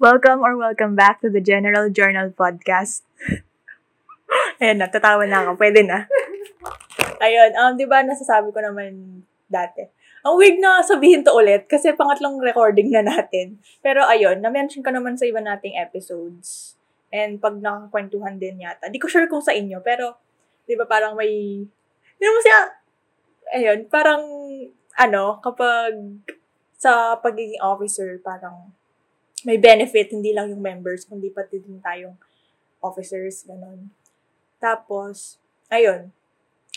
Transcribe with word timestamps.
Welcome 0.00 0.40
or 0.40 0.56
welcome 0.56 0.96
back 0.96 1.20
to 1.20 1.28
the 1.28 1.44
General 1.44 1.92
Journal 1.92 2.32
Podcast. 2.32 3.04
Ayan 4.64 4.80
na, 4.80 4.88
tatawa 4.88 5.28
na 5.28 5.44
ako. 5.44 5.60
Pwede 5.60 5.84
na. 5.84 6.08
Ayun, 7.20 7.52
um, 7.52 7.76
di 7.76 7.84
ba 7.84 8.00
nasasabi 8.00 8.48
ko 8.48 8.64
naman 8.64 9.20
dati. 9.44 9.84
Ang 10.24 10.40
weird 10.40 10.56
na 10.56 10.80
sabihin 10.80 11.20
to 11.20 11.36
ulit 11.36 11.68
kasi 11.68 11.92
pangatlong 11.92 12.40
recording 12.40 12.88
na 12.88 13.04
natin. 13.04 13.60
Pero 13.84 14.00
ayun, 14.08 14.40
na-mention 14.40 14.80
ko 14.80 14.88
naman 14.88 15.20
sa 15.20 15.28
iba 15.28 15.44
nating 15.44 15.76
episodes. 15.76 16.80
And 17.12 17.36
pag 17.36 17.60
nakakwentuhan 17.60 18.40
din 18.40 18.64
yata. 18.64 18.88
Di 18.88 18.96
ko 18.96 19.04
sure 19.04 19.28
kung 19.28 19.44
sa 19.44 19.52
inyo, 19.52 19.84
pero 19.84 20.16
di 20.64 20.80
ba 20.80 20.88
parang 20.88 21.12
may... 21.12 21.60
Di 22.16 22.22
naman 22.24 22.40
siya... 22.40 22.58
Ayun, 23.52 23.84
parang 23.92 24.24
ano, 24.96 25.44
kapag 25.44 25.92
sa 26.80 27.20
pagiging 27.20 27.60
officer, 27.60 28.16
parang 28.24 28.79
may 29.44 29.56
benefit, 29.56 30.12
hindi 30.12 30.36
lang 30.36 30.52
yung 30.52 30.62
members, 30.62 31.08
kundi 31.08 31.32
pati 31.32 31.60
din 31.60 31.80
tayong 31.80 32.16
officers, 32.80 33.44
ganun. 33.44 33.88
Tapos, 34.60 35.40
ayun, 35.72 36.12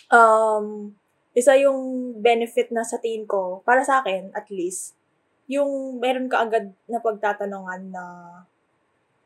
um, 0.07 0.95
isa 1.33 1.57
yung 1.59 2.13
benefit 2.21 2.69
na 2.69 2.85
sa 2.85 2.99
tingin 3.01 3.27
ko, 3.27 3.65
para 3.67 3.83
sa 3.83 3.99
akin, 4.03 4.31
at 4.31 4.47
least, 4.53 4.95
yung 5.49 5.99
meron 5.99 6.31
ka 6.31 6.45
agad 6.47 6.71
na 6.87 7.03
pagtatanungan 7.03 7.91
na 7.91 8.03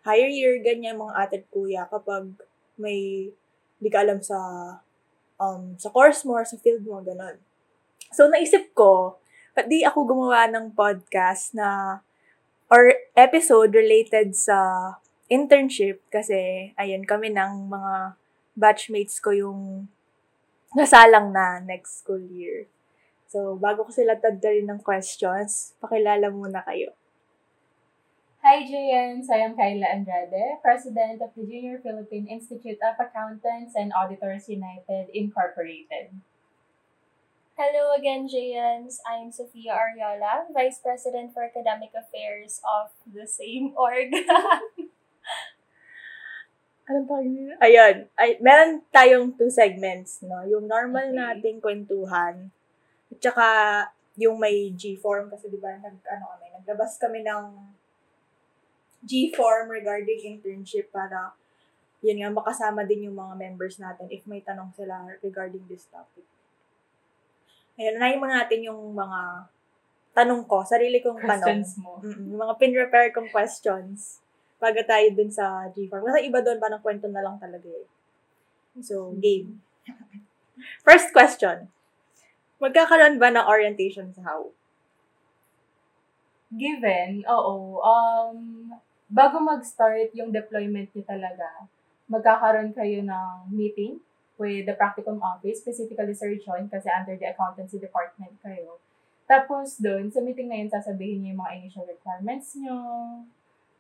higher 0.02 0.31
year, 0.31 0.58
ganyan, 0.64 0.98
mga 0.98 1.14
ate 1.14 1.36
at 1.44 1.45
kuya, 1.52 1.84
kapag 1.92 2.31
may 2.80 3.30
hindi 3.78 3.90
ka 3.94 4.02
alam 4.02 4.23
sa 4.23 4.40
um, 5.38 5.78
sa 5.78 5.94
course 5.94 6.26
mo 6.26 6.38
or 6.38 6.45
sa 6.45 6.58
field 6.58 6.81
mo, 6.81 6.98
ganun. 7.06 7.38
So, 8.09 8.26
naisip 8.31 8.73
ko, 8.73 9.22
ba't 9.54 9.70
di 9.70 9.86
ako 9.86 10.08
gumawa 10.09 10.50
ng 10.50 10.73
podcast 10.73 11.54
na 11.54 12.00
or 12.67 12.91
episode 13.16 13.71
related 13.71 14.36
sa 14.36 15.00
internship 15.31 16.03
kasi 16.11 16.72
ayun 16.75 17.03
kami 17.08 17.31
ng 17.31 17.72
mga 17.72 18.19
batchmates 18.55 19.19
ko 19.23 19.31
yung 19.31 19.88
nasalang 20.75 21.31
na 21.31 21.64
next 21.64 22.03
school 22.03 22.19
year. 22.19 22.67
So, 23.27 23.59
bago 23.59 23.83
ko 23.88 23.92
sila 23.92 24.16
taddarin 24.16 24.72
ng 24.72 24.83
questions, 24.83 25.75
pakilala 25.83 26.31
muna 26.31 26.64
kayo. 26.64 26.95
Hi, 28.39 28.64
JNs! 28.64 29.27
I 29.27 29.44
am 29.44 29.59
Kyla 29.59 29.92
Andrade, 29.92 30.64
President 30.64 31.20
of 31.20 31.36
the 31.36 31.44
Junior 31.44 31.83
Philippine 31.83 32.31
Institute 32.31 32.80
of 32.80 32.95
Accountants 32.95 33.75
and 33.75 33.92
Auditors 33.92 34.47
United, 34.47 35.11
Incorporated. 35.11 36.16
Hello 37.58 37.89
again, 37.97 38.30
Jayans. 38.30 39.02
I'm 39.02 39.33
Sofia 39.33 39.73
Ariola, 39.73 40.45
Vice 40.53 40.77
President 40.77 41.33
for 41.33 41.41
Academic 41.41 41.89
Affairs 41.89 42.61
of 42.61 42.94
the 43.09 43.25
same 43.25 43.73
org. 43.73 44.14
Anong 46.86 47.09
tawag 47.09 47.25
nila? 47.25 47.58
Ayun. 47.58 48.05
Ay, 48.14 48.38
meron 48.45 48.86
tayong 48.94 49.33
two 49.33 49.49
segments, 49.49 50.22
no? 50.22 50.45
Yung 50.45 50.69
normal 50.69 51.09
Okay. 51.09 51.17
nating 51.17 51.58
kwentuhan, 51.58 52.53
at 53.09 53.19
saka 53.25 53.47
yung 54.21 54.38
may 54.38 54.69
G-form 54.77 55.33
kasi 55.33 55.49
di 55.49 55.58
ba 55.58 55.81
nag 55.81 55.97
ano 56.14 56.38
kami, 56.38 56.61
naglabas 56.61 57.02
kami 57.02 57.25
ng 57.25 57.58
G-form 59.02 59.73
regarding 59.73 60.30
internship 60.30 60.94
para 60.94 61.33
yun 62.05 62.21
nga 62.21 62.30
makasama 62.30 62.86
din 62.86 63.09
yung 63.09 63.17
mga 63.17 63.33
members 63.33 63.81
natin 63.81 64.14
if 64.14 64.21
may 64.30 64.45
tanong 64.45 64.69
sila 64.77 65.09
regarding 65.25 65.66
this 65.66 65.89
topic. 65.89 66.21
Ayun, 67.78 68.02
unahin 68.02 68.17
muna 68.17 68.42
natin 68.42 68.66
yung 68.66 68.81
mga 68.97 69.45
tanong 70.17 70.50
ko, 70.50 70.66
sarili 70.66 70.97
kong 70.97 71.22
tanong. 71.22 71.61
Questions 71.61 71.78
mo. 71.78 72.02
Mm-mm, 72.02 72.33
yung 72.33 72.42
mga 72.42 72.56
pin-repair 72.58 73.14
kong 73.14 73.30
questions 73.30 74.17
bago 74.58 74.81
tayo 74.81 75.06
dun 75.14 75.30
sa 75.30 75.70
G-Form. 75.70 76.02
Kasi 76.02 76.25
iba 76.25 76.42
doon, 76.42 76.58
parang 76.58 76.81
kwento 76.81 77.05
na 77.05 77.22
lang 77.22 77.38
talaga 77.38 77.70
eh. 77.70 77.86
So, 78.82 79.14
game. 79.21 79.61
First 80.88 81.14
question. 81.14 81.70
Magkakaroon 82.58 83.21
ba 83.21 83.30
ng 83.30 83.45
orientation 83.45 84.09
sa 84.17 84.26
HOW? 84.26 84.49
Given, 86.49 87.21
oo, 87.30 87.77
um, 87.77 88.38
bago 89.05 89.38
mag-start 89.38 90.09
yung 90.17 90.33
deployment 90.33 90.89
niyo 90.98 91.05
talaga, 91.05 91.70
magkakaroon 92.09 92.73
kayo 92.73 93.05
ng 93.05 93.54
meeting 93.54 94.02
with 94.37 94.70
the 94.70 94.77
practicum 94.77 95.17
office, 95.20 95.59
specifically 95.61 96.14
Sir 96.14 96.37
John, 96.42 96.70
kasi 96.70 96.87
under 96.87 97.17
the 97.17 97.30
accountancy 97.30 97.81
department 97.81 98.37
kayo. 98.42 98.77
Tapos 99.27 99.81
doon, 99.83 100.08
sa 100.08 100.23
meeting 100.23 100.48
na 100.48 100.64
yun, 100.64 100.71
sasabihin 100.71 101.20
niyo 101.20 101.36
yung 101.36 101.42
mga 101.43 101.53
initial 101.59 101.86
requirements 101.86 102.55
niyo, 102.55 102.77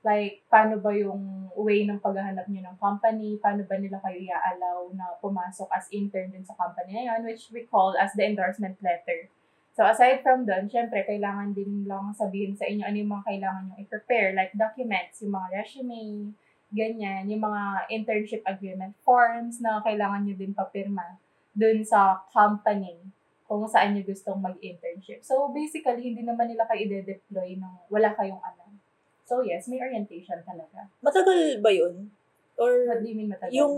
like, 0.03 0.43
paano 0.51 0.77
ba 0.77 0.91
yung 0.91 1.47
way 1.55 1.87
ng 1.87 2.03
paghahanap 2.03 2.45
niyo 2.51 2.67
ng 2.67 2.77
company, 2.77 3.39
paano 3.39 3.63
ba 3.63 3.79
nila 3.79 3.97
kayo 4.03 4.19
i-allow 4.19 4.91
na 4.91 5.15
pumasok 5.23 5.71
as 5.71 5.87
intern 5.89 6.29
din 6.29 6.43
sa 6.43 6.57
company 6.59 6.99
na 6.99 7.15
yun, 7.15 7.23
which 7.23 7.47
we 7.55 7.63
call 7.63 7.95
as 7.95 8.11
the 8.13 8.23
endorsement 8.27 8.75
letter. 8.83 9.31
So, 9.77 9.85
aside 9.85 10.25
from 10.25 10.43
doon, 10.43 10.67
syempre, 10.67 11.05
kailangan 11.05 11.53
din 11.53 11.85
lang 11.85 12.09
sabihin 12.11 12.57
sa 12.57 12.65
inyo 12.65 12.81
ano 12.81 12.97
yung 12.97 13.13
mga 13.13 13.25
kailangan 13.29 13.63
nyo 13.69 13.75
i-prepare, 13.77 14.33
like 14.33 14.51
documents, 14.57 15.21
yung 15.21 15.37
mga 15.37 15.47
resume, 15.63 16.33
ganyan, 16.71 17.27
yung 17.31 17.43
mga 17.43 17.87
internship 17.91 18.43
agreement 18.43 18.93
forms 19.03 19.63
na 19.63 19.79
kailangan 19.83 20.27
nyo 20.27 20.35
din 20.35 20.51
papirma 20.51 21.15
dun 21.55 21.81
sa 21.81 22.21
company 22.29 22.99
kung 23.47 23.63
saan 23.65 23.95
nyo 23.95 24.03
gustong 24.03 24.43
mag-internship. 24.43 25.23
So, 25.23 25.49
basically, 25.55 26.03
hindi 26.03 26.21
naman 26.27 26.51
nila 26.51 26.67
kayo 26.67 26.83
i-deploy 26.83 27.55
nang 27.55 27.79
wala 27.87 28.11
kayong 28.13 28.43
alam. 28.43 28.75
So, 29.23 29.39
yes, 29.43 29.71
may 29.71 29.79
orientation 29.79 30.43
talaga. 30.43 30.91
Matagal 30.99 31.63
ba 31.63 31.71
yun? 31.71 32.11
Or 32.59 32.71
What 32.87 32.99
do 33.03 33.07
you 33.07 33.15
mean 33.15 33.31
matagal? 33.31 33.55
yung 33.55 33.75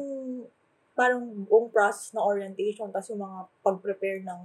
parang 0.97 1.47
buong 1.47 1.71
process 1.71 2.11
ng 2.11 2.19
orientation 2.19 2.91
tapos 2.91 3.07
yung 3.13 3.23
mga 3.23 3.39
pag-prepare 3.63 4.19
ng 4.25 4.41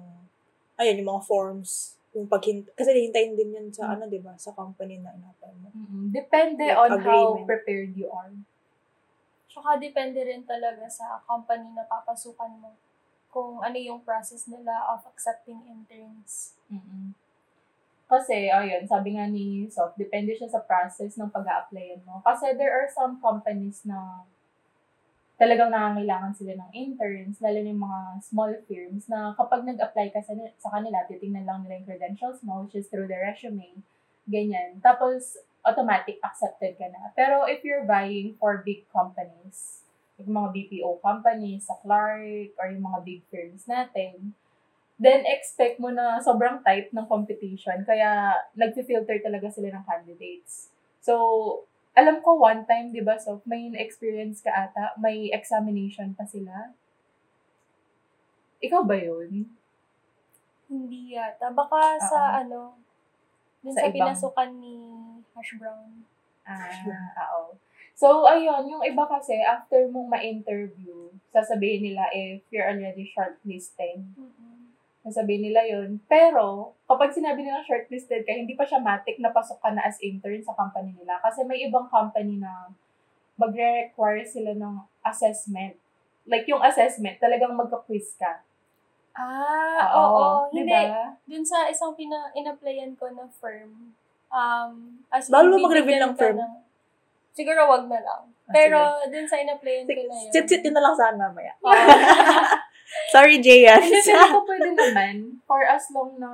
ayun, 0.78 0.98
yung 1.02 1.10
mga 1.10 1.24
forms, 1.26 1.98
yung 2.14 2.30
paghint 2.30 2.70
kasi 2.72 2.94
hintayin 2.94 3.34
din 3.34 3.50
yun 3.52 3.68
sa 3.68 3.90
Hmm. 3.90 3.94
ano, 3.98 4.04
'di 4.06 4.22
ba, 4.22 4.38
sa 4.38 4.54
company 4.54 5.02
na 5.02 5.10
inapay 5.12 5.50
mo. 5.58 5.68
Mm-mm. 5.74 6.14
Depende 6.14 6.62
Like 6.64 6.78
on 6.78 6.90
how 7.02 7.34
agreement. 7.34 7.46
prepared 7.50 7.90
you 7.92 8.06
are. 8.08 8.30
Tsaka 9.50 9.78
depende 9.78 10.18
rin 10.22 10.42
talaga 10.42 10.86
sa 10.86 11.18
company 11.22 11.70
na 11.74 11.86
papasukan 11.86 12.58
mo 12.58 12.74
kung 13.30 13.58
ano 13.58 13.74
yung 13.74 14.02
process 14.02 14.46
nila 14.46 14.94
of 14.94 15.02
accepting 15.06 15.62
interns. 15.66 16.54
mm 16.70 17.14
Kasi, 18.04 18.52
ayun, 18.52 18.84
sabi 18.84 19.16
nga 19.16 19.24
ni 19.26 19.64
Sof, 19.66 19.96
depende 19.96 20.36
siya 20.36 20.46
sa 20.46 20.60
process 20.62 21.16
ng 21.16 21.32
pag 21.32 21.48
applyan 21.64 21.98
mo. 22.04 22.20
Kasi 22.20 22.52
there 22.54 22.70
are 22.70 22.86
some 22.86 23.16
companies 23.18 23.80
na 23.82 24.22
talagang 25.44 25.68
nangangailangan 25.68 26.32
sila 26.32 26.56
ng 26.56 26.70
interns, 26.72 27.36
lalo 27.44 27.60
na 27.60 27.68
yung 27.68 27.84
mga 27.84 28.00
small 28.24 28.52
firms 28.64 29.04
na 29.12 29.36
kapag 29.36 29.68
nag-apply 29.68 30.08
ka 30.16 30.24
sa, 30.24 30.32
sa 30.56 30.72
kanila, 30.72 31.04
titingnan 31.04 31.44
lang 31.44 31.60
nila 31.60 31.84
yung 31.84 31.88
credentials 31.92 32.40
mo, 32.40 32.64
which 32.64 32.80
is 32.80 32.88
through 32.88 33.04
the 33.04 33.18
resume, 33.20 33.84
ganyan. 34.24 34.80
Tapos, 34.80 35.36
automatic 35.60 36.16
accepted 36.24 36.80
ka 36.80 36.88
na. 36.88 37.12
Pero 37.12 37.44
if 37.44 37.60
you're 37.60 37.84
vying 37.84 38.40
for 38.40 38.64
big 38.64 38.88
companies, 38.88 39.84
like 40.16 40.28
mga 40.28 40.48
BPO 40.56 41.04
companies, 41.04 41.68
sa 41.68 41.76
Clark, 41.84 42.56
or 42.56 42.66
yung 42.72 42.88
mga 42.88 43.00
big 43.04 43.20
firms 43.28 43.68
natin, 43.68 44.32
then 44.96 45.28
expect 45.28 45.76
mo 45.76 45.92
na 45.92 46.24
sobrang 46.24 46.64
tight 46.64 46.88
ng 46.88 47.04
competition. 47.04 47.84
Kaya 47.84 48.32
nag-filter 48.56 49.20
talaga 49.20 49.52
sila 49.52 49.76
ng 49.76 49.84
candidates. 49.84 50.72
So, 51.04 51.68
alam 51.94 52.18
ko 52.20 52.34
one 52.34 52.66
time, 52.66 52.90
di 52.90 52.98
ba, 53.00 53.14
so 53.14 53.38
may 53.46 53.70
experience 53.78 54.42
ka 54.42 54.50
ata, 54.50 54.98
may 54.98 55.30
examination 55.30 56.10
pa 56.18 56.26
sila. 56.26 56.74
Ikaw 58.58 58.82
ba 58.82 58.98
yun? 58.98 59.46
Hindi 60.66 61.14
yata. 61.14 61.54
Baka 61.54 62.00
sa 62.02 62.20
Oo. 62.20 62.38
ano, 62.42 62.60
dun 63.62 63.72
Sa 63.72 63.86
sa, 63.86 63.88
ibang- 63.88 64.10
pinasukan 64.10 64.50
ni 64.58 64.76
Hash 65.32 65.54
Brown. 65.56 66.02
Ah, 66.44 67.30
oo. 67.40 67.56
So, 67.94 68.26
ayun, 68.26 68.66
yung 68.68 68.82
iba 68.82 69.06
kasi, 69.06 69.38
after 69.38 69.86
mong 69.86 70.10
ma-interview, 70.10 71.14
sasabihin 71.30 71.94
nila 71.94 72.10
if 72.10 72.42
you're 72.50 72.66
already 72.66 73.06
shortlisted. 73.06 74.02
Sasabihin 75.04 75.52
nila 75.52 75.60
yun. 75.68 76.00
Pero, 76.08 76.72
kapag 76.88 77.12
sinabi 77.12 77.44
nila 77.44 77.60
shortlisted 77.60 78.24
ka, 78.24 78.32
hindi 78.32 78.56
pa 78.56 78.64
siya 78.64 78.80
matik 78.80 79.20
na 79.20 79.28
pasok 79.28 79.60
ka 79.60 79.68
na 79.76 79.84
as 79.84 80.00
intern 80.00 80.40
sa 80.40 80.56
company 80.56 80.96
nila. 80.96 81.20
Kasi 81.20 81.44
may 81.44 81.60
ibang 81.68 81.92
company 81.92 82.40
na 82.40 82.72
magre-require 83.36 84.24
sila 84.24 84.56
ng 84.56 84.80
assessment. 85.04 85.76
Like, 86.24 86.48
yung 86.48 86.64
assessment, 86.64 87.20
talagang 87.20 87.52
magka-quiz 87.52 88.16
ka. 88.16 88.40
Ah, 89.14 89.92
oo. 89.94 90.50
di 90.50 90.64
Hindi. 90.64 90.72
ba? 90.72 91.12
Dun 91.28 91.44
sa 91.44 91.68
isang 91.68 91.92
pina 91.94 92.32
in-applyan 92.32 92.96
ko 92.96 93.12
na 93.12 93.28
firm, 93.28 93.94
um, 94.32 94.72
as 95.12 95.28
in, 95.30 95.36
mo 95.36 95.68
mag-reveal 95.68 96.00
ng 96.10 96.14
firm? 96.16 96.40
siguro 97.34 97.66
wag 97.66 97.84
na 97.90 97.98
lang. 97.98 98.22
Ah, 98.46 98.54
Pero 98.54 98.78
dun 99.10 99.26
sa 99.26 99.36
in-applyan 99.38 99.84
ko 99.86 100.02
na 100.06 100.16
yun. 100.16 100.32
Sit-sit 100.32 100.62
yun 100.62 100.74
na 100.74 100.82
lang 100.82 100.94
saan 100.96 101.18
mamaya. 101.18 101.52
Oo. 101.60 101.70
Sorry, 103.10 103.38
Jayan. 103.38 103.80
Hindi, 103.80 104.00
feeling 104.02 104.34
ko 104.36 104.42
pwede 104.46 104.70
naman 104.74 105.14
for 105.46 105.62
as 105.66 105.86
long 105.90 106.18
na, 106.18 106.30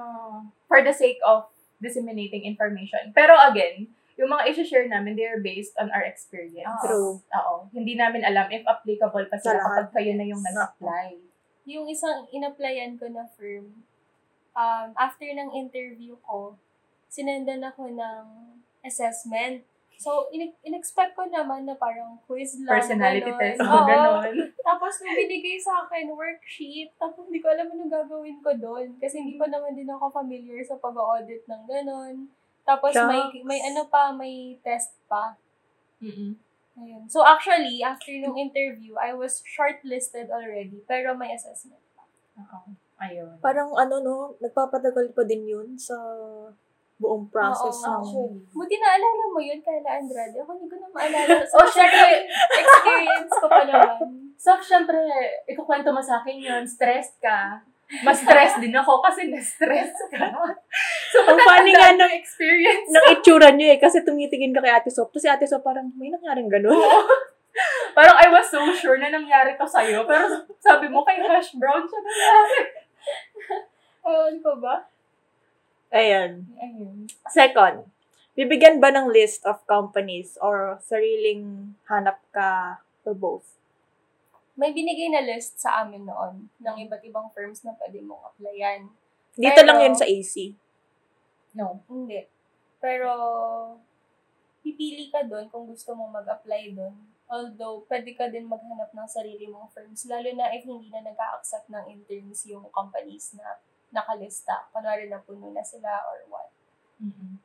for 0.68 0.80
the 0.80 0.92
sake 0.94 1.20
of 1.24 1.48
disseminating 1.80 2.44
information. 2.44 3.12
Pero 3.16 3.36
again, 3.36 3.88
yung 4.20 4.28
mga 4.28 4.52
isi-share 4.52 4.84
namin, 4.84 5.16
they 5.16 5.24
are 5.24 5.40
based 5.40 5.72
on 5.80 5.88
our 5.96 6.04
experience. 6.04 6.68
True. 6.84 7.24
Oo. 7.24 7.54
Hindi 7.72 7.96
namin 7.96 8.20
alam 8.20 8.52
if 8.52 8.60
applicable 8.68 9.24
pa 9.32 9.40
sila 9.40 9.64
kapag 9.64 9.88
kayo 9.96 10.12
na 10.12 10.28
yung 10.28 10.44
nag-apply. 10.44 11.16
Yung 11.64 11.88
isang 11.88 12.28
in-applyan 12.28 13.00
ko 13.00 13.08
na 13.08 13.24
firm, 13.32 13.80
um, 14.52 14.88
after 15.00 15.24
ng 15.24 15.56
interview 15.56 16.20
ko, 16.20 16.60
sinendan 17.08 17.64
ako 17.64 17.88
ng 17.88 18.24
assessment. 18.84 19.64
So, 20.00 20.32
in- 20.32 20.56
in-expect 20.64 21.12
ko 21.12 21.29
naman 21.29 21.69
na 21.69 21.76
parang 21.76 22.17
quiz 22.25 22.56
lang. 22.64 22.81
Personality 22.81 23.29
ganon. 23.29 23.41
test. 23.44 23.61
Oo. 23.61 23.69
Oh, 23.69 23.85
ganon. 23.85 24.32
Tapos, 24.69 24.93
nung 25.05 25.12
binigay 25.12 25.61
sa 25.61 25.85
akin 25.85 26.08
worksheet, 26.17 26.97
tapos 26.97 27.29
hindi 27.29 27.44
ko 27.44 27.52
alam 27.52 27.69
anong 27.69 27.93
gagawin 27.93 28.41
ko 28.41 28.56
doon. 28.56 28.97
Kasi 28.97 29.20
hindi 29.20 29.37
pa 29.37 29.44
naman 29.52 29.76
din 29.76 29.93
ako 29.93 30.08
familiar 30.08 30.64
sa 30.64 30.81
pag-audit 30.81 31.44
ng 31.44 31.62
ganon. 31.69 32.32
Tapos, 32.64 32.97
may, 32.97 33.20
Shucks. 33.29 33.44
may 33.44 33.61
ano 33.61 33.82
pa, 33.93 34.08
may 34.17 34.56
test 34.64 34.97
pa. 35.05 35.37
Mm-mm. 36.00 36.32
Ayun. 36.81 37.05
So, 37.12 37.20
actually, 37.20 37.85
after 37.85 38.17
nung 38.25 38.41
interview, 38.41 38.97
I 38.97 39.12
was 39.12 39.44
shortlisted 39.44 40.32
already, 40.32 40.81
pero 40.88 41.12
may 41.12 41.37
assessment 41.37 41.85
pa. 41.93 42.08
Oo. 42.41 42.73
Ayun. 43.00 43.37
Parang 43.44 43.76
ano 43.76 44.00
no, 44.00 44.17
nagpapatagal 44.41 45.12
pa 45.12 45.29
din 45.29 45.44
yun 45.44 45.69
sa 45.76 45.97
buong 47.00 47.25
process 47.32 47.81
Oo, 47.81 47.88
ng... 47.88 47.97
Actually. 48.05 48.38
Buti 48.52 48.76
naalala 48.76 49.25
mo 49.32 49.41
yun, 49.41 49.61
Kayla 49.64 49.91
Andrade. 49.97 50.37
Ako 50.37 50.50
hindi 50.52 50.69
ko 50.69 50.76
na 50.76 50.88
maalala. 50.93 51.41
So, 51.52 51.58
syempre, 51.64 52.29
experience 52.29 53.32
ko 53.32 53.47
pa 53.49 53.62
naman. 53.64 53.97
So, 54.37 54.50
syempre, 54.61 55.00
ikukwento 55.49 55.88
mo 55.91 56.05
sa 56.05 56.20
akin 56.20 56.37
yun, 56.37 56.62
stressed 56.69 57.17
ka. 57.25 57.64
Mas 58.06 58.23
stressed 58.23 58.62
din 58.62 58.70
ako 58.70 59.02
kasi 59.02 59.26
na-stress 59.26 59.91
ka. 60.14 60.31
So, 61.11 61.26
Ang 61.26 61.43
funny 61.43 61.75
nga 61.75 61.91
ng 61.91 62.12
experience. 62.14 62.87
ng 62.87 63.19
itsura 63.19 63.50
niyo 63.50 63.75
eh, 63.75 63.79
kasi 63.82 64.06
tumitingin 64.06 64.55
ka 64.55 64.62
kay 64.62 64.70
Ate 64.70 64.94
Sop. 64.94 65.11
Tapos 65.11 65.26
si 65.26 65.26
Ate 65.26 65.43
Sop 65.49 65.67
parang, 65.67 65.91
may 65.99 66.06
nangyaring 66.06 66.47
ganun. 66.47 66.79
Parang 67.99 68.14
I 68.14 68.31
was 68.31 68.47
so 68.47 68.62
sure 68.79 68.94
na 69.02 69.11
nangyari 69.11 69.58
to 69.58 69.67
sa'yo. 69.67 70.06
Pero 70.06 70.23
sabi 70.62 70.87
mo 70.87 71.02
kay 71.02 71.19
Hash 71.19 71.58
Brown 71.58 71.82
siya 71.82 71.99
nangyari. 71.99 72.61
Ayun 74.06 74.37
ko 74.38 74.52
ba? 74.62 74.87
Ayan. 75.90 76.46
Ayun. 76.62 77.10
Second, 77.26 77.90
bibigyan 78.38 78.78
ba 78.78 78.94
ng 78.94 79.10
list 79.10 79.42
of 79.42 79.58
companies 79.66 80.38
or 80.38 80.78
sariling 80.87 81.75
hanap 81.90 82.22
ka 82.31 82.78
for 83.02 83.14
both? 83.14 83.58
May 84.54 84.70
binigay 84.70 85.10
na 85.10 85.25
list 85.25 85.58
sa 85.58 85.82
amin 85.82 86.06
noon 86.06 86.46
ng 86.62 86.76
iba't 86.87 87.02
ibang 87.02 87.32
firms 87.34 87.66
na 87.66 87.75
pwede 87.75 87.98
mong 88.06 88.22
applyan. 88.34 88.87
Dito 89.34 89.60
Pero- 89.62 89.66
lang 89.66 89.78
yun 89.82 89.96
sa 89.98 90.06
AC. 90.06 90.54
No. 91.58 91.82
Hindi. 91.90 92.22
Pero, 92.78 93.10
pipili 94.62 95.10
ka 95.10 95.26
doon 95.26 95.50
kung 95.50 95.66
gusto 95.66 95.96
mong 95.98 96.22
mag-apply 96.22 96.76
doon. 96.76 96.94
Although, 97.31 97.87
pwede 97.87 98.14
ka 98.14 98.26
din 98.26 98.46
maghanap 98.50 98.90
ng 98.90 99.08
sarili 99.10 99.46
mong 99.46 99.70
firms, 99.70 100.06
lalo 100.10 100.28
na 100.34 100.50
if 100.50 100.66
hindi 100.66 100.90
na 100.90 101.02
nag-accept 101.02 101.70
ng 101.70 101.87
interns 101.90 102.46
yung 102.46 102.66
companies 102.75 103.34
na 103.38 103.58
nakalista. 103.90 104.66
Kunwari 104.70 105.06
na 105.06 105.19
puno 105.19 105.50
na 105.50 105.62
sila 105.62 106.00
or 106.06 106.19
what. 106.28 106.50
mm 106.98 107.38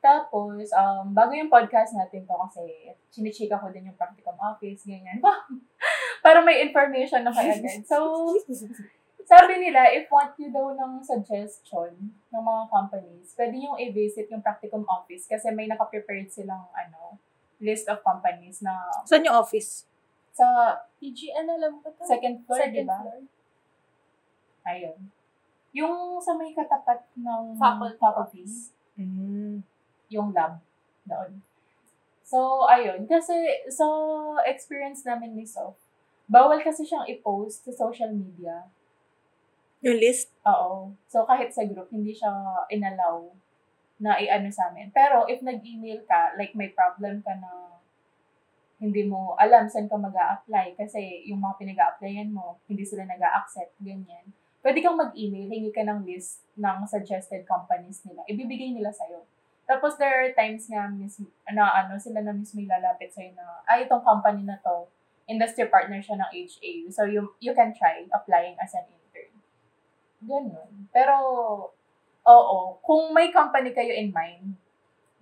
Tapos, 0.00 0.72
um, 0.72 1.12
bago 1.12 1.36
yung 1.36 1.52
podcast 1.52 1.92
natin 1.92 2.24
to 2.24 2.32
kasi 2.32 2.88
chinichika 3.12 3.60
ko 3.60 3.68
din 3.68 3.84
yung 3.84 4.00
practicum 4.00 4.32
office, 4.40 4.88
ganyan. 4.88 5.20
Parang 6.24 6.48
may 6.48 6.64
information 6.64 7.20
na 7.20 7.28
kayo 7.28 7.52
agad. 7.52 7.84
So, 7.84 8.32
sabi 9.30 9.60
nila, 9.60 9.92
if 9.92 10.08
want 10.08 10.32
you 10.40 10.48
daw 10.48 10.72
ng 10.72 11.04
suggestion 11.04 11.92
ng 12.32 12.42
mga 12.42 12.62
companies, 12.72 13.36
pwede 13.36 13.60
yung 13.60 13.76
i-visit 13.76 14.32
yung 14.32 14.40
practicum 14.40 14.88
office 14.88 15.28
kasi 15.28 15.52
may 15.52 15.68
nakaprepared 15.68 16.32
silang 16.32 16.64
ano, 16.72 17.20
list 17.60 17.84
of 17.84 18.00
companies 18.00 18.64
na 18.64 18.72
Saan 19.04 19.20
yung 19.20 19.36
office? 19.36 19.84
sa 20.32 20.80
PGN, 20.96 21.44
alam 21.44 21.76
ko 21.84 21.92
to. 21.92 22.08
second 22.08 22.40
floor, 22.48 22.56
di 22.56 22.80
Second 22.80 22.88
ba? 22.88 22.98
floor. 23.04 23.20
Ayun. 24.70 25.00
Yung 25.74 26.18
sa 26.22 26.34
may 26.34 26.54
katapat 26.54 27.02
ng 27.18 27.58
Faculty 27.58 27.98
faculties, 27.98 28.54
Mm. 28.98 29.62
yung 30.10 30.34
lab 30.34 30.58
doon. 31.06 31.40
So, 32.26 32.66
ayun. 32.68 33.06
Kasi, 33.10 33.34
sa 33.72 33.86
experience 34.46 35.02
namin 35.02 35.34
ni 35.34 35.46
Sof, 35.46 35.74
bawal 36.30 36.62
kasi 36.62 36.86
siyang 36.86 37.08
i-post 37.10 37.66
sa 37.66 37.72
social 37.74 38.14
media. 38.14 38.70
Yung 39.82 39.98
list? 39.98 40.30
Oo. 40.46 40.92
So, 41.08 41.24
kahit 41.26 41.50
sa 41.50 41.66
group, 41.66 41.88
hindi 41.90 42.14
siya 42.14 42.30
inalaw 42.70 43.26
na 43.98 44.20
i-ano 44.20 44.46
sa 44.52 44.70
amin. 44.70 44.92
Pero, 44.94 45.26
if 45.26 45.42
nag-email 45.42 46.06
ka, 46.06 46.36
like 46.38 46.54
may 46.54 46.70
problem 46.70 47.24
ka 47.24 47.34
na 47.34 47.80
hindi 48.80 49.04
mo 49.04 49.36
alam 49.36 49.68
saan 49.68 49.92
ka 49.92 49.96
mag 50.00 50.16
apply 50.16 50.72
kasi 50.72 51.28
yung 51.28 51.44
mga 51.44 51.54
pinag 51.60 51.80
applyan 51.84 52.32
mo, 52.32 52.56
hindi 52.64 52.80
sila 52.80 53.04
nag 53.04 53.20
accept 53.20 53.76
ganyan. 53.76 54.24
Pwede 54.60 54.84
kang 54.84 55.00
mag-email, 55.00 55.48
hingi 55.48 55.72
ka 55.72 55.80
ng 55.88 56.04
list 56.04 56.44
ng 56.60 56.84
suggested 56.84 57.48
companies 57.48 58.04
nila. 58.04 58.20
Ibibigay 58.28 58.76
nila 58.76 58.92
sa'yo. 58.92 59.24
Tapos 59.64 59.96
there 59.96 60.12
are 60.12 60.32
times 60.36 60.68
nga 60.68 60.90
mismo, 60.92 61.32
na 61.48 61.64
ano, 61.84 61.96
sila 61.96 62.20
na 62.20 62.36
mismo 62.36 62.60
ilalapit 62.60 63.08
sa'yo 63.08 63.32
na, 63.32 63.64
ay, 63.64 63.88
itong 63.88 64.04
company 64.04 64.44
na 64.44 64.60
to, 64.60 64.84
industry 65.30 65.64
partner 65.70 66.02
siya 66.02 66.20
ng 66.20 66.30
HAU. 66.34 66.84
So, 66.90 67.06
you, 67.06 67.32
you 67.38 67.54
can 67.54 67.70
try 67.72 68.02
applying 68.10 68.58
as 68.58 68.74
an 68.74 68.84
intern. 68.90 69.32
Ganun. 70.26 70.90
Pero, 70.90 71.16
oo, 72.26 72.58
kung 72.82 73.14
may 73.14 73.30
company 73.30 73.70
kayo 73.70 73.94
in 73.94 74.10
mind, 74.10 74.58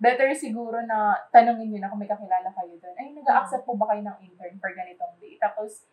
better 0.01 0.33
siguro 0.33 0.81
na 0.81 1.13
tanungin 1.29 1.69
nyo 1.69 1.79
na 1.85 1.89
kung 1.93 2.01
may 2.01 2.09
kakilala 2.09 2.49
kayo 2.49 2.73
doon. 2.81 2.95
Ay, 2.97 3.13
nag-accept 3.13 3.63
po 3.69 3.77
ba 3.77 3.93
kayo 3.93 4.01
ng 4.01 4.17
intern 4.25 4.57
for 4.57 4.73
ganitong 4.73 5.13
day? 5.21 5.37
Tapos, 5.37 5.85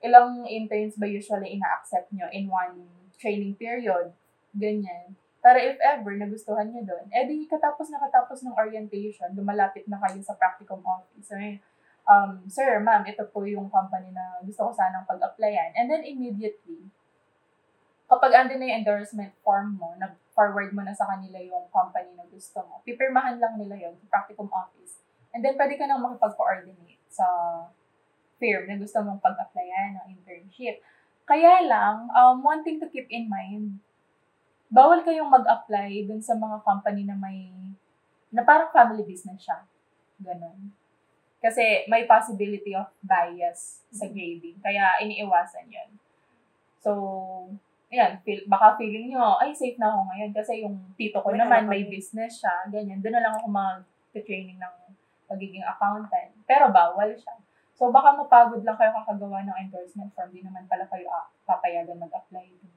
ilang 0.00 0.48
interns 0.48 0.96
ba 0.96 1.04
usually 1.04 1.56
ina-accept 1.56 2.12
nyo 2.12 2.26
in 2.32 2.48
one 2.48 2.88
training 3.20 3.56
period? 3.56 4.12
Ganyan. 4.56 5.14
Para 5.40 5.56
if 5.56 5.80
ever 5.80 6.12
nagustuhan 6.16 6.68
nyo 6.72 6.84
doon, 6.84 7.08
edi 7.08 7.48
katapos 7.48 7.88
na 7.88 8.00
katapos 8.00 8.44
ng 8.44 8.56
orientation, 8.56 9.32
lumalapit 9.32 9.88
na 9.88 9.96
kayo 9.96 10.20
sa 10.20 10.36
practicum 10.36 10.84
office. 10.84 11.32
So, 11.32 11.36
um, 12.04 12.44
sir, 12.44 12.80
ma'am, 12.80 13.08
ito 13.08 13.24
po 13.32 13.48
yung 13.48 13.72
company 13.72 14.12
na 14.12 14.40
gusto 14.44 14.68
ko 14.68 14.70
sanang 14.72 15.08
pag-applyan. 15.08 15.72
And 15.76 15.88
then 15.88 16.04
immediately, 16.04 16.92
kapag 18.10 18.36
andun 18.36 18.60
na 18.60 18.68
yung 18.68 18.84
endorsement 18.84 19.32
form 19.40 19.80
mo, 19.80 19.96
nag-forward 19.96 20.76
mo 20.76 20.84
na 20.84 20.92
sa 20.92 21.08
kanila 21.08 21.40
yung 21.40 21.70
company 21.72 22.12
na 22.18 22.26
gusto 22.28 22.60
mo, 22.66 22.84
pipirmahan 22.84 23.40
lang 23.40 23.56
nila 23.56 23.78
yun 23.78 23.94
sa 23.96 24.06
practicum 24.12 24.50
office. 24.52 25.00
And 25.30 25.40
then, 25.40 25.54
pwede 25.54 25.78
ka 25.78 25.86
nang 25.86 26.02
makipag-coordinate 26.02 27.00
sa 27.06 27.24
firm 28.40 28.64
na 28.66 28.80
gusto 28.80 28.96
mong 29.04 29.20
pag-applyan 29.20 30.00
ng 30.00 30.06
internship. 30.16 30.80
Kaya 31.28 31.62
lang, 31.68 32.08
um, 32.10 32.40
one 32.40 32.64
thing 32.64 32.80
to 32.80 32.88
keep 32.88 33.06
in 33.12 33.28
mind, 33.28 33.78
bawal 34.72 35.04
kayong 35.04 35.28
mag-apply 35.28 36.08
dun 36.08 36.24
sa 36.24 36.34
mga 36.34 36.64
company 36.64 37.04
na 37.04 37.14
may, 37.14 37.52
na 38.32 38.42
parang 38.42 38.72
family 38.72 39.04
business 39.04 39.44
siya. 39.44 39.62
Ganon. 40.18 40.72
Kasi 41.38 41.86
may 41.86 42.08
possibility 42.08 42.72
of 42.72 42.88
bias 43.04 43.84
sa 43.92 44.08
grading. 44.08 44.58
Kaya 44.58 44.98
iniiwasan 45.04 45.68
yun. 45.68 45.90
So, 46.80 46.90
Ayan, 47.90 48.22
feel, 48.22 48.46
baka 48.46 48.78
feeling 48.78 49.10
nyo, 49.10 49.34
ay, 49.42 49.50
safe 49.50 49.74
na 49.74 49.90
ako 49.90 50.14
ngayon 50.14 50.30
kasi 50.30 50.62
yung 50.62 50.78
tito 50.94 51.18
ko 51.18 51.34
May 51.34 51.42
naman, 51.42 51.66
may 51.66 51.82
business 51.90 52.38
siya, 52.38 52.70
ganyan. 52.70 53.02
Doon 53.02 53.18
na 53.18 53.22
lang 53.26 53.34
ako 53.34 53.50
mag-training 53.50 54.62
ng 54.62 54.74
pagiging 55.26 55.66
accountant. 55.66 56.30
Pero 56.46 56.70
bawal 56.70 57.10
siya. 57.18 57.34
So, 57.80 57.88
baka 57.88 58.12
mapagod 58.12 58.60
lang 58.60 58.76
kayo 58.76 58.92
kakagawa 58.92 59.40
ng 59.40 59.56
endorsement 59.56 60.12
form. 60.12 60.28
Di 60.36 60.44
naman 60.44 60.68
pala 60.68 60.84
kayo 60.84 61.08
ah, 61.08 61.32
papayagan 61.48 61.96
mag-apply. 61.96 62.44
dun. 62.44 62.76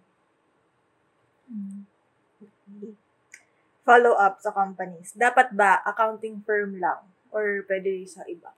Follow 3.84 4.16
up 4.16 4.40
sa 4.40 4.56
companies. 4.56 5.12
Dapat 5.12 5.52
ba 5.52 5.84
accounting 5.84 6.40
firm 6.48 6.80
lang? 6.80 7.04
Or 7.36 7.68
pwede 7.68 8.08
sa 8.08 8.24
iba? 8.32 8.56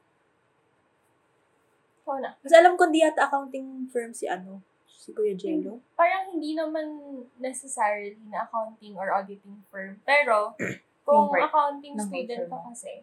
Oo 2.06 2.22
na. 2.22 2.38
Kasi 2.46 2.54
alam 2.54 2.78
ko 2.78 2.86
hindi 2.86 3.02
yata 3.02 3.26
accounting 3.26 3.90
firm 3.90 4.14
si 4.14 4.30
ano, 4.30 4.62
si 4.86 5.18
Kuya 5.18 5.34
Jello. 5.34 5.82
Parang 5.98 6.30
hindi 6.30 6.54
naman 6.54 6.86
necessarily 7.42 8.22
na 8.30 8.46
accounting 8.46 8.94
or 8.94 9.10
auditing 9.10 9.66
firm. 9.74 9.98
Pero, 10.06 10.54
kung 11.10 11.34
accounting 11.34 11.98
ng 11.98 12.06
student 12.06 12.46
ka 12.46 12.58
kasi, 12.70 13.02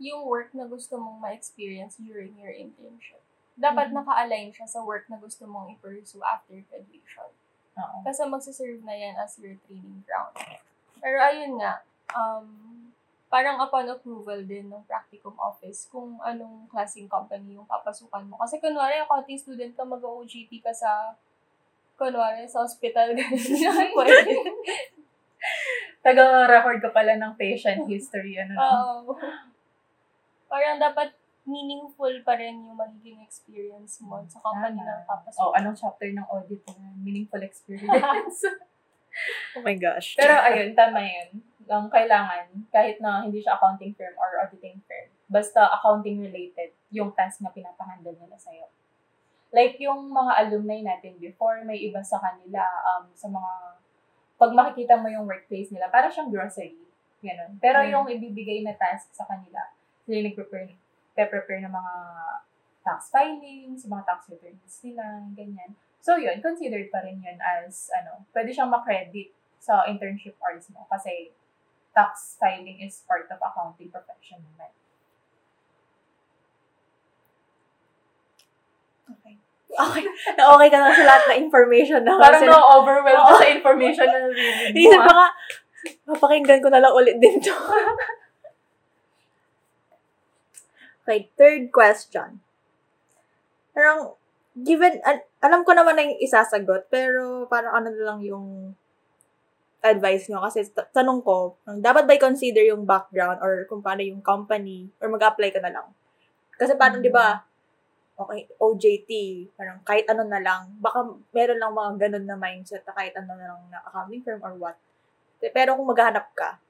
yung 0.00 0.24
work 0.24 0.50
na 0.50 0.64
gusto 0.64 0.96
mong 0.96 1.20
ma-experience 1.20 2.00
during 2.00 2.32
your 2.34 2.50
internship, 2.50 3.20
dapat 3.54 3.92
Mhm. 3.92 4.00
naka-align 4.00 4.48
siya 4.50 4.64
sa 4.64 4.80
work 4.80 5.04
na 5.06 5.20
gusto 5.20 5.44
mong 5.44 5.68
i-pursue 5.76 6.24
after 6.24 6.56
graduation. 6.66 7.28
Oo. 7.76 7.96
Kasi 8.02 8.24
magsaserve 8.24 8.80
na 8.80 8.96
yan 8.96 9.14
as 9.14 9.36
your 9.36 9.54
training 9.68 10.00
ground. 10.02 10.32
Pero 10.98 11.20
ayun 11.20 11.60
nga, 11.60 11.84
um, 12.10 12.48
parang 13.28 13.60
upon 13.60 13.86
approval 13.86 14.40
din 14.42 14.66
ng 14.66 14.82
practicum 14.84 15.36
office 15.38 15.86
kung 15.86 16.18
anong 16.20 16.66
klaseng 16.66 17.06
company 17.06 17.54
yung 17.54 17.68
papasukan 17.68 18.26
mo. 18.26 18.40
Kasi 18.40 18.58
kunwari, 18.58 18.98
accounting 18.98 19.38
student 19.38 19.76
ka, 19.76 19.84
mag-OJT 19.84 20.58
ka 20.58 20.72
sa, 20.74 21.14
kunwari, 21.94 22.48
sa 22.48 22.64
hospital, 22.64 23.12
ganun 23.14 23.92
pwede. 23.96 24.34
Taga-record 26.00 26.80
ka 26.80 26.90
pala 26.90 27.12
ng 27.14 27.36
patient 27.36 27.84
history. 27.84 28.40
Ano. 28.40 28.56
Oo. 28.56 29.12
Parang 30.50 30.76
dapat 30.76 31.14
meaningful 31.46 32.12
pa 32.20 32.36
rin 32.36 32.60
yung 32.60 32.76
magiging 32.76 33.22
experience 33.22 34.02
mo 34.02 34.20
sa 34.26 34.38
company 34.38 34.76
Tama. 34.76 34.86
na 35.00 35.06
papasok. 35.06 35.40
Oh, 35.40 35.54
anong 35.54 35.78
chapter 35.78 36.10
ng 36.10 36.26
audit 36.26 36.60
na? 36.68 36.90
Meaningful 36.98 37.40
experience. 37.40 38.42
Oh 39.58 39.62
my 39.66 39.74
gosh. 39.74 40.14
Pero 40.14 40.30
ayun, 40.32 40.70
tama 40.72 41.02
yun. 41.02 41.42
Ang 41.66 41.90
kailangan, 41.90 42.46
kahit 42.70 43.02
na 43.02 43.26
hindi 43.26 43.42
siya 43.42 43.58
accounting 43.58 43.90
firm 43.92 44.14
or 44.14 44.38
auditing 44.38 44.78
firm, 44.86 45.10
basta 45.26 45.66
accounting 45.66 46.22
related, 46.22 46.70
yung 46.88 47.10
task 47.10 47.42
na 47.42 47.50
pinapahandle 47.50 48.14
nila 48.14 48.38
sa'yo. 48.38 48.70
Like 49.50 49.82
yung 49.82 50.14
mga 50.14 50.32
alumni 50.40 50.94
natin 50.94 51.18
before, 51.18 51.58
may 51.66 51.82
iba 51.82 51.98
sa 52.00 52.22
kanila, 52.22 52.62
um, 52.86 53.10
sa 53.12 53.26
mga, 53.26 53.52
pag 54.38 54.54
makikita 54.54 54.94
mo 54.94 55.10
yung 55.10 55.26
workplace 55.26 55.74
nila, 55.74 55.90
parang 55.90 56.14
siyang 56.14 56.30
grocery. 56.30 56.78
Ganun. 57.18 57.58
Pero 57.58 57.82
Mm. 57.82 57.90
yung 57.90 58.06
ibibigay 58.08 58.62
na 58.62 58.78
task 58.78 59.10
sa 59.10 59.26
kanila, 59.26 59.74
sila 60.10 60.26
yung 60.26 60.34
nag-prepare, 60.34 60.74
prepare 61.14 61.62
ng 61.62 61.70
mga 61.70 61.94
tax 62.82 63.14
filings, 63.14 63.86
mga 63.86 64.02
tax 64.02 64.26
returns 64.26 64.74
nila, 64.82 65.22
ganyan. 65.38 65.78
So 66.02 66.18
yun, 66.18 66.42
considered 66.42 66.90
pa 66.90 67.06
rin 67.06 67.22
yun 67.22 67.38
as, 67.38 67.94
ano, 67.94 68.26
pwede 68.34 68.50
siyang 68.50 68.74
makredit 68.74 69.30
sa 69.62 69.86
internship 69.86 70.34
hours 70.42 70.66
mo 70.74 70.82
kasi 70.90 71.30
tax 71.94 72.34
filing 72.42 72.82
is 72.82 73.06
part 73.06 73.30
of 73.30 73.38
accounting 73.38 73.94
profession 73.94 74.42
naman. 74.42 74.74
Okay. 79.14 79.34
Okay. 79.70 80.02
Na-okay 80.34 80.68
ka 80.74 80.78
na 80.82 80.90
sa 80.90 81.06
lahat 81.06 81.24
na 81.30 81.36
information 81.38 82.02
na. 82.02 82.18
Parang 82.18 82.42
na-overwhelm 82.42 83.22
Oo. 83.22 83.38
sa 83.38 83.46
information 83.46 84.06
na 84.10 84.18
narinig 84.26 84.74
mo. 84.74 84.90
Isip 84.90 85.00
ko 85.06 85.12
nga, 85.14 85.28
papakinggan 86.10 86.58
ko 86.64 86.68
na 86.72 86.82
lang 86.82 86.90
ulit 86.98 87.22
din 87.22 87.38
to. 87.38 87.54
okay, 91.10 91.26
third 91.34 91.74
question. 91.74 92.38
Parang, 93.74 94.14
given, 94.54 95.02
al- 95.02 95.26
alam 95.42 95.66
ko 95.66 95.74
naman 95.74 95.98
na 95.98 96.06
yung 96.06 96.22
isasagot, 96.22 96.86
pero 96.86 97.50
parang 97.50 97.82
ano 97.82 97.90
na 97.90 98.02
lang 98.14 98.22
yung 98.22 98.78
advice 99.82 100.30
nyo. 100.30 100.38
Kasi 100.46 100.70
t- 100.70 100.90
tanong 100.94 101.26
ko, 101.26 101.58
dapat 101.66 102.06
ba 102.06 102.14
i-consider 102.14 102.62
yung 102.70 102.86
background 102.86 103.42
or 103.42 103.66
kung 103.66 103.82
paano 103.82 104.06
yung 104.06 104.22
company 104.22 104.86
or 105.02 105.10
mag-apply 105.10 105.50
ka 105.50 105.58
na 105.58 105.74
lang? 105.74 105.88
Kasi 106.54 106.78
parang, 106.78 107.02
Mm. 107.02 107.06
di 107.08 107.10
ba, 107.10 107.42
okay, 108.20 108.46
OJT, 108.60 109.10
parang 109.58 109.80
kahit 109.82 110.06
ano 110.06 110.22
na 110.28 110.38
lang, 110.38 110.76
baka 110.78 111.08
meron 111.34 111.58
lang 111.58 111.72
mga 111.74 111.90
ganun 112.06 112.26
na 112.28 112.36
mindset 112.38 112.84
na 112.86 112.94
kahit 112.94 113.16
ano 113.16 113.34
na 113.34 113.56
lang 113.56 113.60
na 113.72 113.80
accounting 113.82 114.22
firm 114.22 114.38
or 114.44 114.54
what. 114.60 114.76
Pero 115.40 115.74
kung 115.74 115.88
maghahanap 115.88 116.30
ka, 116.36 116.60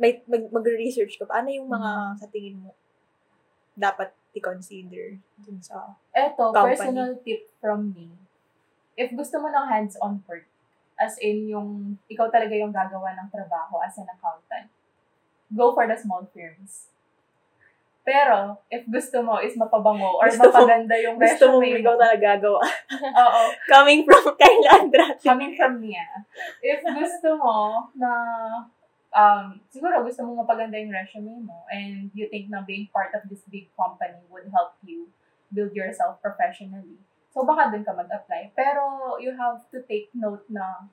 may, 0.00 0.24
mag, 0.26 0.48
mag-research 0.50 1.20
ka 1.20 1.28
pa, 1.28 1.44
ano 1.44 1.52
yung 1.54 1.68
mga 1.68 1.90
Mm. 1.92 2.16
sa 2.18 2.26
tingin 2.32 2.56
mo 2.58 2.72
dapat 3.74 4.14
i-consider 4.34 5.18
dun 5.38 5.58
sa... 5.62 5.94
Eto, 6.14 6.50
company. 6.50 6.74
personal 6.74 7.10
tip 7.22 7.42
from 7.62 7.94
me. 7.94 8.10
If 8.94 9.10
gusto 9.14 9.42
mo 9.42 9.50
ng 9.50 9.66
hands-on 9.70 10.22
work, 10.26 10.46
as 10.94 11.18
in 11.18 11.50
yung 11.50 11.98
ikaw 12.06 12.30
talaga 12.30 12.54
yung 12.54 12.70
gagawa 12.70 13.18
ng 13.18 13.28
trabaho 13.30 13.82
as 13.82 13.98
an 13.98 14.06
accountant, 14.06 14.70
go 15.50 15.74
for 15.74 15.86
the 15.86 15.98
small 15.98 16.22
firms. 16.30 16.94
Pero, 18.04 18.60
if 18.68 18.84
gusto 18.84 19.24
mo 19.24 19.40
is 19.40 19.56
mapabango 19.56 20.20
or 20.20 20.28
Gusto 20.28 20.52
mapaganda 20.52 20.92
yung 21.00 21.16
Gusto 21.16 21.56
mo 21.56 21.64
resume 21.64 21.80
ikaw 21.80 21.96
talaga 21.96 22.36
gagawa. 22.36 22.60
oo, 23.24 23.42
Coming 23.64 24.04
from 24.04 24.24
Kayla 24.36 24.70
Andrade. 24.76 25.20
coming 25.24 25.52
from 25.56 25.80
Nia, 25.80 26.04
if 26.60 26.84
gusto 26.84 27.40
mo 27.40 27.88
na, 27.96 28.12
um, 29.14 29.62
siguro 29.70 30.02
gusto 30.02 30.26
mo 30.26 30.42
mapaganda 30.42 30.76
yung 30.76 30.92
resume 30.92 31.40
mo 31.46 31.64
and 31.70 32.10
you 32.12 32.26
think 32.28 32.50
na 32.50 32.60
being 32.66 32.90
part 32.90 33.14
of 33.14 33.22
this 33.30 33.46
big 33.48 33.70
company 33.78 34.18
would 34.28 34.50
help 34.50 34.74
you 34.82 35.08
build 35.54 35.70
yourself 35.72 36.18
professionally. 36.18 36.98
So, 37.30 37.46
baka 37.46 37.70
dun 37.70 37.86
ka 37.86 37.94
mag-apply. 37.94 38.54
Pero, 38.54 39.16
you 39.18 39.34
have 39.34 39.62
to 39.74 39.82
take 39.86 40.10
note 40.14 40.46
na 40.50 40.86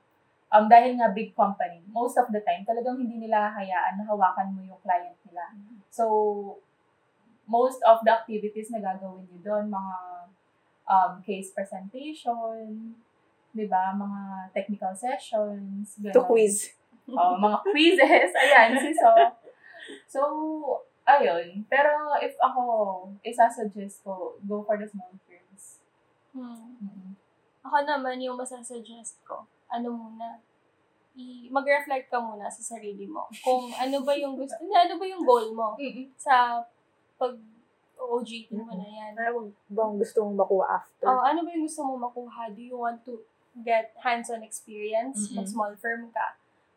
um, 0.53 0.65
dahil 0.69 0.97
nga 0.97 1.13
big 1.13 1.33
company, 1.33 1.81
most 1.89 2.17
of 2.17 2.29
the 2.29 2.41
time, 2.45 2.65
talagang 2.65 2.97
hindi 2.97 3.25
nila 3.25 3.53
hayaan 3.53 4.01
na 4.01 4.05
hawakan 4.05 4.53
mo 4.53 4.61
yung 4.61 4.81
client 4.81 5.17
nila. 5.25 5.53
So, 5.89 6.05
most 7.45 7.81
of 7.85 8.01
the 8.05 8.11
activities 8.13 8.69
na 8.69 8.81
gagawin 8.81 9.25
nyo 9.29 9.39
doon, 9.41 9.65
mga 9.69 9.95
um, 10.89 11.11
case 11.21 11.53
presentation, 11.53 12.95
di 13.51 13.65
ba, 13.67 13.93
mga 13.93 14.51
technical 14.55 14.93
sessions, 14.97 15.97
To 15.99 16.21
ganun. 16.21 16.25
quiz. 16.25 16.73
Oh, 17.17 17.35
mga 17.35 17.59
quizzes, 17.65 18.31
ayan, 18.33 18.71
si 18.77 18.91
So. 18.93 19.11
So, 20.07 20.21
ayun. 21.03 21.65
Pero 21.67 22.13
if 22.21 22.37
ako, 22.37 22.63
isasuggest 23.25 24.03
ko, 24.03 24.37
go 24.45 24.61
for 24.63 24.77
the 24.77 24.87
small 24.87 25.11
firms. 25.25 25.81
Hmm. 26.31 26.77
Mm-mm. 26.79 27.11
Ako 27.61 27.77
naman, 27.83 28.21
yung 28.21 28.37
masasuggest 28.37 29.21
ko, 29.25 29.45
ano 29.67 29.87
muna, 29.91 30.39
i- 31.13 31.49
mag-reflect 31.51 32.07
ka 32.07 32.17
muna 32.17 32.47
sa 32.47 32.75
sarili 32.75 33.05
mo. 33.05 33.27
Kung 33.43 33.69
ano 33.73 34.01
ba 34.01 34.13
yung 34.15 34.39
gusto, 34.39 34.55
ano 34.61 34.93
ba 34.95 35.05
yung 35.05 35.23
goal 35.25 35.51
mo 35.51 35.75
sa 36.15 36.63
pag 37.19 37.35
OJT 38.01 38.57
mo 38.57 38.73
na 38.73 38.87
yan. 38.87 39.13
Ano 39.13 39.53
bang 39.69 39.93
gusto 39.93 40.25
mong 40.25 40.39
makuha 40.41 40.65
after? 40.81 41.05
Oh, 41.05 41.21
ano 41.21 41.45
ba 41.45 41.49
yung 41.53 41.69
gusto 41.69 41.85
mo 41.85 42.01
makuha? 42.01 42.49
Do 42.49 42.61
you 42.61 42.73
want 42.75 43.05
to 43.05 43.21
get 43.61 43.93
hands-on 44.01 44.41
experience? 44.41 45.29
Mm-mm. 45.29 45.43
Mag-small 45.43 45.77
firm 45.77 46.09
ka? 46.09 46.33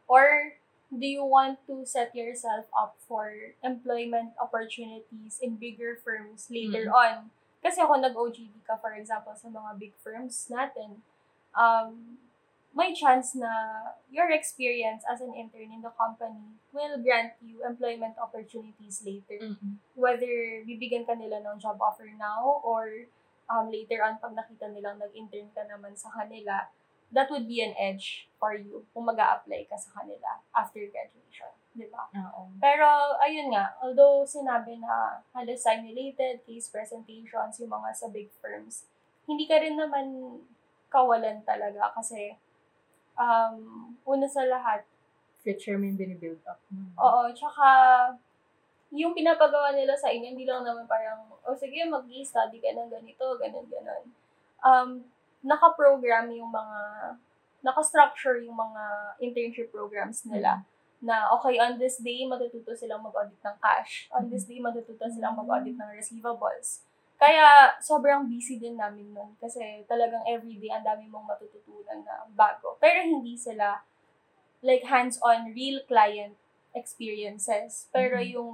Or 0.06 0.54
do 0.92 1.06
you 1.06 1.24
want 1.24 1.58
to 1.66 1.86
set 1.86 2.14
yourself 2.14 2.66
up 2.76 2.96
for 3.08 3.32
employment 3.62 4.36
opportunities 4.40 5.40
in 5.40 5.56
bigger 5.56 5.98
firms 6.04 6.46
later 6.50 6.90
on? 6.92 7.30
Kasi 7.64 7.80
ako 7.80 7.96
nag-OJT 7.96 8.60
ka, 8.68 8.76
for 8.76 8.92
example, 8.92 9.32
sa 9.32 9.48
mga 9.48 9.80
big 9.80 9.94
firms 10.04 10.46
natin, 10.52 11.00
um, 11.56 12.20
may 12.74 12.92
chance 12.92 13.38
na 13.38 13.48
your 14.10 14.28
experience 14.34 15.06
as 15.06 15.22
an 15.22 15.32
intern 15.32 15.70
in 15.70 15.80
the 15.80 15.94
company 15.94 16.58
will 16.74 16.98
grant 16.98 17.32
you 17.38 17.62
employment 17.62 18.18
opportunities 18.18 18.98
later 19.06 19.38
Mm-mm. 19.38 19.78
whether 19.94 20.66
bibigyan 20.66 21.06
ka 21.06 21.14
nila 21.14 21.38
ng 21.38 21.62
job 21.62 21.78
offer 21.78 22.10
now 22.18 22.58
or 22.66 23.06
um, 23.46 23.70
later 23.70 24.02
on 24.02 24.18
pag 24.18 24.34
nakita 24.34 24.66
nilang 24.74 24.98
nag-intern 24.98 25.48
ka 25.54 25.62
naman 25.70 25.94
sa 25.94 26.10
kanila, 26.10 26.66
that 27.14 27.30
would 27.30 27.46
be 27.46 27.62
an 27.62 27.72
edge 27.78 28.26
for 28.36 28.52
you 28.58 28.82
kung 28.90 29.06
mag 29.06 29.16
apply 29.16 29.64
ka 29.70 29.78
sa 29.78 30.02
kanila 30.02 30.42
after 30.52 30.82
graduation. 30.90 31.54
Di 31.74 31.86
ba? 31.90 32.10
Oo. 32.10 32.50
Pero, 32.58 32.86
ayun 33.22 33.54
nga, 33.54 33.74
although 33.82 34.26
sinabi 34.26 34.78
na 34.78 35.22
halos 35.34 35.62
simulated, 35.62 36.42
case 36.46 36.70
presentations, 36.70 37.58
yung 37.62 37.70
mga 37.70 37.90
sa 37.94 38.06
big 38.10 38.30
firms, 38.38 38.86
hindi 39.24 39.46
ka 39.46 39.58
rin 39.62 39.78
naman 39.78 40.38
kawalan 40.90 41.42
talaga 41.42 41.90
kasi 41.94 42.38
um, 43.18 43.90
una 44.06 44.26
sa 44.26 44.46
lahat, 44.46 44.86
Future 45.44 45.76
mo 45.76 45.84
yung 45.84 46.00
binibuild 46.00 46.40
up. 46.48 46.56
mo. 46.72 46.88
Oo, 46.96 47.28
tsaka 47.36 47.68
yung 48.94 49.12
pinapagawa 49.12 49.76
nila 49.76 49.92
sa 49.92 50.08
inyo, 50.08 50.32
hindi 50.32 50.48
lang 50.48 50.64
naman 50.64 50.88
parang, 50.88 51.20
o 51.44 51.52
oh, 51.52 51.56
sige, 51.58 51.84
mag-study 51.84 52.64
ka 52.64 52.72
ng 52.72 52.88
ganito, 52.88 53.36
ganun, 53.36 53.66
ganun. 53.68 54.04
Um, 54.64 54.90
naka-program 55.44 56.32
yung 56.32 56.48
mga, 56.48 56.78
naka-structure 57.60 58.40
yung 58.44 58.56
mga 58.56 58.82
internship 59.20 59.68
programs 59.68 60.24
nila. 60.24 60.64
Na, 61.04 61.28
okay, 61.36 61.60
on 61.60 61.76
this 61.76 62.00
day, 62.00 62.24
matututo 62.24 62.72
silang 62.72 63.04
mag-audit 63.04 63.36
ng 63.44 63.56
cash. 63.60 64.08
On 64.08 64.24
this 64.32 64.48
day, 64.48 64.56
matututo 64.56 65.04
silang 65.12 65.36
mag-audit 65.36 65.76
ng 65.76 65.90
receivables. 65.92 66.80
Kaya, 67.20 67.76
sobrang 67.78 68.24
busy 68.24 68.56
din 68.56 68.80
namin 68.80 69.12
nun. 69.12 69.36
Kasi 69.36 69.84
talagang 69.84 70.24
everyday, 70.24 70.72
ang 70.72 70.84
dami 70.84 71.04
mong 71.12 71.28
matututunan 71.28 72.00
na 72.02 72.24
bago. 72.32 72.80
Pero 72.80 73.04
hindi 73.04 73.36
sila 73.36 73.84
like 74.64 74.88
hands-on 74.88 75.52
real 75.52 75.84
client 75.84 76.34
experiences. 76.72 77.86
Pero 77.92 78.16
Mhm. 78.16 78.28
yung 78.32 78.52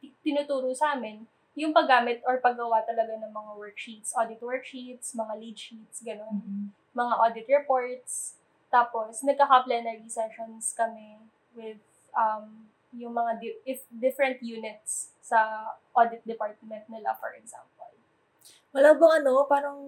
ti- 0.00 0.16
tinuturo 0.24 0.72
sa 0.72 0.96
amin, 0.96 1.28
yung 1.52 1.76
paggamit 1.76 2.24
or 2.24 2.40
paggawa 2.40 2.80
talaga 2.84 3.12
ng 3.20 3.32
mga 3.32 3.52
worksheets, 3.60 4.16
audit 4.16 4.40
worksheets, 4.40 5.12
mga 5.12 5.34
lead 5.36 5.56
sheets, 5.58 6.00
ganun, 6.00 6.40
Mm-mm. 6.40 6.64
mga 6.96 7.14
audit 7.20 7.46
reports. 7.48 8.40
Tapos, 8.72 9.20
nagkaka-plenary 9.20 10.08
sessions 10.08 10.72
kami 10.72 11.20
with 11.52 11.80
um, 12.16 12.64
yung 12.92 13.12
mga 13.12 13.32
di- 13.40 13.60
if 13.68 13.84
different 13.92 14.40
units 14.40 15.12
sa 15.20 15.72
audit 15.92 16.24
department 16.24 16.84
nila, 16.88 17.12
for 17.20 17.32
example. 17.36 17.92
Wala 18.72 18.96
bang 18.96 19.24
ano, 19.24 19.44
parang 19.44 19.78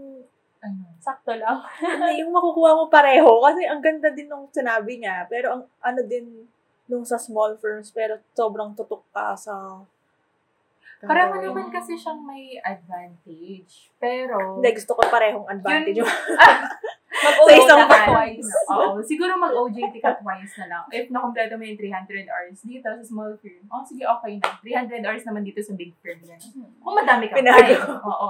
Ano? 0.65 0.97
Sakto 0.97 1.37
lang. 1.37 1.61
ano, 1.93 2.09
yung 2.09 2.33
makukuha 2.33 2.73
mo 2.73 2.89
pareho. 2.89 3.29
Kasi 3.45 3.69
ang 3.69 3.85
ganda 3.85 4.09
din 4.09 4.33
nung 4.33 4.49
sinabi 4.49 4.97
niya. 4.97 5.29
Pero 5.29 5.53
ang 5.53 5.63
ano 5.85 6.01
din 6.09 6.49
nung 6.89 7.05
sa 7.05 7.21
small 7.21 7.61
firms, 7.61 7.93
pero 7.93 8.17
sobrang 8.33 8.73
tutok 8.73 9.05
ka 9.13 9.37
sa... 9.37 9.85
Pareho 11.07 11.35
naman 11.41 11.67
kasi 11.71 11.93
siyang 11.95 12.21
may 12.23 12.57
advantage. 12.61 13.93
Pero, 13.99 14.59
Hindi, 14.61 14.71
gusto 14.75 14.93
ko 14.97 15.01
parehong 15.09 15.49
advantage. 15.49 15.99
Yun- 16.01 16.09
Mag-OJT 17.25 17.47
Sa 17.47 17.55
isang 17.55 17.81
ka 17.87 17.99
twice. 18.11 18.51
Oo, 18.75 18.99
siguro 18.99 19.33
mag-OJT 19.39 19.95
ka 20.03 20.19
twice 20.19 20.55
na 20.61 20.67
lang. 20.67 20.85
If 20.91 21.09
nakompleto 21.15 21.55
mo 21.55 21.63
yung 21.63 21.79
300 21.79 22.27
hours 22.27 22.59
dito 22.67 22.89
sa 22.91 23.05
small 23.07 23.33
firm, 23.39 23.63
oh, 23.71 23.87
sige, 23.87 24.03
okay 24.03 24.43
na. 24.43 24.51
300 24.61 25.07
hours 25.07 25.25
naman 25.25 25.47
dito 25.47 25.63
sa 25.63 25.79
big 25.79 25.95
firm. 26.03 26.19
Ganun. 26.21 26.75
Kung 26.83 26.97
madami 26.99 27.31
ka. 27.31 27.39
Pinago. 27.39 28.03
Oo. 28.03 28.29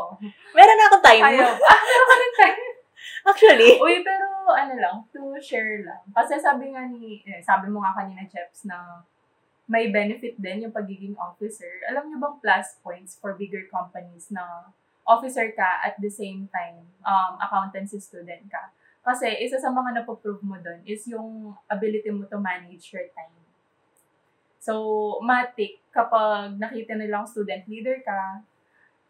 Meron 0.53 0.77
na 0.77 0.85
akong 0.93 1.05
time. 1.05 1.25
Ayaw. 1.25 1.49
Ah, 1.49 1.81
meron 1.81 2.07
ka 2.07 2.17
rin 2.17 2.33
time. 2.37 2.61
Actually. 3.29 3.71
Uy, 3.81 4.05
pero 4.05 4.27
ano 4.53 4.75
lang, 4.77 4.97
to 5.09 5.33
share 5.41 5.81
lang. 5.81 6.01
Kasi 6.13 6.37
sabi 6.37 6.73
nga 6.77 6.85
ni, 6.85 7.25
eh, 7.25 7.41
sabi 7.41 7.73
mo 7.73 7.81
nga 7.81 7.97
kanina, 7.97 8.21
Jeps, 8.29 8.69
na 8.69 9.01
may 9.65 9.89
benefit 9.89 10.37
din 10.37 10.69
yung 10.69 10.75
pagiging 10.75 11.17
officer. 11.17 11.81
Alam 11.89 12.13
niyo 12.13 12.17
bang 12.21 12.37
plus 12.41 12.77
points 12.85 13.17
for 13.17 13.33
bigger 13.37 13.65
companies 13.73 14.29
na 14.29 14.69
officer 15.05 15.53
ka 15.57 15.85
at 15.85 15.97
the 16.01 16.09
same 16.13 16.49
time 16.53 16.85
um, 17.05 17.41
accountancy 17.41 17.97
student 17.97 18.45
ka? 18.53 18.73
Kasi 19.05 19.29
isa 19.45 19.61
sa 19.61 19.69
mga 19.69 20.01
napoprove 20.01 20.41
mo 20.41 20.57
doon 20.57 20.81
is 20.89 21.05
yung 21.09 21.53
ability 21.69 22.09
mo 22.09 22.25
to 22.25 22.41
manage 22.41 22.89
your 22.93 23.05
time. 23.13 23.33
So, 24.65 24.73
matik, 25.21 25.77
kapag 25.93 26.57
nakita 26.57 26.97
nilang 26.97 27.29
student 27.29 27.69
leader 27.69 28.01
ka, 28.01 28.41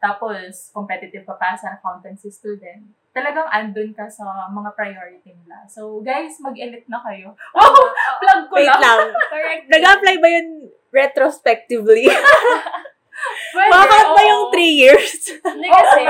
tapos 0.05 0.69
competitive 0.77 1.25
ka 1.25 1.33
pa 1.41 1.57
sa 1.57 1.81
accountancy 1.81 2.29
student, 2.29 2.85
talagang 3.17 3.49
andun 3.49 3.97
ka 3.97 4.05
sa 4.05 4.29
mga 4.53 4.71
priority 4.77 5.33
nila. 5.33 5.65
So, 5.65 6.05
guys, 6.05 6.37
mag-elite 6.45 6.85
na 6.93 7.01
kayo. 7.01 7.33
Oh, 7.57 7.89
plug 8.21 8.45
ko 8.53 8.55
Wait 8.61 8.69
lang. 8.69 8.81
lang. 8.85 9.01
Correct. 9.33 9.65
Nag-apply 9.73 10.15
ba 10.21 10.29
yun 10.29 10.49
retrospectively? 10.93 12.05
Pwede, 13.55 13.71
Makakot 13.71 14.09
ba 14.13 14.23
yung 14.27 14.45
three 14.53 14.75
years? 14.77 15.31
Hindi 15.41 15.71
kasi, 15.71 16.03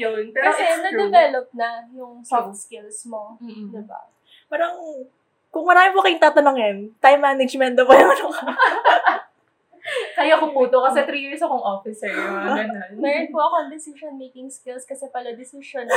yun. 0.00 0.32
Pero 0.32 0.44
kasi 0.50 0.64
na-develop 0.82 1.46
na 1.54 1.84
yung 1.92 2.24
soft 2.24 2.50
True. 2.50 2.58
skills 2.58 3.06
mo. 3.06 3.36
Mm-mm. 3.38 3.70
Diba? 3.70 4.00
Parang, 4.48 4.74
kung 5.52 5.64
marami 5.68 5.92
po 5.92 6.00
kayong 6.02 6.24
tatanungin, 6.24 6.76
time 6.98 7.20
management 7.20 7.76
na 7.76 7.84
ba 7.84 7.94
yung 7.94 8.10
ano 8.10 8.26
ka? 8.32 8.44
Kaya 10.14 10.40
ko 10.40 10.50
puto 10.50 10.82
kasi 10.82 11.04
three 11.06 11.24
years 11.26 11.40
akong 11.40 11.62
officer. 11.62 12.10
Yung 12.10 12.34
mga 12.34 12.52
ganun. 12.66 12.90
Meron 12.98 13.28
po 13.30 13.38
akong 13.38 13.68
decision-making 13.70 14.48
skills 14.50 14.82
kasi 14.82 15.06
pala 15.08 15.32
decision. 15.32 15.86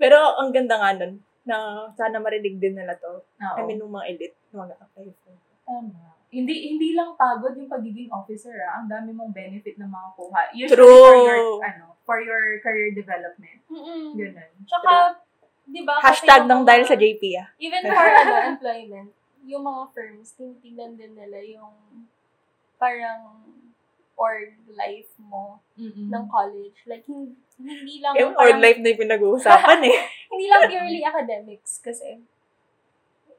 Pero 0.00 0.16
ang 0.36 0.50
ganda 0.50 0.76
nga 0.76 0.90
nun, 0.96 1.22
na 1.44 1.86
sana 1.92 2.18
marinig 2.18 2.56
din 2.56 2.74
nila 2.74 2.96
to. 2.96 3.20
Oo. 3.20 3.56
I 3.56 3.62
mean, 3.68 3.78
nung 3.78 3.92
mga 3.92 4.16
elite 4.16 4.36
na 4.50 4.64
mag-apply 4.64 5.06
for. 5.22 5.36
Tama. 5.64 6.12
Hindi 6.34 6.74
hindi 6.74 6.98
lang 6.98 7.14
pagod 7.14 7.54
yung 7.54 7.70
pagiging 7.70 8.10
officer 8.10 8.58
ah. 8.66 8.82
Ang 8.82 8.90
dami 8.90 9.14
mong 9.14 9.30
benefit 9.30 9.78
na 9.78 9.86
makakuha. 9.86 10.50
Usually 10.50 10.74
True. 10.74 11.04
for 11.06 11.14
your 11.22 11.40
ano, 11.62 11.84
for 12.02 12.18
your 12.18 12.58
career 12.58 12.90
development. 12.90 13.62
Mm-mm. 13.70 14.18
Ganun. 14.18 14.50
Tsaka, 14.66 15.22
di 15.64 15.86
ba? 15.86 16.02
kasi 16.02 16.26
Hashtag 16.26 16.42
yung 16.42 16.50
ng 16.50 16.60
mga- 16.64 16.68
dahil 16.68 16.84
sa 16.84 16.96
JP 16.98 17.22
ah. 17.38 17.48
Even 17.56 17.82
for 17.86 18.02
ano, 18.02 18.32
employment, 18.50 19.08
yung 19.44 19.64
mga 19.64 19.82
firms, 19.92 20.32
tinitingnan 20.34 20.96
din 20.96 21.12
nila 21.12 21.38
yung 21.44 21.76
parang 22.80 23.44
org 24.14 24.54
life 24.72 25.10
mo 25.18 25.58
Mm-mm. 25.74 26.08
ng 26.10 26.24
college. 26.30 26.78
Like, 26.86 27.04
hindi, 27.04 27.34
hindi 27.58 27.98
lang 28.00 28.14
Yung 28.16 28.32
parang- 28.34 28.56
org 28.56 28.62
life 28.62 28.78
na 28.80 28.88
yung 28.90 29.02
pinag-uusapan 29.04 29.80
eh. 29.84 29.98
hindi 30.32 30.46
lang 30.48 30.60
purely 30.72 31.02
academics 31.02 31.78
kasi 31.82 32.22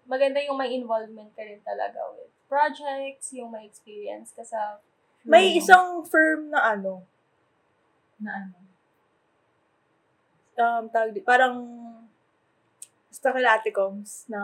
maganda 0.06 0.38
yung 0.46 0.60
may 0.60 0.76
involvement 0.76 1.34
ka 1.34 1.42
rin 1.42 1.60
talaga 1.66 1.98
with 2.14 2.30
projects, 2.46 3.34
yung 3.34 3.50
may 3.50 3.66
experience 3.66 4.30
ka 4.32 4.46
sa 4.46 4.78
May 5.26 5.58
isang 5.58 6.06
firm 6.06 6.54
na 6.54 6.78
ano, 6.78 7.02
na 8.22 8.46
ano. 8.46 8.58
um, 10.62 10.86
tawag 10.94 11.18
di, 11.18 11.26
parang 11.26 11.58
basta 13.10 13.34
Ate 13.34 13.74
Coms 13.74 14.30
na 14.30 14.42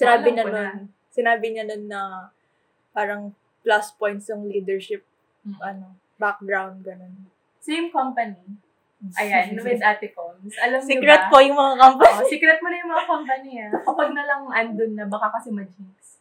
sinabi 0.00 0.28
niya 0.32 0.44
ko 0.44 0.50
na. 0.50 0.56
nun, 0.56 0.76
sinabi 1.10 1.46
niya 1.52 1.64
nun 1.68 1.84
na 1.86 2.00
parang 2.90 3.22
plus 3.60 3.92
points 3.94 4.26
yung 4.26 4.48
leadership, 4.48 5.04
Mm. 5.40 5.56
ano, 5.56 5.86
background, 6.16 6.84
ganun. 6.84 7.12
Same 7.60 7.88
company. 7.88 8.36
Ayan, 9.16 9.56
with 9.64 9.80
Ate 9.80 10.12
Coms. 10.12 10.52
Alam 10.60 10.80
Secret 10.84 11.22
ba? 11.24 11.32
po 11.32 11.40
yung 11.40 11.56
mga 11.56 11.74
company. 11.80 12.12
Oo, 12.12 12.28
secret 12.28 12.58
mo 12.60 12.68
na 12.68 12.76
yung 12.76 12.92
mga 12.92 13.06
company 13.08 13.50
ah. 13.56 13.72
Kapag 13.88 14.08
na 14.12 14.24
lang 14.28 14.42
andun 14.44 14.92
na, 14.92 15.08
baka 15.08 15.32
kasi 15.32 15.48
ma-jinx. 15.48 16.20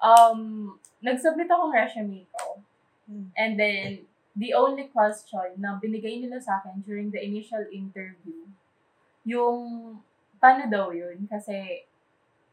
Um, 0.00 0.72
nag-submit 1.00 1.44
akong 1.46 1.72
resume 1.72 2.24
ko. 2.32 2.64
Hmm. 3.04 3.28
And 3.36 3.60
then, 3.60 4.08
the 4.32 4.56
only 4.56 4.88
question 4.88 5.60
na 5.60 5.76
binigay 5.76 6.16
nila 6.18 6.40
sa 6.40 6.58
akin 6.58 6.80
during 6.80 7.12
the 7.12 7.20
initial 7.20 7.60
interview, 7.68 8.48
yung, 9.24 9.60
paano 10.36 10.64
daw 10.66 10.88
yun? 10.88 11.28
Kasi, 11.28 11.84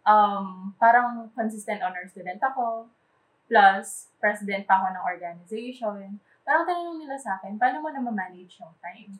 um, 0.05 0.73
parang 0.77 1.29
consistent 1.33 1.81
honor 1.81 2.05
student 2.07 2.41
ako, 2.41 2.89
plus, 3.51 4.07
president 4.17 4.63
pa 4.63 4.79
ako 4.79 4.87
ng 4.95 5.03
organization. 5.03 6.07
Parang 6.47 6.63
tanong 6.63 6.97
nila 7.03 7.19
sa 7.19 7.35
akin, 7.37 7.59
paano 7.59 7.83
mo 7.83 7.89
na 7.91 8.01
ma-manage 8.01 8.63
yung 8.63 8.73
time? 8.79 9.11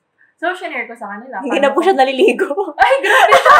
So, 0.42 0.50
shinare 0.58 0.90
ko 0.90 0.98
sa 0.98 1.12
kanila. 1.12 1.38
Hindi 1.38 1.62
na 1.62 1.70
po 1.70 1.86
siya 1.86 1.94
naliligo. 1.94 2.50
ay, 2.82 2.94
grabe 2.98 3.36
siya. 3.38 3.60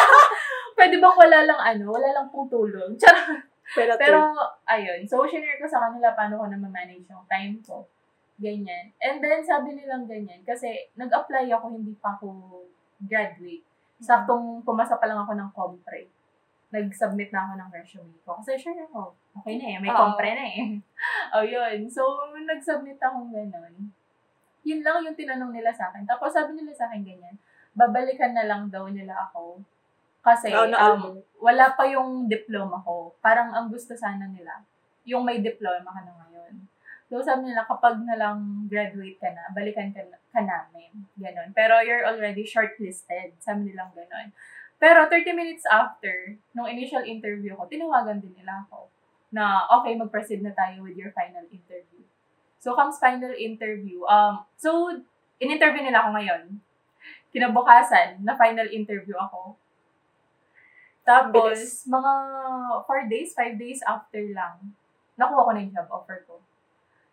Pwede 0.74 0.96
bang 0.98 1.14
wala 1.14 1.38
lang 1.46 1.60
ano, 1.60 1.84
wala 1.94 2.08
lang 2.10 2.26
pong 2.32 2.50
tulog? 2.50 2.98
Charot. 2.98 3.38
Pero, 3.72 3.94
Pero, 3.94 4.18
ayun. 4.66 5.06
So, 5.06 5.22
shinare 5.22 5.62
ko 5.62 5.68
sa 5.70 5.78
kanila 5.78 6.10
paano 6.18 6.42
ko 6.42 6.50
na 6.50 6.58
manage 6.58 7.06
yung 7.06 7.22
time 7.30 7.62
ko. 7.62 7.86
Ganyan. 8.42 8.90
And 8.98 9.22
then, 9.22 9.46
sabi 9.46 9.78
nilang 9.78 10.10
ganyan. 10.10 10.42
Kasi, 10.42 10.90
nag-apply 10.98 11.46
ako, 11.54 11.70
hindi 11.70 11.94
pa 12.02 12.18
ako 12.18 12.58
graduate. 13.06 13.62
Saktong 14.02 14.66
pumasa 14.66 14.98
pa 14.98 15.06
lang 15.06 15.22
ako 15.22 15.38
ng 15.38 15.50
compre. 15.54 16.10
Nag-submit 16.72 17.28
na 17.28 17.44
ako 17.44 17.52
ng 17.60 17.70
resume 17.70 18.16
ko. 18.24 18.40
Kasi, 18.40 18.56
sure 18.56 18.80
ako. 18.88 19.12
Okay 19.38 19.60
na 19.60 19.66
eh. 19.68 19.78
May 19.78 19.92
compre 19.92 20.30
na 20.32 20.44
eh. 20.48 20.80
oh, 21.36 21.44
yun. 21.44 21.84
So, 21.86 22.02
nag-submit 22.32 22.96
akong 22.96 23.28
ganun. 23.28 23.92
Yun 24.64 24.80
lang 24.80 25.04
yung 25.04 25.18
tinanong 25.18 25.52
nila 25.52 25.68
sa 25.68 25.92
akin. 25.92 26.08
Tapos, 26.08 26.32
sabi 26.32 26.56
nila 26.56 26.72
sa 26.72 26.88
akin 26.88 27.04
ganyan, 27.04 27.36
babalikan 27.76 28.32
na 28.32 28.48
lang 28.48 28.72
daw 28.72 28.88
nila 28.88 29.12
ako. 29.28 29.60
Kasi, 30.22 30.48
Oh, 30.54 30.70
na- 30.70 30.96
um, 30.96 31.18
wala 31.42 31.74
pa 31.74 31.84
yung 31.84 32.24
diploma 32.24 32.78
ko. 32.80 33.12
Parang 33.20 33.52
ang 33.52 33.68
gusto 33.68 33.92
sana 33.92 34.24
nila, 34.24 34.62
yung 35.04 35.26
may 35.26 35.42
diploma 35.42 35.90
ka 35.90 36.00
na 36.06 36.14
ngayon. 36.14 36.54
So, 37.10 37.20
sabi 37.20 37.50
nila, 37.50 37.68
kapag 37.68 38.00
na 38.06 38.16
lang 38.16 38.64
graduate 38.70 39.20
ka 39.20 39.28
na, 39.28 39.50
balikan 39.52 39.92
ka, 39.92 40.00
ka 40.32 40.40
namin. 40.40 40.88
Ganon. 41.18 41.52
Pero 41.52 41.82
you're 41.84 42.06
already 42.08 42.46
shortlisted. 42.46 43.36
Sabi 43.36 43.68
nilang 43.68 43.92
ganon. 43.92 44.32
Pero 44.82 45.06
30 45.06 45.38
minutes 45.38 45.62
after, 45.70 46.34
nung 46.50 46.66
initial 46.66 47.06
interview 47.06 47.54
ko, 47.54 47.70
tinawagan 47.70 48.18
din 48.18 48.34
nila 48.34 48.66
ako 48.66 48.90
na, 49.30 49.62
okay, 49.78 49.94
mag-proceed 49.94 50.42
na 50.42 50.50
tayo 50.50 50.82
with 50.82 50.98
your 50.98 51.14
final 51.14 51.46
interview. 51.54 52.02
So, 52.58 52.74
comes 52.74 52.98
final 52.98 53.30
interview. 53.30 54.02
Um, 54.10 54.42
so, 54.58 54.90
in-interview 55.38 55.86
nila 55.86 56.02
ako 56.02 56.18
ngayon. 56.18 56.42
Kinabukasan, 57.30 58.26
na 58.26 58.34
final 58.34 58.66
interview 58.74 59.14
ako. 59.14 59.54
Tapos, 61.06 61.62
Bilis. 61.62 61.86
mga 61.86 62.12
4 62.82 63.06
days, 63.06 63.30
5 63.38 63.62
days 63.62 63.80
after 63.86 64.22
lang, 64.34 64.74
nakuha 65.14 65.46
ko 65.46 65.50
na 65.54 65.62
yung 65.62 65.74
job 65.74 65.88
offer 65.94 66.26
ko. 66.26 66.42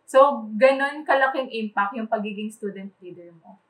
So, 0.09 0.49
ganun 0.57 1.05
kalaking 1.05 1.53
impact 1.53 1.93
yung 1.93 2.09
pagiging 2.09 2.49
student 2.49 2.89
leader 2.97 3.29
mo. 3.45 3.61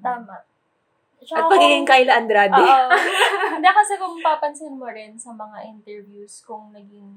Tama. 0.00 0.48
At 1.20 1.52
pagiging 1.52 1.84
Kyla 1.84 2.12
Andrade. 2.16 2.56
Oo. 2.56 2.88
Hindi 3.60 3.68
kasi 3.68 3.92
kung 4.00 4.16
papansin 4.24 4.74
mo 4.80 4.88
rin 4.88 5.20
sa 5.20 5.36
mga 5.36 5.68
interviews 5.68 6.40
kung 6.48 6.72
naging 6.72 7.12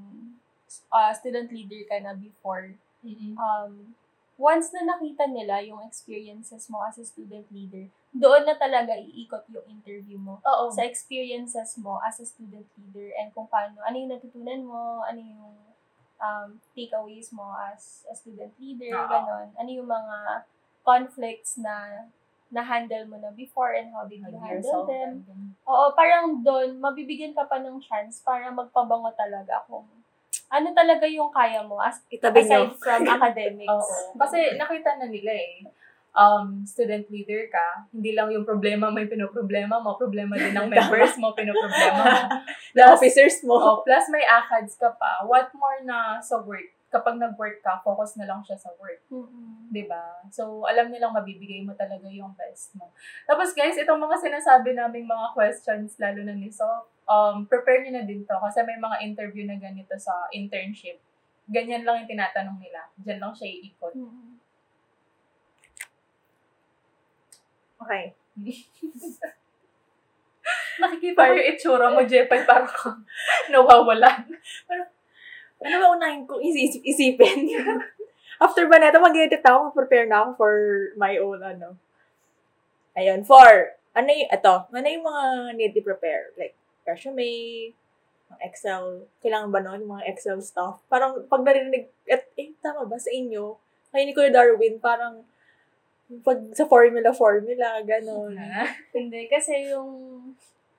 uh, 0.92 1.12
student 1.16 1.48
leader 1.48 1.88
ka 1.88 2.04
na 2.04 2.12
before, 2.12 2.76
Mm-mm. 3.00 3.40
um, 3.40 3.96
once 4.36 4.76
na 4.76 4.84
nakita 4.84 5.30
nila 5.30 5.64
yung 5.64 5.80
experiences 5.88 6.68
mo 6.68 6.84
as 6.84 7.00
a 7.00 7.06
student 7.06 7.48
leader, 7.54 7.88
doon 8.14 8.44
na 8.46 8.54
talaga 8.60 8.94
iikot 9.00 9.48
yung 9.50 9.66
interview 9.72 10.20
mo 10.20 10.38
Oo. 10.46 10.70
sa 10.70 10.86
experiences 10.86 11.80
mo 11.82 11.98
as 12.04 12.20
a 12.22 12.28
student 12.28 12.68
leader 12.78 13.10
and 13.18 13.34
kung 13.34 13.50
paano, 13.50 13.82
ano 13.82 13.96
yung 13.96 14.12
natutunan 14.14 14.62
mo, 14.68 15.02
ano 15.02 15.20
yung 15.22 15.56
um, 16.20 16.50
takeaways 16.76 17.32
mo 17.34 17.56
as 17.72 18.06
a 18.08 18.14
student 18.14 18.54
leader, 18.60 18.94
Oo. 18.94 19.10
ganon. 19.10 19.48
Ano 19.58 19.70
yung 19.70 19.90
mga 19.90 20.46
conflicts 20.84 21.58
na 21.58 22.08
na-handle 22.54 23.10
mo 23.10 23.18
na 23.18 23.34
before 23.34 23.74
and 23.74 23.90
how 23.90 24.06
did 24.06 24.22
you 24.22 24.38
handle 24.38 24.86
them. 24.86 25.26
Oo, 25.66 25.90
parang 25.98 26.46
doon, 26.46 26.78
mabibigyan 26.78 27.34
ka 27.34 27.50
pa 27.50 27.58
ng 27.58 27.82
chance 27.82 28.22
para 28.22 28.54
magpabango 28.54 29.10
talaga 29.18 29.66
kung 29.66 29.90
ano 30.54 30.70
talaga 30.70 31.10
yung 31.10 31.34
kaya 31.34 31.66
mo 31.66 31.82
as, 31.82 31.98
Itabi 32.14 32.46
aside 32.46 32.70
from 32.78 33.02
academics. 33.18 33.74
Oo. 33.74 34.14
Kasi 34.22 34.54
nakita 34.54 35.02
na 35.02 35.10
nila 35.10 35.34
eh. 35.34 35.66
Um, 36.14 36.62
student 36.62 37.10
leader 37.10 37.50
ka, 37.50 37.90
hindi 37.90 38.14
lang 38.14 38.30
yung 38.30 38.46
problema 38.46 38.94
mo 38.94 39.02
yung 39.02 39.10
pinoproblema 39.10 39.82
mo, 39.82 39.98
problema 39.98 40.38
din 40.38 40.54
ng 40.54 40.70
members 40.78 41.18
mo, 41.18 41.34
pinoproblema 41.34 42.02
mo. 42.06 42.22
The 42.78 42.86
officers 42.86 43.42
mo. 43.42 43.58
Oh, 43.58 43.82
plus 43.82 44.14
may 44.14 44.22
ACADS 44.22 44.78
ka 44.78 44.94
pa. 44.94 45.26
What 45.26 45.50
more 45.58 45.82
na 45.82 46.22
sa 46.22 46.38
work 46.38 46.70
kapag 46.94 47.18
nag-work 47.18 47.66
ka, 47.66 47.82
focus 47.82 48.22
na 48.22 48.30
lang 48.30 48.46
siya 48.46 48.56
sa 48.62 48.70
work. 48.78 49.02
Mm-mm. 49.10 49.74
'di 49.74 49.90
ba? 49.90 50.22
So, 50.30 50.70
alam 50.70 50.94
nilang 50.94 51.18
mabibigay 51.18 51.66
mo 51.66 51.74
talaga 51.74 52.06
yung 52.06 52.38
best 52.38 52.78
mo. 52.78 52.94
Tapos 53.26 53.58
guys, 53.58 53.74
itong 53.74 53.98
mga 53.98 54.22
sinasabi 54.22 54.78
naming 54.78 55.10
mga 55.10 55.34
questions, 55.34 55.98
lalo 55.98 56.22
na 56.22 56.38
ni 56.38 56.54
So, 56.54 56.70
um, 57.10 57.50
prepare 57.50 57.82
niyo 57.82 57.98
na 57.98 58.06
din 58.06 58.22
to 58.22 58.38
kasi 58.38 58.62
may 58.62 58.78
mga 58.78 59.02
interview 59.02 59.50
na 59.50 59.58
ganito 59.58 59.98
sa 59.98 60.30
internship. 60.30 61.02
Ganyan 61.50 61.82
lang 61.82 62.06
yung 62.06 62.12
tinatanong 62.14 62.62
nila. 62.62 62.86
Diyan 63.02 63.20
lang 63.20 63.34
siya 63.34 63.50
iikot. 63.50 63.98
Mm-mm. 63.98 64.38
Okay. 67.84 68.16
Nakikita 70.82 71.20
ko 71.20 71.34
yung 71.36 71.50
itsura 71.54 71.88
mo, 71.92 72.02
Jepay, 72.08 72.48
parang 72.48 72.72
nawawalan. 73.52 74.24
Ano 75.64 75.76
ba 75.80 75.88
unahin 75.96 76.28
kong 76.28 76.44
isip 76.44 76.84
isipin? 76.84 77.48
After 78.44 78.68
ba 78.68 78.76
neto, 78.76 79.00
mag-edit 79.00 79.40
ako, 79.40 79.72
prepare 79.72 80.04
na 80.04 80.28
ako 80.28 80.30
for 80.36 80.54
my 81.00 81.16
own, 81.22 81.40
ano. 81.40 81.80
Ayun, 82.94 83.24
for, 83.24 83.78
ano 83.96 84.10
yung, 84.12 84.30
ito, 84.30 84.54
ano 84.68 84.88
yung 84.90 85.06
mga 85.06 85.24
need 85.56 85.74
i-prepare? 85.80 86.36
Like, 86.36 86.58
resume, 86.84 87.72
Excel, 88.42 89.06
kailangan 89.22 89.54
ba 89.54 89.64
yung 89.78 89.96
mga 89.96 90.10
Excel 90.12 90.44
stuff? 90.44 90.82
Parang, 90.92 91.24
pag 91.30 91.46
narinig, 91.46 91.88
et, 92.10 92.28
eh, 92.36 92.52
tama 92.60 92.84
ba 92.84 92.98
sa 93.00 93.14
inyo? 93.14 93.56
Kaya 93.94 94.04
ni 94.04 94.12
Kuya 94.12 94.34
Darwin, 94.34 94.82
parang, 94.82 95.24
pag 96.22 96.42
sa 96.52 96.68
formula-formula, 96.68 97.80
gano'n. 97.86 98.36
Hindi, 98.92 99.32
kasi 99.32 99.72
yung 99.72 99.90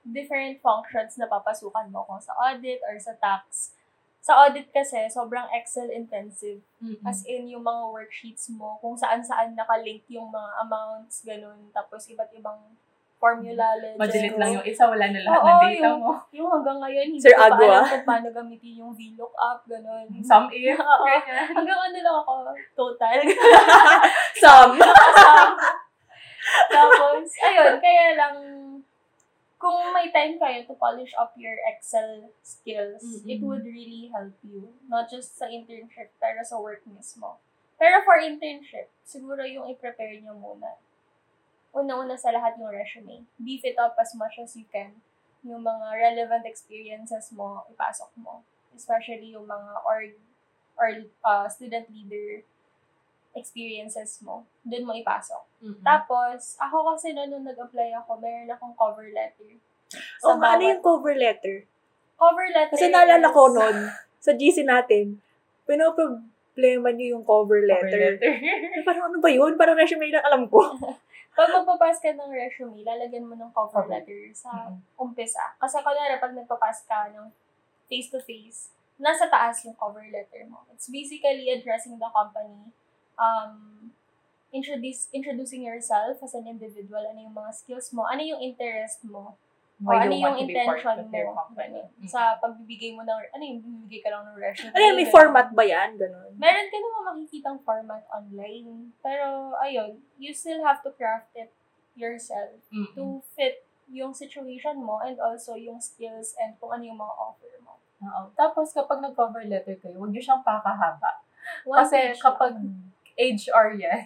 different 0.05 0.61
functions 0.61 1.17
na 1.17 1.25
papasukan 1.25 1.89
mo 1.89 2.05
kung 2.05 2.21
sa 2.21 2.37
audit 2.37 2.77
or 2.85 2.93
sa 3.01 3.17
tax. 3.17 3.73
Sa 4.25 4.41
audit 4.41 4.73
kasi, 4.73 5.05
sobrang 5.05 5.45
Excel 5.53 5.93
intensive. 5.93 6.57
As 7.05 7.21
in, 7.29 7.45
yung 7.45 7.61
mga 7.61 7.93
worksheets 7.93 8.49
mo, 8.49 8.73
kung 8.81 8.97
saan-saan 8.97 9.53
nakalink 9.53 10.01
yung 10.09 10.33
mga 10.33 10.65
amounts, 10.65 11.21
ganun. 11.21 11.69
Tapos, 11.69 12.09
iba't 12.09 12.33
ibang 12.33 12.57
formula, 13.21 13.77
legends. 13.77 14.01
Madilit 14.01 14.35
lang 14.41 14.51
yung 14.57 14.65
isa, 14.65 14.89
wala 14.89 15.05
na 15.07 15.21
lahat 15.21 15.39
Oo, 15.39 15.45
ng 15.45 15.61
data 15.61 15.77
yung- 15.77 16.01
mo. 16.01 16.13
Yung 16.33 16.49
hanggang 16.51 16.79
ngayon, 16.81 17.05
hindi 17.13 17.21
Sir 17.21 17.37
ko 17.37 17.41
pa 17.41 17.47
Agua. 17.53 17.69
alam 17.69 17.85
kung 17.85 18.05
paano 18.05 18.27
gamitin 18.33 18.73
yung 18.81 18.93
VLOOKUP, 18.97 19.59
ganun. 19.69 20.05
Some 20.29 20.49
if, 20.49 20.73
Oo. 20.73 21.05
ganyan. 21.05 21.45
Hanggang 21.53 21.79
ano 21.85 21.97
lang 22.01 22.17
ako, 22.19 22.33
total. 22.73 23.17
Some. 24.41 24.73
Tapos, 26.69 27.25
ayun, 27.41 27.73
kaya 27.77 28.05
lang, 28.17 28.35
kung 29.65 29.81
may 29.97 30.13
time 30.13 30.37
kayo 30.37 30.61
to 30.69 30.77
polish 30.77 31.09
up 31.17 31.33
your 31.33 31.57
Excel 31.65 32.29
skills, 32.45 33.01
Mm-mm. 33.01 33.25
it 33.25 33.41
would 33.41 33.65
really 33.65 34.13
help 34.13 34.37
you. 34.45 34.69
Not 34.85 35.09
just 35.09 35.41
sa 35.41 35.49
internship, 35.49 36.13
pero 36.21 36.45
sa 36.45 36.61
work 36.61 36.85
mismo. 36.85 37.41
Pero 37.81 38.05
for 38.05 38.21
internship, 38.21 38.93
siguro 39.01 39.41
yung 39.41 39.65
i-prepare 39.73 40.21
nyo 40.21 40.37
muna. 40.37 40.77
Una-una 41.73 42.13
sa 42.13 42.29
lahat 42.29 42.61
yung 42.61 42.69
resume. 42.69 43.25
Beef 43.41 43.65
it 43.65 43.73
up 43.81 43.97
as 43.97 44.13
much 44.13 44.37
as 44.37 44.53
you 44.53 44.69
can. 44.69 45.01
Yung 45.41 45.65
mga 45.65 45.97
relevant 45.97 46.45
experiences 46.45 47.33
mo, 47.33 47.65
ipasok 47.73 48.13
mo. 48.21 48.45
Especially 48.77 49.33
yung 49.33 49.49
mga 49.49 49.81
org 49.81 50.13
or 50.77 51.09
uh, 51.25 51.49
student 51.49 51.89
leader 51.89 52.45
experiences 53.35 54.23
mo. 54.23 54.47
Doon 54.63 54.87
mo 54.87 54.93
ipasok. 54.95 55.43
Mm-mm. 55.61 55.83
Tapos, 55.83 56.55
ako 56.57 56.95
kasi 56.95 57.11
noon 57.11 57.29
nung 57.29 57.45
nag-apply 57.45 57.91
ako, 57.93 58.17
meron 58.17 58.47
akong 58.49 58.73
cover 58.73 59.11
letter. 59.11 59.59
O, 60.23 60.33
ano 60.33 60.63
yung 60.63 60.81
cover 60.81 61.13
letter? 61.13 61.67
Cover 62.15 62.47
letter 62.49 62.73
Kasi 62.73 62.87
naalala 62.89 63.27
ko 63.29 63.51
nun, 63.51 63.91
sa 64.17 64.31
GC 64.31 64.63
natin, 64.63 65.19
pinoproblema 65.67 66.89
niyo 66.89 67.19
yung 67.19 67.25
cover 67.27 67.59
Cover 67.59 67.69
letter. 67.69 67.99
letter. 68.17 68.31
Eh, 68.79 68.83
Parang 68.83 69.11
ano 69.11 69.19
ba 69.19 69.29
yun? 69.29 69.53
Parang 69.55 69.75
resume 69.75 70.09
lang 70.09 70.23
alam 70.23 70.47
ko. 70.47 70.63
Pag 71.35 71.51
magpapas 71.51 71.99
ka 71.99 72.15
ng 72.15 72.31
resume, 72.31 72.79
lalagyan 72.81 73.27
mo 73.27 73.35
ng 73.35 73.51
cover 73.51 73.83
letter 73.91 74.31
sa 74.31 74.71
Mm-mm. 74.71 74.79
umpisa. 74.95 75.51
Kasi 75.59 75.83
kunwari, 75.83 76.15
pag 76.15 76.31
nagpapas 76.31 76.87
ka 76.87 77.11
ng 77.11 77.27
face-to-face, 77.91 78.71
nasa 78.95 79.27
taas 79.27 79.59
yung 79.67 79.75
cover 79.75 80.07
letter 80.07 80.47
mo. 80.47 80.63
It's 80.71 80.87
basically 80.87 81.51
addressing 81.51 81.99
the 81.99 82.07
company, 82.07 82.71
um, 83.19 83.91
introduce, 84.53 85.07
introducing 85.11 85.63
yourself 85.63 86.19
as 86.23 86.33
an 86.33 86.47
individual, 86.47 87.03
ano 87.03 87.19
yung 87.19 87.35
mga 87.35 87.51
skills 87.51 87.91
mo, 87.91 88.07
ano 88.07 88.21
yung 88.23 88.39
interest 88.39 89.03
mo, 89.03 89.35
Why 89.75 89.99
o 89.99 90.07
ano 90.07 90.13
yung 90.15 90.23
want 90.23 90.39
to 90.39 90.47
be 90.47 90.55
part 90.55 90.79
intention 90.79 90.95
of 91.03 91.11
their 91.11 91.27
mo 91.27 91.35
company. 91.35 91.83
Mm. 91.83 92.07
sa 92.07 92.39
pagbibigay 92.39 92.95
mo 92.95 93.03
ng, 93.03 93.19
ano 93.35 93.43
yung 93.43 93.59
bibigay 93.59 94.07
ka 94.07 94.09
lang 94.15 94.23
ng 94.31 94.39
resume. 94.39 94.71
Ano 94.71 94.83
yan, 94.87 94.95
may 94.95 95.03
ganun. 95.03 95.15
format 95.19 95.47
ba 95.51 95.63
yan? 95.67 95.89
Ganon. 95.99 96.31
Meron 96.39 96.67
ka 96.71 96.77
naman 96.79 97.01
makikitang 97.11 97.59
format 97.67 98.03
online. 98.07 98.95
Pero, 99.03 99.51
ayun, 99.59 99.99
you 100.15 100.31
still 100.31 100.63
have 100.63 100.79
to 100.79 100.95
craft 100.95 101.35
it 101.35 101.51
yourself 101.99 102.55
Mm-mm. 102.71 102.91
to 102.95 103.19
fit 103.35 103.67
yung 103.91 104.15
situation 104.15 104.81
mo 104.81 105.03
and 105.03 105.19
also 105.19 105.53
yung 105.55 105.77
skills 105.77 106.33
and 106.41 106.55
kung 106.57 106.71
ano 106.71 106.83
yung 106.87 106.99
mga 106.99 107.15
offer 107.15 107.53
mo. 107.61 107.77
Oo. 108.03 108.31
Tapos 108.33 108.71
kapag 108.71 109.03
nag-cover 109.03 109.45
letter 109.45 109.77
kayo, 109.77 109.99
huwag 109.99 110.11
niyo 110.11 110.23
siyang 110.23 110.43
pakahaba. 110.43 111.21
One 111.67 111.83
Kasi 111.83 112.17
kapag 112.17 112.57
lang. 112.57 112.94
HR 113.15 113.67
yan, 113.75 114.01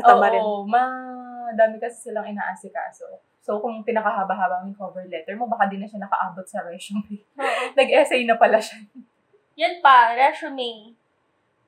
Tama 0.00 0.26
rin. 0.32 0.40
oo, 0.40 0.64
madami 0.64 1.76
kasi 1.76 2.08
silang 2.08 2.24
inaasikaso. 2.24 3.06
So, 3.40 3.56
kung 3.58 3.80
pinakahaba-haba 3.82 4.62
yung 4.62 4.76
cover 4.76 5.04
letter 5.08 5.32
mo, 5.34 5.48
baka 5.48 5.66
di 5.66 5.80
na 5.80 5.88
siya 5.88 6.04
nakaabot 6.04 6.44
sa 6.44 6.60
resume. 6.62 7.24
Nag-essay 7.78 8.28
na 8.28 8.36
pala 8.36 8.60
siya. 8.60 8.84
Yan 9.56 9.80
pa, 9.80 10.12
resume. 10.12 10.94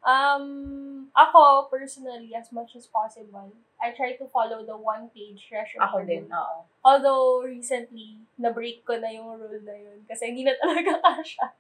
Um, 0.03 0.45
ako, 1.15 1.71
personally, 1.71 2.35
as 2.35 2.53
much 2.53 2.77
as 2.77 2.87
possible, 2.87 3.55
I 3.81 3.91
try 3.97 4.15
to 4.21 4.27
follow 4.29 4.63
the 4.63 4.77
one-page 4.77 5.49
resume. 5.49 5.81
Ako 5.81 5.97
din, 6.05 6.29
oo. 6.29 6.57
Although, 6.85 7.43
recently, 7.43 8.21
na-break 8.37 8.85
ko 8.85 9.01
na 9.01 9.09
yung 9.09 9.33
rule 9.35 9.63
na 9.65 9.75
yun 9.75 10.03
kasi 10.05 10.31
hindi 10.31 10.45
na 10.45 10.55
talaga 10.59 10.99
kasha. 11.07 11.57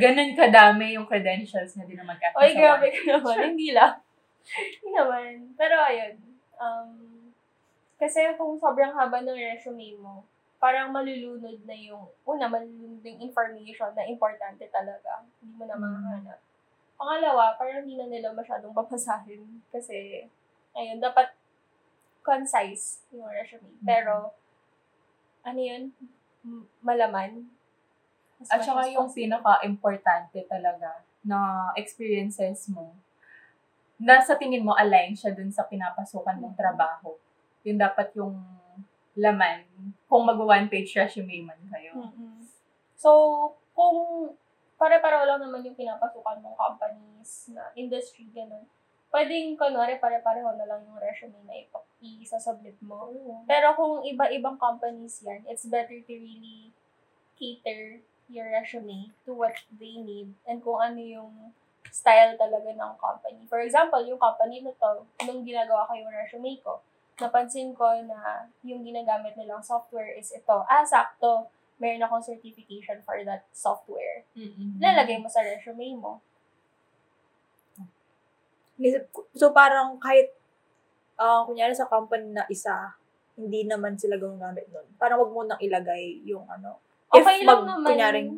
Ganun 0.00 0.32
kadami 0.32 0.96
yung 0.96 1.04
credentials 1.04 1.76
na 1.76 1.84
di 1.84 1.92
na 1.92 2.06
magkasya 2.06 2.36
Oy, 2.40 2.52
sa 2.54 2.60
grabe 2.60 2.86
ka 2.88 3.00
naman. 3.04 3.36
Hindi 3.52 3.68
lang. 3.76 3.94
Hindi 4.48 4.88
naman. 4.96 5.32
Pero 5.54 5.76
ayun. 5.76 6.14
Um, 6.56 6.90
kasi 8.00 8.24
kung 8.40 8.56
sobrang 8.56 8.96
haba 8.96 9.20
ng 9.20 9.36
resume 9.36 10.00
mo, 10.00 10.24
parang 10.56 10.92
malulunod 10.92 11.60
na 11.64 11.76
yung, 11.76 12.04
una, 12.24 12.48
malulunod 12.48 13.00
yung 13.00 13.20
information 13.20 13.92
na 13.92 14.04
importante 14.08 14.64
talaga. 14.68 15.24
Hindi 15.40 15.56
mo 15.56 15.64
na 15.64 15.76
Mm. 15.76 15.84
mahanap. 15.84 16.40
Pangalawa, 17.00 17.56
parang 17.56 17.84
hindi 17.84 17.96
na 17.96 18.08
nila 18.08 18.32
masyadong 18.32 18.76
babasahin. 18.76 19.64
Kasi, 19.72 20.28
ayun, 20.76 21.00
dapat 21.00 21.32
concise 22.20 23.04
yung 23.12 23.24
resume. 23.28 23.64
Mm. 23.80 23.84
Pero, 23.88 24.36
ano 25.44 25.60
yun? 25.60 25.92
M- 26.44 26.68
Malaman. 26.84 27.48
As 28.40 28.48
At 28.48 28.64
saka 28.64 28.88
yung 28.88 29.12
pinaka-importante 29.12 30.40
talaga 30.48 31.04
na 31.20 31.70
experiences 31.76 32.72
mo, 32.72 32.96
na 34.00 34.16
sa 34.16 34.40
tingin 34.40 34.64
mo 34.64 34.72
align 34.72 35.12
siya 35.12 35.36
dun 35.36 35.52
sa 35.52 35.68
pinapasukan 35.68 36.40
mong 36.40 36.56
Mm. 36.56 36.60
trabaho. 36.64 37.20
Yun 37.68 37.76
dapat 37.76 38.16
yung 38.16 38.32
laman 39.12 39.68
kung 40.08 40.24
mag-one 40.24 40.72
page 40.72 40.96
resume 40.96 41.44
man 41.44 41.60
kayo. 41.68 41.92
Mm-mm. 41.92 42.40
So, 42.96 43.10
kung 43.76 44.32
pare-pareho 44.80 45.28
lang 45.28 45.44
naman 45.44 45.60
yung 45.68 45.76
pinapasukan 45.76 46.40
mong 46.40 46.56
companies 46.56 47.52
na 47.52 47.68
industry, 47.76 48.32
ganun, 48.32 48.64
pwedeng, 49.12 49.60
kunwari, 49.60 50.00
pare-pareho 50.00 50.56
na 50.56 50.64
lang 50.64 50.80
yung 50.88 50.96
resume 50.96 51.36
na 51.44 51.60
i-submit 52.00 52.80
mo. 52.80 53.12
Pero 53.44 53.76
kung 53.76 54.00
iba-ibang 54.00 54.56
companies 54.56 55.20
yan, 55.20 55.44
it's 55.44 55.68
better 55.68 56.00
to 56.00 56.14
really 56.16 56.72
cater 57.36 58.00
your 58.30 58.46
resume 58.48 59.10
to 59.26 59.34
what 59.34 59.58
they 59.74 59.98
need 59.98 60.30
and 60.46 60.62
kung 60.62 60.78
ano 60.78 61.02
yung 61.02 61.32
style 61.90 62.38
talaga 62.38 62.70
ng 62.70 62.92
company. 62.96 63.42
For 63.50 63.58
example, 63.60 63.98
yung 64.06 64.22
company 64.22 64.62
na 64.62 64.70
to, 64.78 65.02
nung 65.26 65.42
ginagawa 65.42 65.90
ko 65.90 65.98
yung 65.98 66.14
resume 66.14 66.54
ko, 66.62 66.78
napansin 67.18 67.74
ko 67.74 67.90
na 68.06 68.46
yung 68.62 68.86
ginagamit 68.86 69.34
nilang 69.34 69.60
software 69.60 70.14
is 70.14 70.30
ito. 70.30 70.64
Ah, 70.70 70.86
sakto. 70.86 71.50
Meron 71.82 72.06
akong 72.06 72.24
certification 72.24 73.02
for 73.02 73.18
that 73.26 73.44
software. 73.50 74.22
Mm-mm. 74.38 74.78
Lalagay 74.78 75.18
mo 75.18 75.26
sa 75.26 75.42
resume 75.42 75.98
mo. 75.98 76.22
So, 79.36 79.52
parang 79.52 80.00
kahit, 80.00 80.32
ah 81.20 81.44
kunyari 81.44 81.76
sa 81.76 81.84
company 81.84 82.32
na 82.32 82.48
isa, 82.48 82.96
hindi 83.36 83.68
naman 83.68 84.00
sila 84.00 84.16
gumagamit 84.16 84.68
nun. 84.72 84.88
Parang 84.96 85.20
wag 85.20 85.32
mo 85.32 85.44
nang 85.44 85.60
ilagay 85.60 86.24
yung 86.24 86.48
ano. 86.48 86.80
If 87.10 87.20
Okay 87.20 87.42
lang 87.42 87.60
mag, 87.60 87.68
naman. 87.68 87.86
kunyaring, 87.86 88.30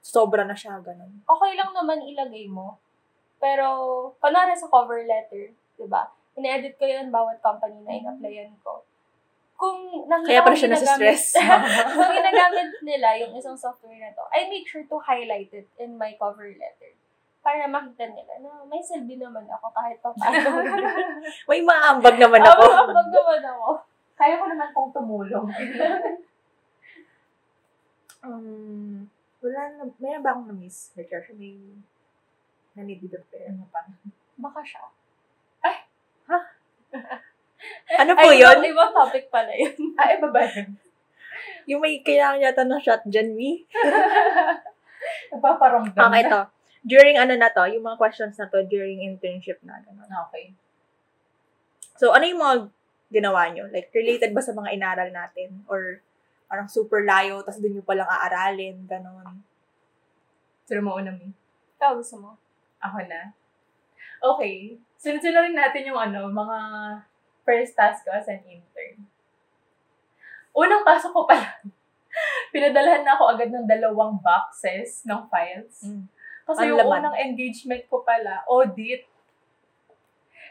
sobra 0.00 0.42
na 0.42 0.52
siya, 0.52 0.78
ganun. 0.78 1.22
okay 1.22 1.52
lang 1.54 1.70
naman 1.70 2.02
ilagay 2.02 2.46
mo. 2.46 2.78
Pero, 3.36 3.66
kunwari 4.16 4.52
sa 4.52 4.66
cover 4.66 5.02
letter, 5.02 5.50
di 5.52 5.86
ba? 5.86 6.08
Ine-edit 6.34 6.74
ko 6.74 6.84
yun 6.84 7.08
bawat 7.08 7.38
company 7.38 7.78
na 7.80 7.92
in-applyan 7.94 8.50
ko. 8.60 8.82
Kung 9.54 10.04
nakita 10.04 10.28
Kaya 10.28 10.40
pala 10.42 10.52
siya 10.54 10.68
nasistress. 10.70 11.32
kung 11.94 12.12
ginagamit 12.12 12.76
nila 12.82 13.16
yung 13.16 13.32
isang 13.32 13.56
software 13.56 13.96
na 13.96 14.12
to, 14.12 14.20
I 14.28 14.46
make 14.46 14.66
sure 14.66 14.84
to 14.84 14.96
highlight 14.98 15.48
it 15.50 15.64
in 15.76 15.94
my 15.94 16.12
cover 16.14 16.46
letter. 16.46 16.92
para 17.40 17.62
makita 17.64 18.10
nila 18.10 18.42
na 18.42 18.66
may 18.66 18.82
silbi 18.82 19.14
naman 19.14 19.46
ako 19.46 19.70
kahit 19.70 20.02
pa 20.02 20.10
paano. 20.10 20.66
May 21.48 21.62
maambag 21.62 22.18
naman 22.18 22.42
Ako, 22.42 22.58
ako. 22.58 22.82
ambag 22.90 23.08
naman 23.08 23.42
ako. 23.46 23.68
Kaya 24.12 24.34
ko 24.34 24.44
naman 24.50 24.68
pong 24.74 24.90
tumulong. 24.90 25.46
Um, 28.26 29.06
wala 29.38 29.60
na, 29.70 29.86
mayroon 30.02 30.24
ba 30.26 30.34
akong 30.34 30.50
na-miss? 30.50 30.90
Like, 30.98 31.14
actually, 31.14 31.78
na 32.74 32.82
need 32.82 32.98
to 32.98 33.08
prepare. 33.08 33.54
ano 33.54 33.64
pa? 33.70 33.86
Baka 34.36 34.60
siya. 34.66 34.82
Ano 37.96 38.12
po 38.14 38.28
Ay, 38.30 38.42
yun? 38.42 38.58
Ibang, 38.60 38.68
ibang 38.68 38.92
topic 38.92 39.24
pala 39.32 39.50
yun. 39.54 39.74
Ah, 39.98 40.12
iba 40.12 40.28
ba 40.28 40.44
yun? 40.44 40.76
Yung 41.66 41.80
may 41.82 41.98
kailangan 41.98 42.42
yata 42.42 42.62
ng 42.62 42.82
shot 42.82 43.02
dyan, 43.08 43.34
me. 43.34 43.64
Nagpaparamdam 45.32 45.96
Okay, 45.96 46.22
na. 46.22 46.26
ito. 46.26 46.40
During 46.86 47.16
ano 47.18 47.34
na 47.34 47.50
to, 47.50 47.66
yung 47.66 47.82
mga 47.82 47.98
questions 47.98 48.38
na 48.38 48.46
to 48.46 48.62
during 48.66 49.02
internship 49.02 49.58
na. 49.66 49.82
Ganun. 49.82 50.06
Okay. 50.28 50.54
So, 51.98 52.14
ano 52.14 52.22
yung 52.22 52.38
mga 52.38 52.56
ginawa 53.10 53.50
nyo? 53.50 53.66
Like, 53.72 53.90
related 53.90 54.30
ba 54.30 54.42
sa 54.44 54.54
mga 54.54 54.70
inaral 54.76 55.10
natin? 55.10 55.64
Or 55.66 55.98
parang 56.46 56.70
super 56.70 57.02
layo, 57.02 57.42
tapos 57.42 57.58
dun 57.58 57.74
nyo 57.74 57.82
palang 57.82 58.06
aaralin, 58.06 58.86
ganun. 58.86 59.42
Sino 60.66 60.80
mo 60.82 60.98
una, 60.98 61.14
Mi? 61.14 61.30
Ikaw 61.78 61.98
gusto 61.98 62.16
mo? 62.18 62.30
Ako 62.82 63.02
na. 63.06 63.34
Okay. 64.22 64.78
Sunod-sunod 64.96 65.52
rin 65.52 65.58
natin 65.58 65.86
yung 65.86 65.98
ano, 65.98 66.30
mga 66.30 66.58
first 67.46 67.78
task 67.78 68.02
ko 68.02 68.10
as 68.14 68.26
an 68.26 68.42
intern. 68.46 69.06
Unang 70.56 70.82
pasok 70.82 71.12
ko 71.12 71.28
pala, 71.28 71.60
pinadalhan 72.54 73.04
na 73.04 73.14
ako 73.14 73.36
agad 73.36 73.52
ng 73.52 73.68
dalawang 73.68 74.16
boxes 74.18 75.04
ng 75.04 75.20
files. 75.28 75.84
Mm. 75.84 76.04
Kasi 76.46 76.62
Ano 76.62 76.68
yung 76.72 76.80
laman? 76.80 76.98
unang 77.02 77.16
engagement 77.18 77.84
ko 77.90 78.00
pala, 78.06 78.42
audit. 78.46 79.04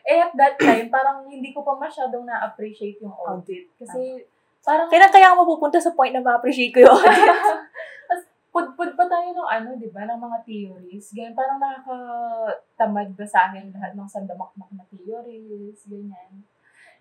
Eh, 0.06 0.22
at 0.22 0.36
that 0.38 0.56
time, 0.62 0.94
parang 0.94 1.26
hindi 1.26 1.50
ko 1.50 1.66
pa 1.66 1.74
masyadong 1.74 2.30
na-appreciate 2.30 3.02
yung 3.02 3.16
audit. 3.16 3.66
Kasi, 3.74 4.22
parang, 4.66 4.90
Kailan 4.90 5.14
kaya 5.14 5.32
ako 5.32 5.46
mapupunta 5.46 5.78
sa 5.78 5.94
point 5.94 6.12
na 6.12 6.26
ma-appreciate 6.26 6.74
ko 6.74 6.82
yung? 6.82 6.98
Tapos, 6.98 8.22
pud-pud 8.56 8.92
pa 8.98 9.06
tayo 9.06 9.30
ng 9.30 9.50
ano, 9.50 9.70
di 9.78 9.88
ba, 9.94 10.10
ng 10.10 10.18
mga 10.18 10.38
theories. 10.44 11.14
Ganyan, 11.14 11.38
parang 11.38 11.62
nakakatamad 11.62 13.14
basahin 13.14 13.70
lahat 13.70 13.94
ng 13.94 14.10
sandamakmak 14.10 14.72
na 14.74 14.84
theories, 14.90 15.86
ganyan. 15.86 16.42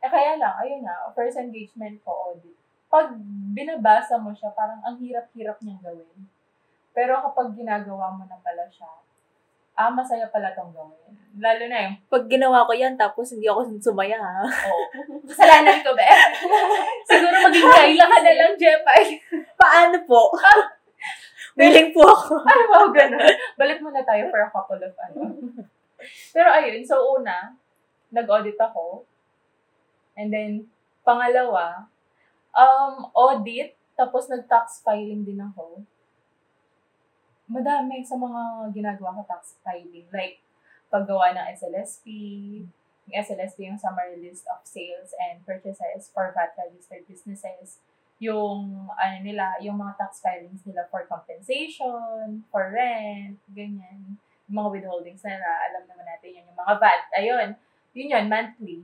Eh, 0.04 0.10
kaya 0.12 0.36
lang, 0.36 0.54
ayun 0.60 0.84
na, 0.84 1.08
first 1.16 1.40
engagement 1.40 1.96
ko, 2.04 2.12
audit. 2.12 2.52
Pag 2.92 3.16
binabasa 3.56 4.20
mo 4.20 4.36
siya, 4.36 4.52
parang 4.52 4.84
ang 4.84 5.00
hirap-hirap 5.00 5.58
niyang 5.64 5.80
gawin. 5.80 6.28
Pero 6.94 7.18
kapag 7.24 7.56
ginagawa 7.58 8.14
mo 8.14 8.22
na 8.28 8.38
pala 8.38 8.70
siya, 8.70 8.86
ah, 9.74 9.90
masaya 9.90 10.26
pala 10.30 10.54
tong 10.54 10.70
gawin. 10.70 11.14
Lalo 11.34 11.66
na 11.66 11.90
yung, 11.90 11.96
Pag 12.06 12.30
ginawa 12.30 12.62
ko 12.62 12.70
yan, 12.70 12.94
tapos 12.94 13.34
hindi 13.34 13.50
ako 13.50 13.66
sumaya, 13.82 14.22
ha? 14.22 14.46
oh, 14.46 14.86
kasalanan 15.28 15.82
ko, 15.82 15.90
be. 15.98 16.06
Siguro 17.10 17.36
maging 17.50 17.66
Kayla 17.74 18.06
ka 18.06 18.18
na 18.22 18.32
lang, 18.38 18.52
Jepay. 18.54 19.18
Paano 19.60 19.98
po? 20.06 20.30
Willing 21.58 21.90
po 21.90 22.06
ako. 22.06 22.38
Ay, 22.46 22.62
wow, 22.70 22.86
ganun. 22.94 23.34
Balik 23.58 23.82
muna 23.82 24.02
tayo 24.06 24.30
for 24.30 24.42
a 24.42 24.50
couple 24.50 24.78
of 24.78 24.94
ano. 25.10 25.38
Pero 26.30 26.48
ayun, 26.54 26.82
so 26.86 27.02
una, 27.18 27.54
nag-audit 28.14 28.58
ako. 28.58 29.02
And 30.14 30.30
then, 30.30 30.70
pangalawa, 31.02 31.90
um, 32.54 33.10
audit, 33.10 33.74
tapos 33.98 34.30
nag-tax 34.30 34.82
filing 34.86 35.26
din 35.26 35.42
ako. 35.42 35.82
Madami 37.46 38.00
sa 38.04 38.16
mga 38.16 38.72
ginagawa 38.72 39.20
ko 39.20 39.22
tax 39.28 39.60
filing. 39.60 40.08
Like, 40.12 40.40
paggawa 40.88 41.34
ng 41.36 41.46
SLSP, 41.58 42.06
yung 43.04 43.16
SLSP 43.20 43.68
yung 43.68 43.80
summary 43.80 44.16
list 44.16 44.48
of 44.48 44.64
sales 44.64 45.12
and 45.20 45.44
purchases 45.44 46.08
for 46.08 46.32
VAT-registered 46.32 47.04
businesses 47.04 47.84
yung 48.22 48.86
ano 48.94 49.16
nila, 49.20 49.58
yung 49.58 49.74
mga 49.74 49.98
tax 49.98 50.22
filings 50.22 50.62
nila 50.62 50.86
for 50.88 51.02
compensation, 51.10 52.46
for 52.48 52.70
rent, 52.70 53.38
ganyan. 53.50 54.16
Yung 54.46 54.56
mga 54.56 54.70
withholdings 54.78 55.24
nila, 55.26 55.50
alam 55.70 55.82
naman 55.84 56.06
natin 56.06 56.30
yun, 56.38 56.46
yung 56.46 56.58
mga 56.58 56.74
VAT. 56.78 57.04
Ayun, 57.18 57.48
yun 57.96 58.12
yun, 58.14 58.26
monthly. 58.30 58.78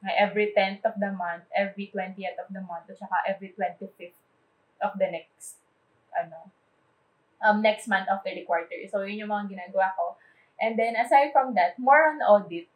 Every 0.00 0.52
10th 0.56 0.84
of 0.88 0.96
the 0.96 1.12
month, 1.12 1.44
every 1.52 1.92
20th 1.92 2.38
of 2.40 2.48
the 2.52 2.62
month, 2.64 2.88
at 2.88 2.96
saka 2.96 3.20
every 3.28 3.52
25th 3.52 4.16
of 4.80 4.92
the 4.96 5.08
next, 5.08 5.60
ano, 6.16 6.48
um, 7.42 7.60
next 7.64 7.88
month 7.88 8.06
after 8.08 8.30
the 8.32 8.44
quarter. 8.44 8.76
So, 8.88 9.02
yun 9.02 9.24
yung 9.26 9.32
mga 9.32 9.56
ginagawa 9.56 9.96
ko. 9.96 10.16
And 10.60 10.76
then, 10.76 10.96
aside 10.96 11.32
from 11.32 11.56
that, 11.56 11.80
more 11.80 12.12
on 12.12 12.20
audit, 12.20 12.68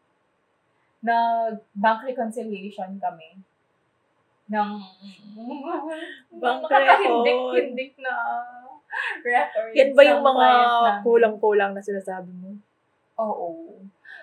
nag-bank 1.04 2.00
reconciliation 2.08 2.96
kami 2.96 3.44
ng 4.48 4.70
Bank 6.40 6.60
nakakahindik-hindik 6.64 7.96
na 8.00 8.12
records. 9.24 9.76
Yan 9.76 9.90
ba 9.92 10.02
yung 10.04 10.20
ng 10.24 10.28
mga 10.28 10.48
kulang-kulang 11.04 11.72
na 11.76 11.84
sinasabi 11.84 12.32
mo? 12.32 12.56
Oo. 13.20 13.80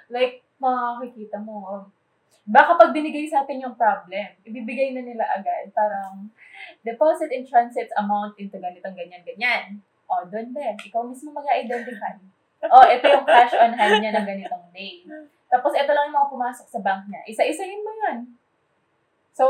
Like, 0.09 0.45
makikita 0.61 1.41
mo, 1.41 1.65
um, 1.65 1.83
baka 2.45 2.77
pag 2.77 2.93
binigay 2.93 3.25
sa 3.29 3.45
atin 3.45 3.65
yung 3.65 3.77
problem, 3.77 4.27
ibibigay 4.45 4.93
na 4.93 5.01
nila 5.05 5.25
agad. 5.37 5.69
Parang, 5.73 6.29
deposit 6.85 7.29
in 7.33 7.45
transit 7.45 7.89
amount 7.97 8.37
into 8.37 8.57
ganitong 8.57 8.97
ganyan-ganyan. 8.97 9.81
O, 10.11 10.27
doon 10.27 10.51
din. 10.51 10.75
Ikaw 10.75 11.01
mismo 11.07 11.31
mag-identify. 11.31 12.19
O, 12.67 12.83
ito 12.83 13.05
yung 13.07 13.23
cash 13.23 13.55
on 13.55 13.71
hand 13.71 14.03
niya 14.03 14.11
ng 14.11 14.27
ganitong 14.27 14.67
day. 14.75 15.07
Tapos, 15.47 15.71
ito 15.71 15.87
lang 15.87 16.11
yung 16.11 16.17
mga 16.19 16.31
pumasok 16.31 16.67
sa 16.67 16.83
bank 16.83 17.07
niya. 17.07 17.23
Isa-isahin 17.23 17.79
mo 17.79 17.91
yun. 17.95 18.17
So, 19.31 19.47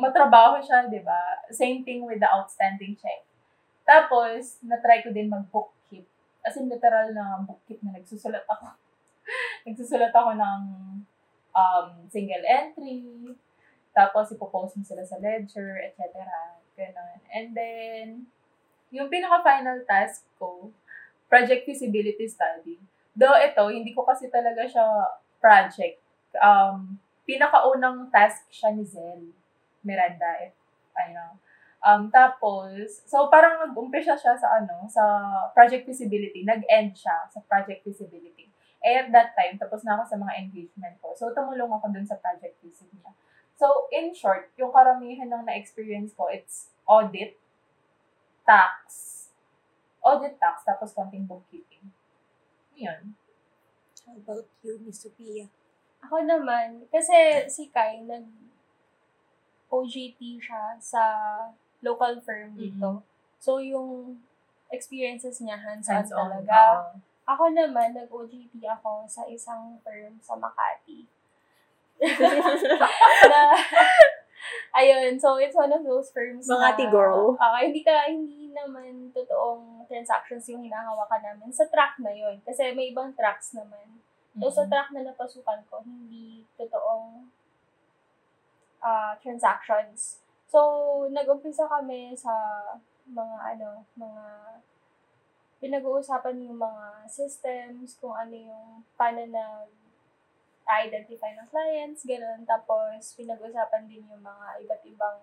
matrabaho 0.00 0.56
siya, 0.64 0.88
di 0.88 1.04
ba? 1.04 1.44
Same 1.52 1.84
thing 1.84 2.08
with 2.08 2.18
the 2.18 2.28
outstanding 2.28 2.96
check. 2.96 3.20
Tapos, 3.84 4.58
na-try 4.64 5.04
ko 5.04 5.12
din 5.12 5.28
mag-bookkeep. 5.28 6.08
As 6.42 6.56
in, 6.56 6.72
literal 6.72 7.12
na 7.12 7.44
bookkeep 7.44 7.84
na 7.84 7.92
nagsusulat 7.92 8.48
ako. 8.48 8.72
nagsusulat 9.68 10.10
ako 10.10 10.32
ng 10.34 10.60
um, 11.52 11.88
single 12.08 12.42
entry. 12.48 13.36
Tapos, 13.92 14.32
ipopost 14.32 14.80
mo 14.80 14.82
sila 14.82 15.04
sa 15.04 15.20
ledger, 15.20 15.84
etc. 15.84 16.24
Ganon. 16.72 17.20
And 17.28 17.52
then, 17.52 18.06
yung 18.92 19.08
pinaka-final 19.08 19.82
task 19.88 20.28
ko, 20.36 20.68
project 21.26 21.64
feasibility 21.64 22.28
study. 22.28 22.76
Though 23.16 23.34
ito, 23.40 23.64
hindi 23.72 23.96
ko 23.96 24.04
kasi 24.04 24.28
talaga 24.28 24.68
siya 24.68 24.84
project. 25.40 25.98
Um, 26.36 27.00
pinakaunang 27.24 28.12
task 28.12 28.44
siya 28.52 28.76
ni 28.76 28.84
Zel 28.84 29.32
Miranda. 29.80 30.44
Eh, 30.44 30.52
ano. 31.08 31.40
Um, 31.82 32.12
tapos, 32.14 33.02
so 33.08 33.26
parang 33.26 33.58
nag-umpisa 33.66 34.14
siya 34.14 34.38
sa 34.38 34.62
ano, 34.62 34.86
sa 34.86 35.02
project 35.56 35.88
feasibility. 35.88 36.44
Nag-end 36.46 36.94
siya 36.94 37.26
sa 37.32 37.40
project 37.48 37.82
feasibility. 37.82 38.52
Eh, 38.82 38.98
at 39.02 39.08
that 39.14 39.32
time, 39.34 39.58
tapos 39.58 39.82
na 39.86 39.98
ako 39.98 40.04
sa 40.10 40.18
mga 40.18 40.32
engagement 40.42 40.94
ko. 40.98 41.14
So, 41.14 41.30
tumulong 41.30 41.70
ako 41.70 41.90
dun 41.94 42.06
sa 42.06 42.18
project 42.18 42.58
feasibility 42.60 43.02
niya. 43.02 43.12
So, 43.54 43.86
in 43.94 44.10
short, 44.10 44.50
yung 44.58 44.74
karamihan 44.74 45.30
ng 45.30 45.46
na-experience 45.46 46.18
ko, 46.18 46.26
it's 46.26 46.74
audit, 46.82 47.38
tax, 48.42 48.82
audit 50.02 50.38
tax, 50.38 50.66
tapos 50.66 50.92
konting 50.92 51.26
bookkeeping. 51.26 51.90
Yun. 52.76 53.14
How 54.02 54.14
about 54.18 54.46
you, 54.66 54.78
Miss 54.82 55.02
Sophia? 55.02 55.46
Ako 56.02 56.18
naman, 56.26 56.90
kasi 56.90 57.46
si 57.46 57.70
Kai, 57.70 58.02
nag 58.02 58.26
OJT 59.72 60.20
siya 60.42 60.76
sa 60.76 61.02
local 61.80 62.20
firm 62.20 62.52
dito. 62.58 63.00
So, 63.40 63.58
yung 63.62 64.20
experiences 64.68 65.40
niya 65.40 65.56
hands-on 65.56 66.04
Hands-on. 66.04 66.18
talaga. 66.18 66.58
Oo. 66.76 66.92
Ako 67.22 67.44
naman, 67.54 67.94
nag-OJT 67.94 68.60
ako 68.66 69.06
sa 69.06 69.24
isang 69.30 69.78
firm 69.80 70.18
sa 70.20 70.34
Makati. 70.36 71.06
na, 73.32 73.40
ayun, 74.78 75.18
so 75.20 75.36
it's 75.38 75.56
one 75.56 75.70
of 75.70 75.82
those 75.84 76.10
firms 76.10 76.48
Makati 76.48 76.88
na, 76.88 76.92
girl. 76.92 77.36
Ah, 77.38 77.62
hindi 77.62 77.82
ka, 77.82 78.10
hindi 78.10 78.50
naman 78.50 79.10
totoong 79.14 79.86
transactions 79.86 80.48
yung 80.50 80.64
hinahawakan 80.64 81.22
namin 81.22 81.50
sa 81.52 81.68
track 81.68 81.98
na 82.00 82.12
yun. 82.12 82.40
Kasi 82.42 82.74
may 82.74 82.90
ibang 82.90 83.12
tracks 83.14 83.54
naman. 83.54 84.00
So, 84.32 84.48
sa 84.48 84.64
track 84.64 84.96
na 84.96 85.04
napasukan 85.04 85.60
ko, 85.68 85.84
hindi 85.84 86.48
totoong 86.56 87.28
ah 88.82 89.14
transactions. 89.20 90.24
So, 90.48 90.58
nag-umpisa 91.12 91.68
kami 91.68 92.16
sa 92.16 92.32
mga 93.06 93.36
ano, 93.56 93.84
mga 93.94 94.24
pinag-uusapan 95.62 96.42
yung 96.42 96.58
mga 96.58 97.06
systems, 97.06 97.94
kung 98.02 98.16
ano 98.16 98.34
yung 98.34 98.82
paano 98.98 99.22
na 99.30 99.68
identify 100.64 101.34
ng 101.34 101.48
clients, 101.50 102.06
gano'n. 102.06 102.46
Tapos, 102.46 103.14
pinag-uusapan 103.14 103.86
din 103.86 104.06
yung 104.06 104.22
mga 104.22 104.62
iba't 104.62 104.82
ibang 104.86 105.18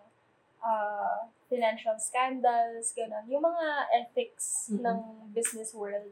ah, 0.60 1.24
financial 1.48 1.96
scandals, 1.96 2.92
gano'n. 2.92 3.24
Yung 3.32 3.40
mga 3.40 3.68
ethics 3.96 4.68
Mhm. 4.68 4.84
ng 4.84 5.00
business 5.32 5.72
world. 5.72 6.12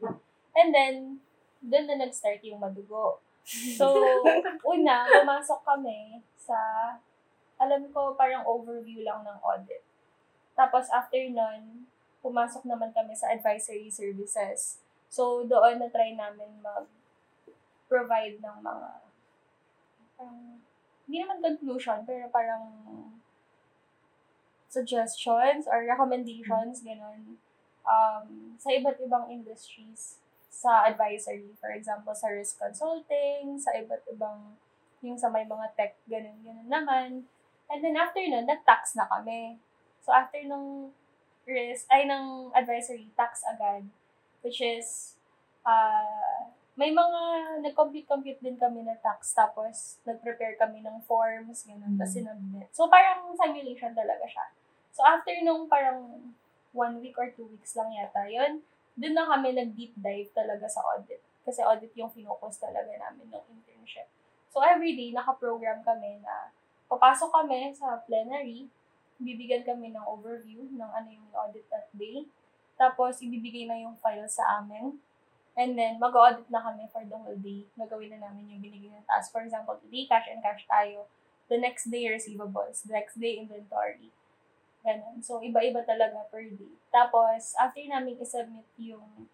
And 0.56 0.72
then, 0.72 1.20
doon 1.60 1.84
na 1.84 2.00
nag-start 2.00 2.40
yung 2.42 2.56
madugo. 2.56 3.20
So, 3.44 3.92
una, 4.72 5.04
pumasok 5.04 5.60
kami 5.64 6.24
sa, 6.36 6.56
alam 7.60 7.92
ko, 7.92 8.16
parang 8.16 8.48
overview 8.48 9.04
lang 9.04 9.20
ng 9.20 9.38
audit. 9.44 9.84
Tapos, 10.56 10.88
after 10.88 11.20
nun, 11.28 11.84
pumasok 12.24 12.64
naman 12.64 12.90
kami 12.96 13.12
sa 13.12 13.28
advisory 13.28 13.92
services. 13.92 14.80
So, 15.08 15.44
doon 15.44 15.76
na-try 15.78 16.16
namin 16.16 16.60
mag-provide 16.60 18.40
ng 18.40 18.56
mga, 18.60 18.88
parang, 20.18 20.58
hindi 21.06 21.24
naman 21.24 21.38
conclusion, 21.40 22.02
pero 22.04 22.26
parang 22.28 22.66
suggestions 24.68 25.64
or 25.64 25.86
recommendations, 25.88 26.84
ganun, 26.84 27.40
um, 27.88 28.58
sa 28.60 28.68
iba't 28.74 29.00
ibang 29.00 29.32
industries 29.32 30.20
sa 30.52 30.84
advisory. 30.84 31.54
For 31.56 31.72
example, 31.72 32.12
sa 32.12 32.28
risk 32.28 32.60
consulting, 32.60 33.56
sa 33.56 33.72
iba't 33.78 34.04
ibang, 34.12 34.58
yung 35.00 35.16
sa 35.16 35.32
may 35.32 35.48
mga 35.48 35.72
tech, 35.78 35.96
ganun, 36.04 36.36
ganun 36.44 36.68
naman. 36.68 37.08
And 37.70 37.80
then 37.80 37.96
after 37.96 38.20
nun, 38.20 38.44
nag-tax 38.44 38.98
na 38.98 39.08
kami. 39.08 39.56
So 40.04 40.12
after 40.12 40.42
nung 40.44 40.92
risk, 41.48 41.88
ay 41.88 42.04
ng 42.04 42.52
advisory, 42.52 43.08
tax 43.16 43.40
agad. 43.48 43.88
Which 44.44 44.60
is, 44.60 45.16
uh, 45.64 46.37
may 46.78 46.94
mga 46.94 47.20
nag-compute-compute 47.58 48.38
din 48.38 48.54
kami 48.54 48.86
na 48.86 48.94
tax. 49.02 49.34
Tapos, 49.34 49.98
nag-prepare 50.06 50.54
kami 50.54 50.78
ng 50.86 51.02
forms, 51.10 51.66
ganun, 51.66 51.92
Mm. 51.92 51.98
tapos 51.98 52.14
sinubmit. 52.14 52.68
So, 52.70 52.86
parang 52.86 53.34
simulation 53.34 53.90
talaga 53.98 54.22
siya. 54.30 54.46
So, 54.94 55.02
after 55.02 55.34
nung 55.42 55.66
parang 55.66 56.30
one 56.70 57.02
week 57.02 57.18
or 57.18 57.34
two 57.34 57.50
weeks 57.50 57.74
lang 57.74 57.90
yata, 57.90 58.30
yun, 58.30 58.62
dun 58.94 59.14
na 59.18 59.26
kami 59.26 59.58
nag-deep 59.58 59.90
dive 59.98 60.30
talaga 60.30 60.70
sa 60.70 60.86
audit. 60.94 61.18
Kasi 61.42 61.66
audit 61.66 61.90
yung 61.98 62.14
finokus 62.14 62.62
talaga 62.62 62.94
namin 62.94 63.26
ng 63.26 63.44
internship. 63.58 64.06
So, 64.54 64.62
everyday, 64.62 65.10
naka-program 65.10 65.82
kami 65.82 66.22
na 66.22 66.54
papasok 66.86 67.42
kami 67.42 67.74
sa 67.74 67.98
plenary, 68.06 68.70
bibigyan 69.18 69.66
kami 69.66 69.90
ng 69.90 70.06
overview 70.06 70.62
ng 70.70 70.90
ano 70.94 71.08
yung 71.10 71.26
audit 71.34 71.66
that 71.74 71.90
day. 71.90 72.22
Tapos, 72.78 73.18
ibibigay 73.18 73.66
na 73.66 73.82
yung 73.82 73.98
file 73.98 74.30
sa 74.30 74.62
amin. 74.62 74.94
And 75.58 75.74
then, 75.74 75.98
mag-audit 75.98 76.46
na 76.54 76.62
kami 76.62 76.86
for 76.86 77.02
the 77.02 77.18
whole 77.18 77.34
day. 77.34 77.66
Nagawin 77.74 78.14
na 78.14 78.30
namin 78.30 78.46
yung 78.46 78.62
binigay 78.62 78.94
na 78.94 79.02
task. 79.10 79.34
For 79.34 79.42
example, 79.42 79.74
today, 79.82 80.06
cash 80.06 80.30
and 80.30 80.38
cash 80.38 80.62
tayo. 80.70 81.10
The 81.50 81.58
next 81.58 81.90
day, 81.90 82.06
receivables. 82.06 82.86
The 82.86 82.94
next 82.94 83.18
day, 83.18 83.42
inventory. 83.42 84.14
Ganun. 84.86 85.18
So, 85.18 85.42
iba-iba 85.42 85.82
talaga 85.82 86.30
per 86.30 86.46
day. 86.46 86.78
Tapos, 86.94 87.58
after 87.58 87.82
namin 87.82 88.22
isubmit 88.22 88.70
yung 88.78 89.26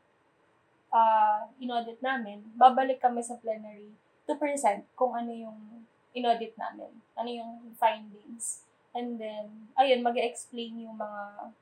uh, 0.88 1.44
inaudit 1.60 2.00
namin, 2.00 2.40
babalik 2.56 3.04
kami 3.04 3.20
sa 3.20 3.36
plenary 3.36 3.92
to 4.24 4.32
present 4.40 4.88
kung 4.96 5.12
ano 5.12 5.28
yung 5.28 5.84
inaudit 6.16 6.56
namin. 6.56 6.88
Ano 7.20 7.28
yung 7.28 7.52
findings. 7.76 8.64
And 8.96 9.20
then, 9.20 9.68
ayun, 9.76 10.00
mag 10.00 10.16
explain 10.16 10.88
yung 10.88 10.96
mga 10.96 11.52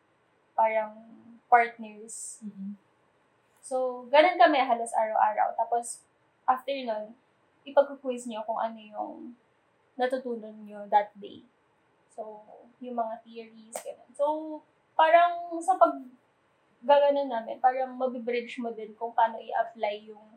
parang 0.54 0.94
partners 1.50 2.38
So, 3.62 4.04
ganun 4.10 4.36
kami 4.36 4.58
halos 4.58 4.90
araw-araw. 4.90 5.54
Tapos, 5.54 6.02
after 6.44 6.74
nun, 6.74 7.14
ipag-quiz 7.62 8.26
nyo 8.26 8.42
kung 8.42 8.58
ano 8.58 8.78
yung 8.78 9.14
natutunan 9.94 10.52
nyo 10.66 10.82
that 10.90 11.14
day. 11.14 11.46
So, 12.10 12.42
yung 12.82 12.98
mga 12.98 13.22
theories, 13.22 13.78
ganun. 13.78 14.10
So, 14.12 14.26
parang 14.98 15.56
sa 15.62 15.78
pag 15.78 15.94
gaganon 16.82 17.30
namin, 17.30 17.62
parang 17.62 17.94
mabibridge 17.94 18.58
mo 18.58 18.74
din 18.74 18.90
kung 18.98 19.14
paano 19.14 19.38
i-apply 19.38 20.10
yung 20.10 20.34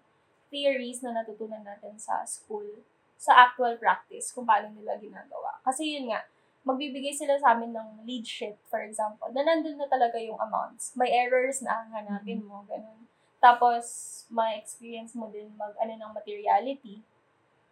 theories 0.54 1.02
na 1.02 1.18
natutunan 1.18 1.66
natin 1.66 1.98
sa 1.98 2.22
school 2.24 2.86
sa 3.18 3.50
actual 3.50 3.74
practice, 3.82 4.30
kung 4.30 4.46
paano 4.46 4.70
nila 4.70 5.02
ginagawa. 5.02 5.58
Kasi 5.66 5.98
yun 5.98 6.14
nga, 6.14 6.22
magbibigay 6.62 7.10
sila 7.10 7.40
sa 7.42 7.58
amin 7.58 7.74
ng 7.74 8.06
lead 8.06 8.26
sheet, 8.28 8.60
for 8.70 8.84
example, 8.86 9.30
na 9.34 9.42
nandun 9.42 9.80
na 9.82 9.90
talaga 9.90 10.22
yung 10.22 10.38
amounts. 10.38 10.94
May 10.94 11.10
errors 11.10 11.66
na 11.66 11.90
hanapin 11.90 12.46
mo, 12.46 12.62
ganun. 12.70 13.08
Tapos, 13.46 13.86
ma-experience 14.34 15.14
mo 15.14 15.30
din 15.30 15.54
mag, 15.54 15.78
ano 15.78 15.94
ng 15.94 16.12
materiality. 16.18 17.06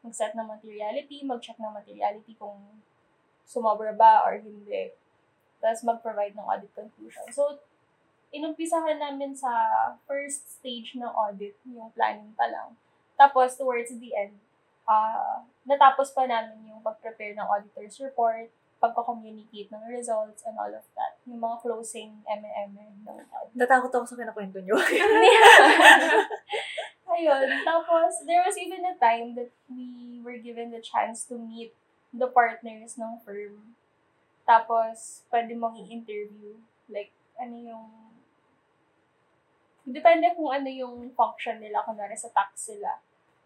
Mag-set 0.06 0.38
ng 0.38 0.46
materiality, 0.46 1.26
mag-check 1.26 1.58
ng 1.58 1.74
materiality 1.74 2.38
kung 2.38 2.62
sumobra 3.42 3.90
ba 3.90 4.22
or 4.22 4.38
hindi. 4.38 4.94
Tapos, 5.58 5.82
mag-provide 5.82 6.38
ng 6.38 6.46
audit 6.46 6.70
conclusion. 6.78 7.26
So, 7.34 7.58
inumpisahan 8.30 9.02
namin 9.02 9.34
sa 9.34 9.50
first 10.06 10.62
stage 10.62 10.94
ng 10.94 11.10
audit, 11.10 11.58
yung 11.66 11.90
planning 11.98 12.38
pa 12.38 12.46
lang. 12.46 12.78
Tapos, 13.18 13.58
towards 13.58 13.90
the 13.98 14.14
end, 14.14 14.38
uh, 14.86 15.42
natapos 15.66 16.14
pa 16.14 16.30
namin 16.30 16.70
yung 16.70 16.86
pag-prepare 16.86 17.34
ng 17.34 17.50
auditor's 17.50 17.98
report, 17.98 18.54
pagko-communicate 18.84 19.72
ng 19.72 19.88
results, 19.88 20.43
and 20.43 20.60
all 20.60 20.67
of 20.67 20.84
that. 21.00 21.15
Yung 21.24 21.39
mga 21.39 21.63
closing 21.63 22.19
M&M 22.28 22.76
ng 22.76 23.24
audit. 23.32 23.56
Natakot 23.56 23.88
ako 23.88 24.06
sa 24.12 24.19
kinakwento 24.19 24.60
nyo. 24.60 24.76
Ayun. 27.15 27.48
Tapos, 27.63 28.28
there 28.28 28.43
was 28.43 28.60
even 28.60 28.84
a 28.84 29.00
time 29.00 29.39
that 29.39 29.56
we 29.72 30.19
were 30.19 30.36
given 30.36 30.76
the 30.76 30.84
chance 30.84 31.24
to 31.32 31.39
meet 31.39 31.72
the 32.12 32.28
partners 32.28 33.00
ng 33.00 33.24
firm. 33.24 33.80
Tapos, 34.43 35.24
pwede 35.32 35.56
mong 35.56 35.80
i-interview. 35.80 36.60
Like, 36.91 37.15
ano 37.39 37.56
yung... 37.56 37.88
Depende 39.88 40.36
kung 40.36 40.52
ano 40.52 40.67
yung 40.67 41.08
function 41.15 41.63
nila. 41.63 41.88
Kunwari 41.88 42.19
sa 42.19 42.28
tax 42.36 42.67
sila. 42.67 43.00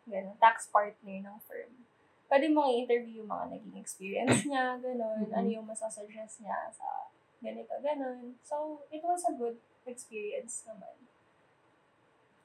Ganun, 0.09 0.33
tax 0.41 0.65
partner 0.73 1.29
ng 1.29 1.37
firm. 1.45 1.86
Pwede 2.27 2.51
mong 2.51 2.67
i-interview 2.75 3.23
yung 3.23 3.31
mga 3.31 3.55
naging 3.55 3.77
experience 3.79 4.43
niya, 4.43 4.75
ganun. 4.83 5.27
Mhm. 5.27 5.33
Ano 5.33 5.47
yung 5.47 5.67
masasuggest 5.67 6.43
niya 6.43 6.67
sa 6.71 7.07
ganito, 7.39 7.73
ganun. 7.79 8.35
So, 8.43 8.83
it 8.91 8.99
was 9.03 9.23
a 9.27 9.33
good 9.33 9.55
experience 9.87 10.67
naman. 10.67 10.95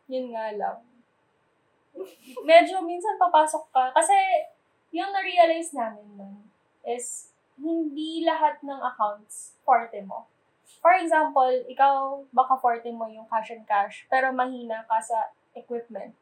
Yun 0.06 0.30
nga 0.30 0.54
lang. 0.54 0.78
Medyo 2.48 2.80
minsan 2.86 3.18
papasok 3.18 3.64
ka. 3.74 3.90
Kasi, 3.90 4.14
yung 4.94 5.10
na-realize 5.10 5.74
namin 5.74 6.06
nun 6.14 6.36
is, 6.86 7.32
hindi 7.58 8.24
lahat 8.24 8.58
ng 8.64 8.80
accounts 8.80 9.54
forte 9.62 10.00
mo. 10.02 10.26
For 10.80 10.94
example, 10.98 11.52
ikaw, 11.68 12.24
baka 12.32 12.58
forte 12.58 12.88
mo 12.90 13.06
yung 13.06 13.28
cash 13.28 13.52
and 13.54 13.62
cash, 13.68 14.08
pero 14.08 14.32
mahina 14.32 14.82
ka 14.88 14.98
sa 14.98 15.30
equipment, 15.54 16.16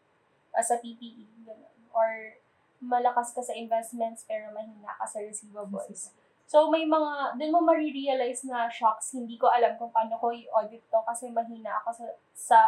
uh, 0.52 0.64
sa 0.64 0.76
PPE, 0.82 1.46
ganun. 1.46 1.76
Or, 1.94 2.34
malakas 2.80 3.36
ka 3.36 3.44
sa 3.44 3.52
investments, 3.52 4.24
pero 4.24 4.48
mahina 4.50 4.96
ka 4.96 5.04
sa 5.04 5.20
receivables. 5.20 6.16
So, 6.50 6.66
may 6.66 6.82
mga, 6.82 7.38
dun 7.38 7.54
mo 7.54 7.62
marirealize 7.62 8.42
na, 8.48 8.66
shocks, 8.66 9.14
hindi 9.14 9.38
ko 9.38 9.46
alam 9.46 9.78
kung 9.78 9.94
paano 9.94 10.18
ko 10.18 10.34
i-audit 10.34 10.82
to 10.90 10.98
kasi 11.06 11.30
mahina 11.30 11.78
ako 11.78 11.94
sa, 11.94 12.06
sa 12.34 12.58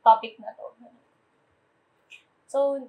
topic 0.00 0.40
na 0.40 0.54
to. 0.56 0.72
So, 2.46 2.80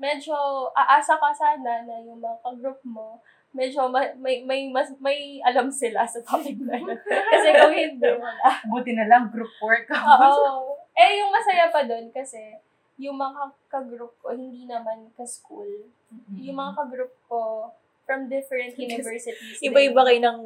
medyo 0.00 0.34
aasa 0.74 1.20
ka 1.20 1.30
sana 1.30 1.86
na 1.86 2.02
yung 2.02 2.18
mga 2.18 2.40
ka-group 2.42 2.80
mo, 2.82 3.22
medyo 3.52 3.86
ma- 3.86 4.16
may, 4.18 4.42
may, 4.42 4.72
mas, 4.72 4.90
may 4.98 5.38
alam 5.44 5.68
sila 5.68 6.02
sa 6.08 6.18
topic 6.24 6.58
na 6.64 6.80
yun. 6.80 6.96
kasi 7.30 7.48
kung 7.54 7.76
hindi, 7.76 8.10
wala. 8.18 8.48
Buti 8.72 8.96
na 8.96 9.06
lang, 9.06 9.28
group 9.30 9.52
work. 9.60 9.86
Oo. 9.92 10.74
Eh, 10.96 11.20
yung 11.22 11.30
masaya 11.30 11.70
pa 11.70 11.84
doon 11.84 12.08
kasi, 12.10 12.58
yung 13.02 13.18
mga 13.18 13.50
ka-group 13.66 14.14
ko, 14.22 14.30
hindi 14.30 14.62
naman 14.62 15.10
ka-school. 15.18 15.90
Yung 16.38 16.54
mga 16.54 16.72
ka-group 16.78 17.14
ko, 17.26 17.66
from 18.06 18.26
different 18.26 18.74
universities. 18.78 19.58
Iba-iba 19.62 20.02
kayo 20.06 20.20
ng, 20.22 20.38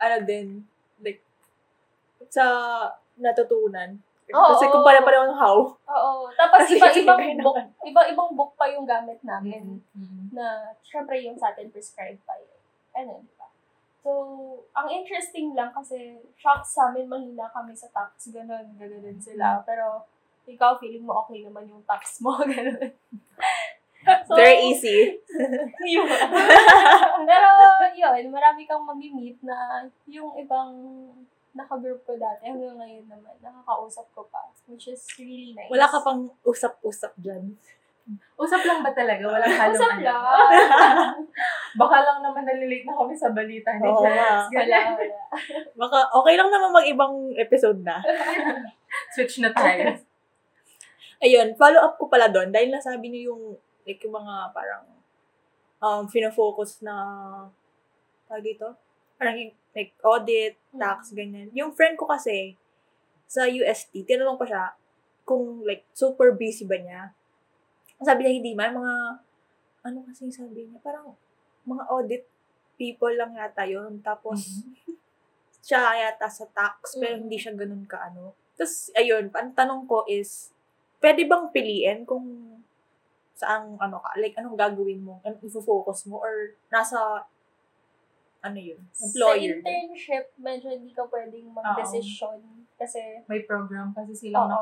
ano 0.00 0.16
din, 0.24 0.64
like, 1.00 1.20
sa 2.28 2.44
natutunan. 3.20 4.00
Oo, 4.32 4.56
Kasi 4.56 4.72
kung 4.72 4.82
pala 4.82 5.04
pala 5.04 5.28
ng 5.28 5.36
how. 5.36 5.56
Oo. 5.76 6.12
Tapos 6.32 6.64
Kasi 6.64 6.80
iba-ibang 6.80 7.20
iba-iba 7.20 7.44
book, 7.44 7.56
naman. 7.60 7.88
iba-ibang 7.88 8.30
book 8.32 8.52
pa 8.56 8.66
yung 8.72 8.88
gamit 8.88 9.20
namin. 9.20 9.84
Mm-hmm. 9.92 10.32
na 10.34 10.74
syempre 10.82 11.20
yung 11.22 11.36
sa 11.36 11.52
atin 11.52 11.68
prescribed 11.68 12.24
pa 12.24 12.34
yun. 12.40 12.58
Ano, 12.96 13.20
di 13.20 13.32
ba? 13.36 13.46
So, 14.00 14.10
ang 14.74 14.88
interesting 14.90 15.52
lang 15.52 15.70
kasi 15.76 16.18
shocks 16.40 16.74
sa 16.74 16.90
amin, 16.90 17.06
mahina 17.06 17.46
kami 17.52 17.76
sa 17.76 17.86
tax, 17.92 18.32
ganun, 18.32 18.74
ganun 18.80 19.20
sila. 19.20 19.60
Pero, 19.62 20.08
ikaw, 20.44 20.76
feeling 20.76 21.04
mo 21.04 21.24
okay 21.24 21.40
naman 21.40 21.64
yung 21.68 21.82
tax 21.88 22.20
mo, 22.20 22.36
ganun. 22.50 22.92
So, 24.28 24.36
Very 24.40 24.72
easy. 24.72 25.16
yun. 25.94 26.08
Pero, 27.24 27.48
yun, 27.96 28.24
marami 28.28 28.68
kang 28.68 28.84
mamimit 28.84 29.40
na 29.40 29.88
yung 30.04 30.36
ibang 30.36 30.72
naka-group 31.54 32.02
ko 32.02 32.18
dati, 32.18 32.50
hanggang 32.50 32.76
ngayon 32.76 33.06
naman, 33.06 33.34
nakakausap 33.38 34.10
ko 34.12 34.26
pa, 34.26 34.42
which 34.66 34.90
is 34.90 35.06
really 35.16 35.54
nice. 35.54 35.70
Wala 35.70 35.86
ka 35.86 36.02
pang 36.02 36.26
usap-usap 36.42 37.14
dyan. 37.22 37.54
Usap 38.36 38.60
lang 38.68 38.84
ba 38.84 38.92
talaga? 38.92 39.24
Walang 39.24 39.48
halong 39.48 39.80
Usap 39.80 39.96
lang. 40.04 41.14
Baka 41.80 41.96
lang 42.04 42.18
naman 42.20 42.44
nalilate 42.44 42.84
na 42.84 42.92
kami 42.92 43.14
sa 43.16 43.32
balita 43.32 43.70
ni 43.80 43.86
Oo 43.88 44.04
Jess. 44.04 44.50
Wala, 44.52 44.78
wala. 44.92 45.20
Baka 45.72 45.98
okay 46.12 46.34
lang 46.36 46.52
naman 46.52 46.74
mag-ibang 46.74 47.14
episode 47.38 47.80
na. 47.80 48.02
Switch 49.16 49.40
na 49.40 49.48
tayo. 49.56 49.96
Ayun, 51.24 51.56
follow 51.56 51.80
up 51.80 51.96
ko 51.96 52.06
pala 52.06 52.28
doon 52.28 52.52
dahil 52.52 52.68
nasabi 52.70 53.08
niyo 53.08 53.32
yung, 53.34 53.42
like, 53.88 54.00
yung 54.04 54.14
mga 54.14 54.52
parang, 54.52 54.84
um, 55.80 56.04
fino-focus 56.08 56.84
na, 56.84 56.94
tawag 58.28 58.44
dito? 58.44 58.76
Parang 59.16 59.36
yung, 59.40 59.52
like, 59.74 59.92
audit, 60.04 60.54
tax, 60.76 61.16
ganyan. 61.16 61.48
Yung 61.56 61.72
friend 61.72 61.96
ko 61.96 62.04
kasi, 62.08 62.56
sa 63.26 63.48
UST, 63.48 64.04
tinanong 64.04 64.38
ko 64.38 64.44
siya 64.46 64.76
kung, 65.24 65.64
like, 65.64 65.84
super 65.96 66.32
busy 66.36 66.68
ba 66.68 66.76
niya. 66.78 67.02
Sabi 68.04 68.24
niya, 68.24 68.32
hindi 68.36 68.52
man, 68.52 68.76
mga, 68.76 68.94
ano 69.84 69.98
kasi 70.08 70.28
sabi 70.30 70.68
niya, 70.68 70.78
parang, 70.84 71.16
mga 71.64 71.84
audit 71.88 72.24
people 72.76 73.12
lang 73.12 73.32
yata 73.34 73.64
yun. 73.64 73.98
Tapos, 74.04 74.64
siya 75.64 75.96
yata 75.96 76.28
sa 76.28 76.46
tax, 76.52 77.00
pero 77.00 77.16
Mhm. 77.18 77.22
hindi 77.26 77.36
siya 77.40 77.52
ganun 77.56 77.84
ka 77.88 77.98
ano. 78.12 78.36
Tapos, 78.54 78.92
ayun, 78.94 79.32
ang 79.34 79.52
tanong 79.56 79.88
ko 79.88 80.04
is, 80.06 80.53
pwede 81.04 81.28
bang 81.28 81.52
piliin 81.52 82.08
kung 82.08 82.24
saang 83.36 83.76
ano 83.76 84.00
ka, 84.00 84.16
like 84.16 84.32
anong 84.34 84.56
gagawin 84.56 85.04
mo, 85.04 85.20
anong 85.20 85.42
ifo-focus 85.42 86.08
mo, 86.08 86.16
or 86.18 86.56
nasa, 86.72 87.28
ano 88.40 88.56
yun, 88.56 88.80
Sa 88.88 89.04
employer. 89.04 89.60
internship, 89.60 90.32
medyo 90.38 90.72
hindi 90.72 90.96
ka 90.96 91.04
pwedeng 91.04 91.52
mag-desisyon. 91.52 92.40
Kasi, 92.74 93.20
May 93.26 93.44
program 93.44 93.92
kasi 93.92 94.12
silang 94.14 94.48
Oo. 94.48 94.56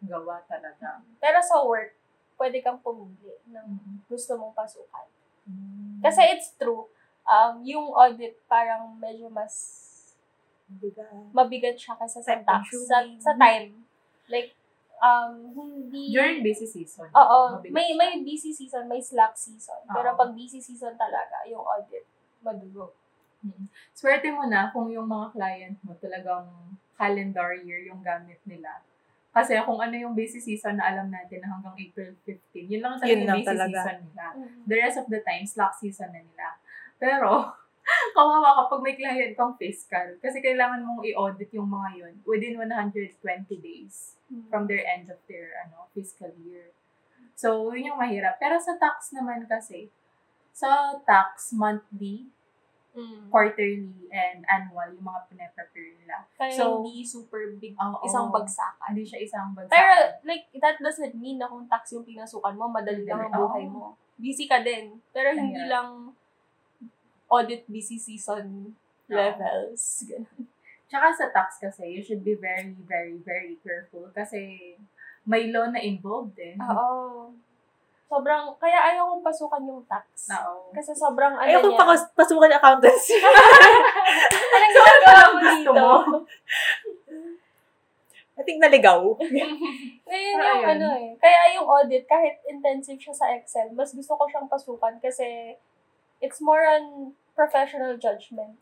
nakagawa 0.00 0.40
talaga. 0.44 1.04
pero 1.18 1.38
sa 1.40 1.60
work, 1.60 1.92
pwede 2.38 2.62
kang 2.62 2.78
pumili 2.78 3.34
ng 3.46 3.66
Mm. 3.66 3.94
gusto 4.06 4.38
mong 4.38 4.54
pasukan. 4.54 5.04
Mm. 5.44 5.98
Kasi 6.00 6.22
it's 6.32 6.54
true, 6.54 6.86
um, 7.24 7.60
yung 7.62 7.90
audit 7.90 8.38
parang 8.46 8.94
medyo 8.94 9.26
mas 9.28 9.84
Bigat. 10.70 11.08
mabigat 11.32 11.74
siya 11.74 11.96
kasi 11.96 12.20
sa 12.20 12.38
tax. 12.38 12.68
Sa, 12.86 13.00
sa 13.18 13.32
time. 13.34 13.82
Like, 14.28 14.52
um, 15.02 15.32
hindi... 15.54 16.14
During 16.14 16.42
busy 16.42 16.66
season. 16.66 17.08
Oo, 17.14 17.62
may 17.70 17.94
siya. 17.94 17.98
may 17.98 18.12
busy 18.22 18.50
season, 18.54 18.86
may 18.86 19.02
slack 19.02 19.34
season. 19.34 19.80
Pero 19.90 20.14
Oo. 20.14 20.18
pag 20.18 20.30
busy 20.34 20.58
season 20.62 20.94
talaga, 20.98 21.46
yung 21.46 21.62
audit, 21.62 22.06
madugo. 22.42 22.94
Mm. 23.42 23.70
Swerte 23.94 24.28
mo 24.34 24.46
na 24.50 24.70
kung 24.74 24.90
yung 24.90 25.06
mga 25.06 25.30
client 25.34 25.76
mo 25.86 25.94
talagang 25.98 26.46
calendar 26.98 27.54
year 27.62 27.86
yung 27.86 28.02
gamit 28.02 28.42
nila. 28.42 28.82
Kasi 29.30 29.54
kung 29.62 29.78
ano 29.78 29.94
yung 29.94 30.18
busy 30.18 30.42
season 30.42 30.74
na 30.82 30.90
alam 30.90 31.14
natin 31.14 31.38
na 31.38 31.54
hanggang 31.54 31.76
April 31.78 32.10
15, 32.26 32.72
yun 32.74 32.82
lang 32.82 32.98
talaga 32.98 33.10
Yun 33.14 33.18
yung 33.22 33.28
lang 33.30 33.38
busy 33.38 33.50
talaga. 33.54 33.78
season 33.78 33.98
nila. 34.02 34.24
The 34.66 34.76
rest 34.82 34.98
of 34.98 35.06
the 35.06 35.20
time, 35.22 35.44
slack 35.46 35.74
season 35.78 36.10
na 36.10 36.20
nila. 36.26 36.48
Pero, 36.98 37.54
kawawa 38.16 38.64
kapag 38.64 38.80
may 38.82 38.94
client 38.94 39.32
kang 39.32 39.54
fiscal. 39.56 40.16
Kasi 40.18 40.38
kailangan 40.38 40.82
mong 40.82 41.02
i-audit 41.04 41.50
yung 41.50 41.68
mga 41.68 41.88
yun 41.96 42.14
within 42.24 42.56
120 42.56 43.16
days 43.58 44.18
from 44.48 44.66
their 44.66 44.84
end 44.84 45.08
of 45.08 45.16
their 45.24 45.56
ano 45.64 45.88
fiscal 45.90 46.30
year. 46.42 46.72
So, 47.32 47.70
yun 47.70 47.94
yung 47.94 48.00
mahirap. 48.02 48.36
Pero 48.36 48.58
sa 48.58 48.74
tax 48.74 49.14
naman 49.14 49.46
kasi, 49.46 49.88
sa 50.50 50.98
tax, 51.00 51.54
monthly, 51.54 52.26
Mm. 52.98 53.30
quarterly, 53.30 54.10
and 54.10 54.42
annual, 54.48 54.90
yung 54.90 55.06
mga 55.06 55.20
pinaprepare 55.30 55.94
nila. 55.94 56.26
Kaya 56.34 56.50
So, 56.50 56.82
hindi 56.82 57.06
super 57.06 57.54
big, 57.54 57.78
Oo. 57.78 58.02
isang 58.02 58.26
bagsakan. 58.34 58.90
Hindi 58.90 59.06
siya 59.06 59.22
isang 59.22 59.54
bagsakan. 59.54 59.70
Pero, 59.70 59.92
like, 60.26 60.50
that 60.58 60.82
doesn't 60.82 61.14
mean 61.14 61.38
na 61.38 61.46
kung 61.46 61.70
tax 61.70 61.94
yung 61.94 62.02
pinasukan 62.02 62.58
mo, 62.58 62.66
madali 62.66 63.06
lang 63.06 63.22
ang 63.22 63.38
buhay 63.38 63.70
mo. 63.70 63.94
Busy 64.18 64.50
ka 64.50 64.66
din. 64.66 64.98
Pero 65.14 65.30
hindi 65.30 65.54
Kaya- 65.54 65.70
lang 65.70 66.07
audit 67.28 67.64
busy 67.66 67.96
season 67.96 68.72
Oo. 69.06 69.12
levels. 69.12 70.04
Ganun. 70.04 70.48
Tsaka 70.88 71.06
sa 71.12 71.26
tax 71.28 71.60
kasi, 71.60 71.84
you 71.84 72.00
should 72.00 72.24
be 72.24 72.32
very, 72.32 72.72
very, 72.88 73.20
very 73.20 73.60
careful 73.60 74.08
kasi 74.10 74.72
may 75.22 75.52
law 75.52 75.68
na 75.68 75.76
involved 75.78 76.36
eh. 76.40 76.56
Oo. 76.56 77.28
Sobrang, 78.08 78.56
kaya 78.56 78.88
ayaw 78.88 79.12
kong 79.12 79.20
pasukan 79.20 79.68
yung 79.68 79.84
tax. 79.84 80.32
Oo. 80.32 80.72
Kasi 80.72 80.96
sobrang 80.96 81.36
ano 81.36 81.44
Ayaw 81.44 81.60
ko 81.60 81.68
niya. 81.68 81.80
pa 81.84 81.92
pasukan 82.16 82.48
yung 82.48 82.56
accountancy. 82.56 83.20
Anong 84.56 84.72
ginagawa 84.72 85.22
mo 85.28 85.36
Gusto 85.36 85.52
dito? 85.52 85.72
mo? 85.76 85.92
I 88.38 88.42
think 88.46 88.62
naligaw. 88.62 89.02
Ngayon 89.18 89.52
Pero 90.08 90.40
yung 90.40 90.40
ayun. 90.40 90.72
ano 90.72 90.88
eh. 90.96 91.10
Kaya 91.20 91.40
yung 91.52 91.66
audit, 91.66 92.08
kahit 92.08 92.40
intensive 92.46 92.96
siya 92.96 93.12
sa 93.12 93.28
Excel, 93.34 93.74
mas 93.74 93.92
gusto 93.92 94.16
ko 94.16 94.24
siyang 94.24 94.48
pasukan 94.48 94.96
kasi 95.02 95.58
it's 96.20 96.40
more 96.40 96.62
on 96.66 97.14
professional 97.38 97.94
judgment. 97.94 98.58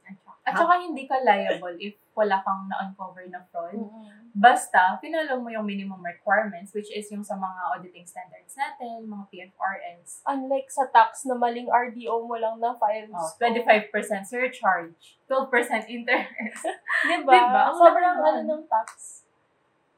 At 0.46 0.54
saka 0.54 0.78
hindi 0.78 1.10
ka 1.10 1.24
liable 1.26 1.74
if 1.80 1.98
wala 2.16 2.40
kang 2.40 2.70
na-uncover 2.70 3.28
na 3.28 3.44
fraud. 3.52 3.76
Mm-mm. 3.76 4.32
Basta, 4.36 4.96
pinalo 5.00 5.40
mo 5.40 5.52
yung 5.52 5.64
minimum 5.68 6.00
requirements, 6.00 6.72
which 6.72 6.88
is 6.92 7.08
yung 7.12 7.20
sa 7.20 7.36
mga 7.36 7.76
auditing 7.76 8.04
standards 8.08 8.56
natin, 8.56 9.04
mga 9.04 9.24
PFRS. 9.32 10.24
Unlike 10.24 10.68
sa 10.72 10.88
tax 10.88 11.28
na 11.28 11.36
maling 11.36 11.68
RDO 11.68 12.24
mo 12.24 12.36
lang 12.36 12.56
na 12.56 12.72
files. 12.76 13.12
Oh, 13.12 13.32
25% 13.40 13.92
surcharge, 14.28 15.20
12% 15.28 15.88
interest. 15.88 16.62
Diba? 17.10 17.32
Diba? 17.32 17.62
Ang 17.72 17.76
Sobrang 17.76 18.16
ano 18.16 18.40
ng 18.44 18.64
tax. 18.64 18.88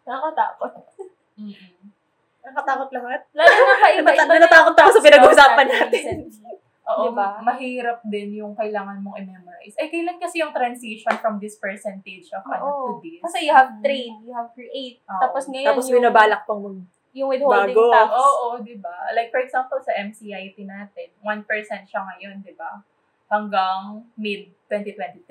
Nakakatakot. 0.07 0.75
Mm-mm. 1.39 1.79
Nakatakot 2.43 2.89
lahat. 2.95 3.21
Lalo 3.37 3.53
na 3.53 3.77
kaiba-iba 3.79 4.11
Nata- 4.17 4.27
na 4.27 4.43
natatakot 4.43 4.75
ako 4.75 4.91
sa 4.97 5.03
pinag-uusapan 5.05 5.67
natin. 5.71 6.15
Oo, 6.89 7.13
Diba? 7.13 7.45
mahirap 7.45 8.01
din 8.09 8.41
yung 8.41 8.57
kailangan 8.57 9.05
mong 9.05 9.21
i-memorize. 9.21 9.77
Eh, 9.77 9.93
kailan 9.93 10.17
kasi 10.17 10.41
yung 10.41 10.57
transition 10.57 11.13
from 11.21 11.37
this 11.37 11.61
percentage 11.61 12.33
of 12.33 12.41
ano 12.49 12.65
to 12.65 13.05
this? 13.05 13.21
Kasi 13.21 13.45
you 13.45 13.53
have 13.53 13.77
train, 13.85 14.25
you 14.25 14.33
have 14.33 14.49
create. 14.57 15.05
Oo. 15.05 15.21
Tapos 15.21 15.53
ngayon 15.53 15.69
Tapos 15.69 15.85
yung, 15.93 16.01
binabalak 16.01 16.49
pang 16.49 16.65
mag... 16.65 16.81
yung 17.13 17.29
withholding 17.29 17.77
bago. 17.77 17.93
tax. 17.93 18.09
Oo, 18.17 18.47
di 18.65 18.77
ba? 18.81 19.13
Like, 19.13 19.29
for 19.29 19.45
example, 19.45 19.77
sa 19.85 19.93
MCIT 20.01 20.57
natin, 20.65 21.13
1% 21.21 21.45
siya 21.85 22.01
ngayon, 22.09 22.41
di 22.41 22.57
ba? 22.57 22.81
Hanggang 23.29 24.09
mid-2023. 24.17 25.29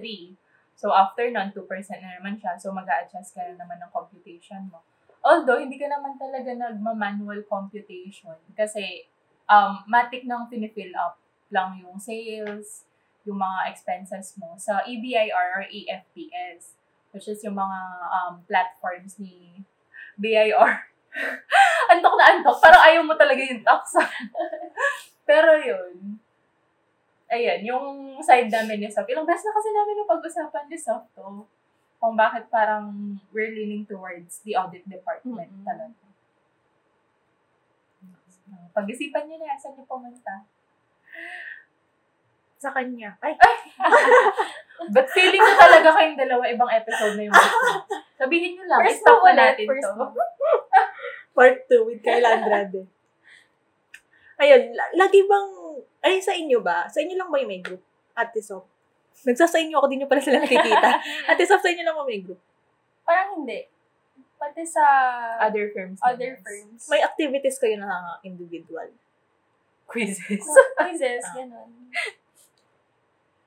So, 0.77 0.93
after 0.93 1.25
nun, 1.33 1.49
2% 1.57 1.65
na 1.97 2.21
naman 2.21 2.37
siya. 2.37 2.53
So, 2.61 2.69
mag 2.69 2.85
adjust 2.85 3.33
ka 3.33 3.41
na 3.41 3.65
naman 3.65 3.81
ng 3.81 3.89
computation 3.89 4.69
mo. 4.69 4.85
Although, 5.25 5.57
hindi 5.57 5.81
ka 5.81 5.89
naman 5.89 6.21
talaga 6.21 6.53
nagma-manual 6.53 7.41
computation 7.49 8.37
kasi 8.53 9.09
um, 9.49 9.81
matic 9.89 10.21
nang 10.29 10.45
finifill 10.45 10.93
up 10.93 11.17
lang 11.51 11.79
yung 11.79 11.95
sales, 11.99 12.87
yung 13.27 13.39
mga 13.39 13.71
expenses 13.71 14.35
mo 14.39 14.55
sa 14.55 14.83
E 14.87 14.95
EBIR 14.99 15.51
or 15.55 15.63
EFPS, 15.67 16.79
which 17.11 17.27
is 17.27 17.43
yung 17.43 17.55
mga 17.55 17.79
um, 18.07 18.39
platforms 18.47 19.19
ni 19.19 19.63
BIR. 20.15 20.87
antok 21.91 22.15
na 22.15 22.25
antok. 22.35 22.57
Parang 22.61 22.83
ayaw 22.83 23.01
mo 23.03 23.13
talaga 23.15 23.41
yung 23.41 23.63
tax. 23.63 23.99
Pero 25.29 25.59
yun. 25.59 26.19
Ayan, 27.27 27.59
yung 27.67 28.15
side 28.23 28.47
namin 28.47 28.79
ni 28.79 28.87
Soft. 28.87 29.11
Ilang 29.11 29.27
beses 29.27 29.43
na 29.43 29.55
kasi 29.55 29.69
namin 29.75 29.99
yung 29.99 30.09
pag-usapan 30.09 30.65
ni 30.71 30.79
Soft 30.79 31.11
to. 31.11 31.43
Kung 31.97 32.15
bakit 32.15 32.47
parang 32.47 33.17
we're 33.33 33.51
leaning 33.51 33.83
towards 33.83 34.39
the 34.47 34.55
audit 34.55 34.85
department 34.87 35.51
Mm-mm. 35.51 35.67
talaga. 35.67 36.05
Pag-isipan 38.71 39.27
nyo 39.27 39.37
na, 39.41 39.57
saan 39.57 39.75
nyo 39.75 39.83
pumunta? 39.89 40.47
Sa 42.57 42.69
kanya. 42.71 43.13
Ay, 43.19 43.37
But 44.93 45.09
feeling 45.09 45.41
ko 45.41 45.53
talaga 45.57 45.89
kayong 45.91 46.17
dalawa 46.17 46.43
ibang 46.47 46.69
episode 46.69 47.17
na 47.17 47.23
yung. 47.25 47.35
Sabihin 48.13 48.55
nyo 48.55 48.65
lang, 48.65 48.81
First 48.81 49.01
stop 49.01 49.21
na 49.23 49.33
natin 49.33 49.65
first 49.65 49.83
to. 49.83 50.05
part 51.37 51.57
2 51.65 51.85
with 51.85 52.01
Kayla 52.01 52.29
Andrade. 52.33 52.85
Ayun, 54.37 54.73
la- 54.73 54.93
lagi 54.95 55.21
bang, 55.21 55.49
ay 56.01 56.17
sa 56.17 56.33
inyo 56.33 56.61
ba? 56.61 56.85
Sa 56.89 57.01
inyo 57.01 57.13
lang 57.13 57.29
ba 57.29 57.37
yung 57.37 57.49
may 57.49 57.61
group? 57.61 57.81
Ate 58.13 58.41
Sof. 58.41 58.65
Nagsa 59.21 59.45
sa 59.45 59.57
inyo 59.57 59.77
ako, 59.77 59.85
di 59.85 59.97
nyo 59.97 60.09
pala 60.09 60.21
sila 60.21 60.37
nakikita. 60.37 60.89
Ate 61.29 61.41
Sof, 61.41 61.61
sa 61.61 61.69
inyo 61.69 61.81
lang 61.81 61.93
ba 61.93 62.05
may 62.05 62.21
group? 62.21 62.41
Parang 63.01 63.37
hindi. 63.37 63.65
Pati 64.37 64.61
sa 64.61 64.85
Other 65.41 65.73
firms. 65.73 65.97
other 65.97 66.37
firms. 66.37 66.85
May 66.85 67.01
activities 67.01 67.57
kayo 67.57 67.81
na 67.81 68.21
individual. 68.21 68.85
Quizzes. 69.87 70.43
quizzes, 70.77 71.23
Ah. 71.23 71.33
ganun. 71.33 71.69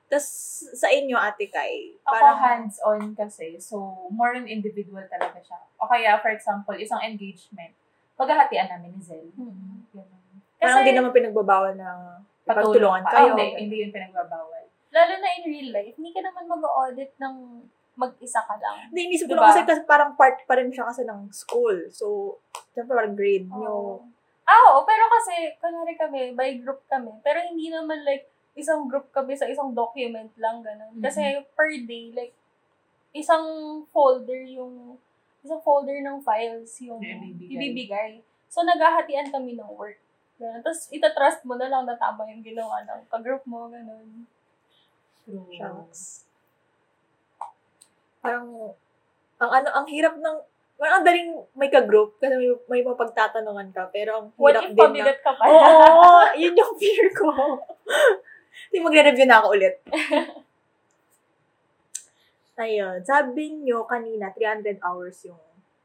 Tapos, 0.05 0.27
sa 0.75 0.91
inyo, 0.91 1.15
Ate 1.15 1.47
Kai, 1.47 1.95
Ako 2.03 2.11
parang, 2.11 2.37
hands-on 2.37 3.15
kasi, 3.15 3.55
so 3.57 3.79
more 4.11 4.35
on 4.35 4.43
individual 4.43 4.99
talaga 5.07 5.39
siya. 5.39 5.55
O 5.79 5.87
kaya, 5.87 6.19
for 6.19 6.27
example, 6.27 6.75
isang 6.75 6.99
engagement, 6.99 7.71
paghahatian 8.19 8.67
namin 8.67 8.91
ni 8.91 9.01
Zel. 9.01 9.31
Mhm. 9.31 9.87
Ganun. 9.93 10.19
parang 10.59 10.77
Kasi- 10.77 10.83
hindi 10.83 10.93
naman 10.93 11.11
pinagbabawal 11.11 11.73
na 11.73 11.89
pagtulungan 12.43 13.01
pa. 13.01 13.09
kayo. 13.15 13.33
Ah, 13.33 13.39
hindi, 13.39 13.65
hindi 13.65 13.75
yun 13.81 13.89
pinagbabawal. 13.89 14.63
Lalo 14.91 15.13
na 15.17 15.27
in 15.31 15.43
real 15.47 15.69
life, 15.71 15.95
hindi 15.95 16.11
ka 16.11 16.21
naman 16.21 16.45
mag-audit 16.45 17.15
ng 17.17 17.35
mag-isa 17.93 18.41
ka 18.41 18.55
lang. 18.55 18.91
Hindi, 18.91 19.01
inisip 19.09 19.25
ko 19.25 19.33
Diba? 19.33 19.41
lang 19.41 19.49
kasi, 19.49 19.61
kasi 19.63 19.81
parang 19.83 20.13
part 20.13 20.37
pa 20.43 20.53
rin 20.53 20.69
siya 20.69 20.85
kasi 20.85 21.01
ng 21.01 21.31
school. 21.31 21.89
So, 21.89 22.37
syempre 22.69 22.93
parang 22.93 23.15
grade 23.15 23.47
nyo. 23.47 24.05
Ah, 24.47 24.59
oo. 24.73 24.83
Pero 24.83 25.03
kasi, 25.07 25.33
kunwari 25.61 25.93
kami, 25.95 26.33
by 26.33 26.59
group 26.59 26.81
kami. 26.89 27.13
Pero 27.21 27.39
hindi 27.45 27.69
naman 27.69 28.01
like, 28.03 28.27
isang 28.51 28.89
group 28.91 29.07
kami 29.15 29.31
sa 29.37 29.47
isang 29.47 29.71
document 29.71 30.31
lang, 30.35 30.59
ganun. 30.59 30.91
Mhm. 30.97 31.03
Kasi 31.03 31.23
per 31.55 31.71
day, 31.87 32.11
like, 32.11 32.35
isang 33.15 33.45
folder 33.95 34.43
yung, 34.43 34.99
isang 35.41 35.61
folder 35.63 35.99
ng 36.03 36.19
files 36.21 36.69
yung 36.83 36.99
Yung 37.01 37.21
ibibigay. 37.31 37.55
ibibigay. 37.55 38.11
So, 38.51 38.61
naghahatian 38.67 39.31
kami 39.31 39.55
ng 39.55 39.71
work. 39.79 39.99
Ganun. 40.35 40.59
Tapos, 40.59 40.91
itatrust 40.91 41.45
mo 41.47 41.55
na 41.55 41.71
lang 41.71 41.87
na 41.87 41.95
tama 41.95 42.27
yung 42.27 42.43
ginawa 42.43 42.83
ng 42.83 43.07
kagroup 43.07 43.45
mo, 43.47 43.71
ganun. 43.71 44.27
True. 45.23 45.47
Shucks. 45.53 46.27
Parang, 48.19 48.75
ang 49.39 49.51
ano, 49.53 49.69
ang 49.71 49.87
hirap 49.87 50.17
ng, 50.19 50.37
parang 50.81 50.97
ang 50.97 51.05
daling 51.05 51.29
may 51.53 51.69
ka-group 51.69 52.17
kasi 52.17 52.33
may, 52.33 52.49
may 52.65 52.81
mapagtatanungan 52.81 53.69
ka, 53.69 53.93
pero 53.93 54.17
ang 54.17 54.27
What 54.33 54.57
hirap 54.57 54.65
if 54.65 54.73
din 54.73 54.81
na, 54.81 54.85
pabigat 54.89 55.19
ka 55.21 55.31
pa? 55.37 55.43
Oo, 55.45 56.09
yun 56.41 56.57
yung 56.57 56.73
fear 56.81 57.05
ko. 57.13 57.29
Hindi, 58.73 58.77
magre-review 58.81 59.29
na 59.29 59.37
ako 59.45 59.47
ulit. 59.53 59.77
Ayun, 62.65 62.97
sabi 63.05 63.61
nyo 63.61 63.85
kanina, 63.85 64.33
300 64.33 64.81
hours 64.81 65.21
yung 65.29 65.37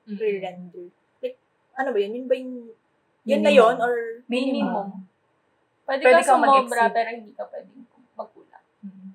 Mm-mm. 0.09 0.17
pre-render. 0.17 0.89
Like, 1.21 1.37
ano 1.77 1.93
ba 1.93 1.99
yun? 2.01 2.17
Yun 2.17 2.27
ba 2.27 2.35
yung, 2.41 2.53
yun 3.29 3.41
na 3.45 3.53
Minimum. 3.53 3.61
yun? 3.61 3.77
Or, 3.85 3.97
Minimum. 4.33 4.89
Pwede, 5.85 6.03
Pwede 6.09 6.25
ka 6.25 6.25
kang 6.25 6.41
sumobra, 6.41 6.89
pero 6.89 7.09
hindi 7.13 7.37
ka 7.37 7.45
pwedeng 7.53 7.85
magkulang. 8.17 8.65
Mm. 8.81 9.13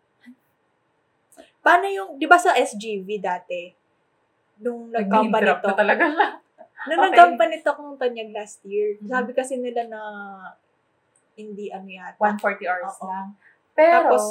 paano 1.65 1.85
yung, 1.89 2.09
di 2.21 2.29
ba 2.29 2.37
sa 2.37 2.53
SGV 2.53 3.17
dati, 3.17 3.80
nung 4.61 4.93
nag-company 4.93 5.49
to, 5.57 5.67
na 5.67 5.75
talaga 5.75 6.03
siya. 6.05 6.27
nung 6.87 6.97
Okay. 6.97 7.05
nag-company 7.09 7.55
to 7.59 7.71
nung 7.75 7.97
Tanyag 7.97 8.29
last 8.31 8.61
year, 8.63 8.97
Mhm. 8.97 9.09
sabi 9.09 9.31
kasi 9.33 9.57
nila 9.57 9.85
na, 9.85 10.01
hindi 11.33 11.73
ano 11.73 11.87
yata. 11.87 12.17
140 12.17 12.65
hours 12.69 12.95
Oo. 12.97 13.07
lang. 13.09 13.27
Pero, 13.73 13.97
Tapos, 14.07 14.23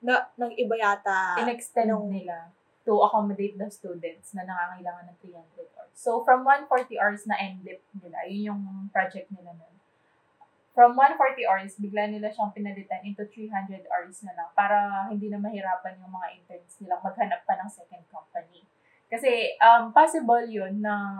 na, 0.00 0.14
nang 0.34 0.52
iba 0.52 0.74
yata, 0.74 1.38
in-extend 1.38 1.90
nung- 1.90 2.10
nila 2.10 2.50
to 2.82 2.96
accommodate 2.98 3.54
the 3.54 3.68
students 3.68 4.32
na 4.32 4.42
nangangailangan 4.42 5.12
ng 5.12 5.18
300 5.20 5.68
hours. 5.76 5.92
So, 5.92 6.24
from 6.24 6.40
140 6.42 6.96
hours 6.96 7.28
na 7.28 7.36
end-lip 7.36 7.84
nila, 7.92 8.24
yun 8.24 8.42
yung 8.48 8.62
project 8.88 9.28
nila 9.28 9.52
nun. 9.52 9.74
From 10.72 10.94
140 10.94 11.42
hours, 11.44 11.74
bigla 11.76 12.06
nila 12.06 12.30
siyang 12.30 12.54
pinalitan 12.54 13.02
into 13.02 13.26
300 13.26 13.82
hours 13.90 14.22
na 14.22 14.32
lang 14.32 14.48
para 14.54 15.10
hindi 15.10 15.26
na 15.26 15.36
mahirapan 15.36 15.98
yung 15.98 16.08
mga 16.08 16.38
interns 16.38 16.78
nilang 16.78 17.02
maghanap 17.02 17.42
pa 17.44 17.58
ng 17.58 17.66
second 17.68 18.06
company. 18.08 18.62
Kasi, 19.08 19.56
um, 19.58 19.90
possible 19.90 20.44
yun 20.44 20.84
na, 20.84 21.16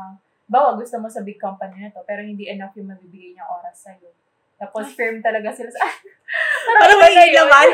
bawa 0.49 0.77
gusto 0.77 0.97
mo 1.01 1.09
sa 1.09 1.25
big 1.25 1.41
company 1.41 1.85
na 1.85 1.93
to, 1.93 2.05
pero 2.05 2.21
hindi 2.25 2.49
enough 2.49 2.77
yung 2.77 2.93
mabibigay 2.93 3.37
niyang 3.37 3.49
oras 3.49 3.85
sa'yo. 3.85 4.13
Tapos, 4.61 4.93
firm 4.93 5.21
talaga 5.21 5.53
sila 5.53 5.73
sa, 5.73 5.85
Parang 6.79 7.01
iba 7.01 7.09
may 7.09 7.31
naman. 7.33 7.67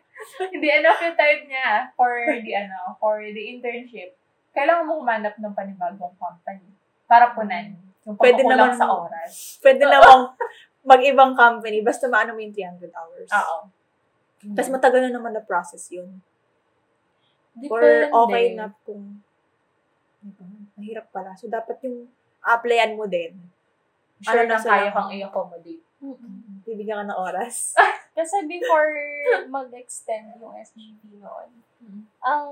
hindi 0.54 0.68
enough 0.70 1.00
yung 1.02 1.18
time 1.18 1.42
niya 1.48 1.90
for 1.98 2.12
the 2.40 2.52
ano, 2.54 2.94
for 3.02 3.18
the 3.18 3.42
internship. 3.50 4.14
Kailangan 4.54 4.86
mo 4.86 5.02
humanap 5.02 5.34
ng 5.38 5.54
panibagong 5.54 6.14
company 6.18 6.66
para 7.10 7.34
punan 7.34 7.74
yung 8.06 8.16
Pwede 8.16 8.42
naman- 8.46 8.78
sa 8.78 8.86
oras. 8.86 9.58
Pwede 9.60 9.82
namang 9.86 10.34
mag-ibang 10.86 11.32
company, 11.36 11.84
basta 11.84 12.08
maano 12.08 12.34
mo 12.34 12.40
yung 12.40 12.54
300 12.54 12.90
hours. 12.94 13.28
Oo. 13.30 13.58
Tapos 14.56 14.70
matagal 14.72 15.00
na 15.08 15.12
naman 15.20 15.36
na 15.36 15.44
process 15.44 15.92
yun. 15.92 16.08
Or 17.68 17.82
Depende. 17.84 18.14
okay 18.14 18.44
na 18.56 18.72
kung, 18.86 19.20
diba, 20.22 20.44
mahirap 20.76 21.06
pala. 21.10 21.32
So, 21.36 21.48
dapat 21.48 21.80
yung 21.84 22.08
applyan 22.40 22.96
mo 22.96 23.04
din. 23.08 23.36
sure 24.20 24.44
ano 24.44 24.52
na 24.52 24.60
kaya 24.60 24.92
kang 24.92 25.10
i-accommodate. 25.12 25.84
Mm-mm. 26.00 26.64
Bibigyan 26.64 27.04
ka 27.04 27.12
ng 27.12 27.20
oras. 27.20 27.76
Kasi 28.16 28.44
before 28.44 28.92
mag-extend 29.54 30.36
yung 30.40 30.56
SGB 30.56 31.20
noon, 31.20 31.50
Mm. 31.80 32.04
ang 32.20 32.48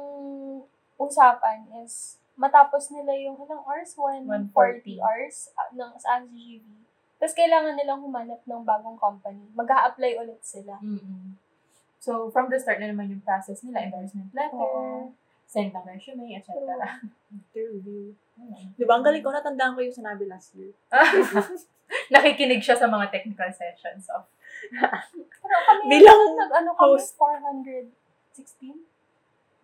usapan 0.96 1.68
is 1.84 2.16
matapos 2.32 2.88
nila 2.88 3.12
yung 3.12 3.36
ilang 3.36 3.60
hours? 3.60 3.92
140 3.92 4.48
140. 4.56 5.04
hours 5.04 5.52
ah, 5.52 5.68
ng, 5.68 5.92
sa 6.00 6.24
SGB. 6.24 6.64
Tapos 7.20 7.36
kailangan 7.36 7.76
nilang 7.76 8.00
humanap 8.00 8.40
ng 8.40 8.62
bagong 8.64 8.96
company. 8.96 9.44
mag 9.52 9.68
apply 9.68 10.16
ulit 10.16 10.40
sila. 10.40 10.80
Mm-mm. 10.80 11.36
So, 11.98 12.30
from 12.32 12.48
the 12.48 12.56
start 12.56 12.78
na 12.78 12.88
naman 12.88 13.10
yung 13.10 13.20
process 13.20 13.60
nila, 13.66 13.90
endorsement 13.90 14.30
letter, 14.32 14.54
Oo. 14.56 15.12
Send 15.48 15.72
ng 15.72 15.86
resume, 15.88 16.36
etc. 16.36 16.52
Interview. 17.32 18.12
Mm. 18.36 18.76
Di 18.76 18.84
ba? 18.84 19.00
Ang 19.00 19.04
galing 19.08 19.24
ko, 19.24 19.32
natandaan 19.32 19.72
ko 19.72 19.80
yung 19.80 19.96
sinabi 19.96 20.28
last 20.28 20.52
year. 20.52 20.76
Nakikinig 22.12 22.60
siya 22.60 22.76
sa 22.76 22.84
mga 22.84 23.08
technical 23.08 23.48
sessions 23.48 24.12
of 24.12 24.28
Pero 25.40 25.56
kami, 25.64 25.82
Bilang 25.88 26.20
nag, 26.36 26.52
ano 26.52 26.70
kami, 26.76 27.00
host. 27.00 27.16
416? 27.16 28.76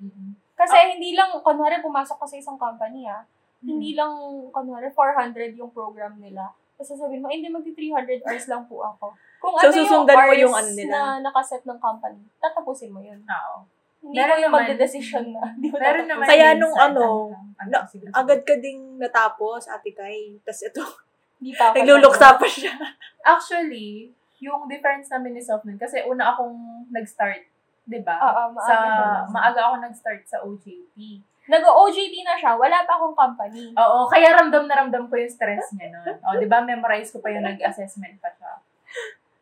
Mm-mm. 0.01 0.30
Kasi 0.57 0.97
hindi 0.97 1.12
lang, 1.12 1.37
kunwari 1.45 1.85
pumasok 1.85 2.16
ka 2.16 2.26
sa 2.26 2.37
isang 2.41 2.57
company 2.57 3.05
ah, 3.05 3.20
hindi 3.61 3.93
lang, 3.93 4.12
kunwari 4.49 4.89
400 4.89 5.53
yung 5.57 5.68
program 5.68 6.16
nila. 6.16 6.49
Tapos 6.74 6.97
sasabihin 6.97 7.20
mo, 7.20 7.28
"Eh, 7.28 7.39
hindi 7.39 7.49
magti 7.49 7.72
300 7.72 8.24
hours 8.24 8.47
lang 8.49 8.64
po 8.64 8.82
ako. 8.82 9.12
Kung 9.39 9.53
So, 9.57 9.68
ano 9.68 9.72
yung 9.72 9.78
susundan 9.85 10.16
mo 10.16 10.20
hours 10.20 10.41
yung 10.41 10.57
ano 10.57 10.70
nila? 10.72 10.91
na 10.91 11.01
nakaset 11.22 11.62
ng 11.62 11.78
company, 11.78 12.20
tatapusin 12.41 12.91
mo 12.91 13.01
yun. 13.01 13.20
Oo. 13.20 13.68
Hindi 14.05 14.21
Meron 14.21 14.37
mo 14.37 14.43
yung 14.45 14.55
magde-decision 14.61 15.27
na. 15.33 15.43
Meron 15.57 16.05
naman 16.05 16.29
Kaya 16.29 16.61
nung 16.61 16.77
ano, 16.77 17.33
ano. 17.57 17.77
Agad 18.13 18.45
ka 18.45 18.55
ding 18.61 19.01
natapos, 19.01 19.65
ate 19.73 19.97
Kai. 19.97 20.37
Tapos 20.45 20.61
ito, 20.61 20.85
Hindi 21.41 21.57
pa 21.57 21.73
ako. 21.73 21.75
nagluluksa 21.81 22.37
pa 22.37 22.45
siya. 22.45 22.77
Actually, 23.33 24.13
yung 24.45 24.69
difference 24.69 25.09
namin 25.09 25.33
ni 25.33 25.43
Softman, 25.43 25.81
kasi 25.81 26.05
una 26.05 26.37
akong 26.37 26.85
nag-start, 26.93 27.49
di 27.89 28.01
ba? 28.05 28.21
Oo, 28.21 28.43
maaga 28.53 28.69
sa, 28.69 28.77
siya. 28.77 29.09
maaga 29.33 29.61
ako 29.73 29.75
nag-start 29.81 30.23
sa 30.29 30.37
OJT. 30.45 30.97
Nag-OJT 31.45 32.15
na 32.25 32.37
siya, 32.37 32.57
wala 32.57 32.85
pa 32.85 32.97
akong 32.97 33.17
company. 33.17 33.73
Oo, 33.73 34.09
kaya 34.09 34.37
ramdam 34.37 34.65
na 34.69 34.85
ramdam 34.85 35.09
ko 35.09 35.17
yung 35.17 35.33
stress 35.33 35.73
niya 35.77 35.93
nun. 35.93 36.17
O, 36.29 36.37
di 36.37 36.49
ba, 36.49 36.61
memorize 36.61 37.09
ko 37.09 37.25
pa 37.25 37.33
yung 37.33 37.45
nag-assessment 37.45 38.21
pa 38.21 38.29
siya. 38.33 38.53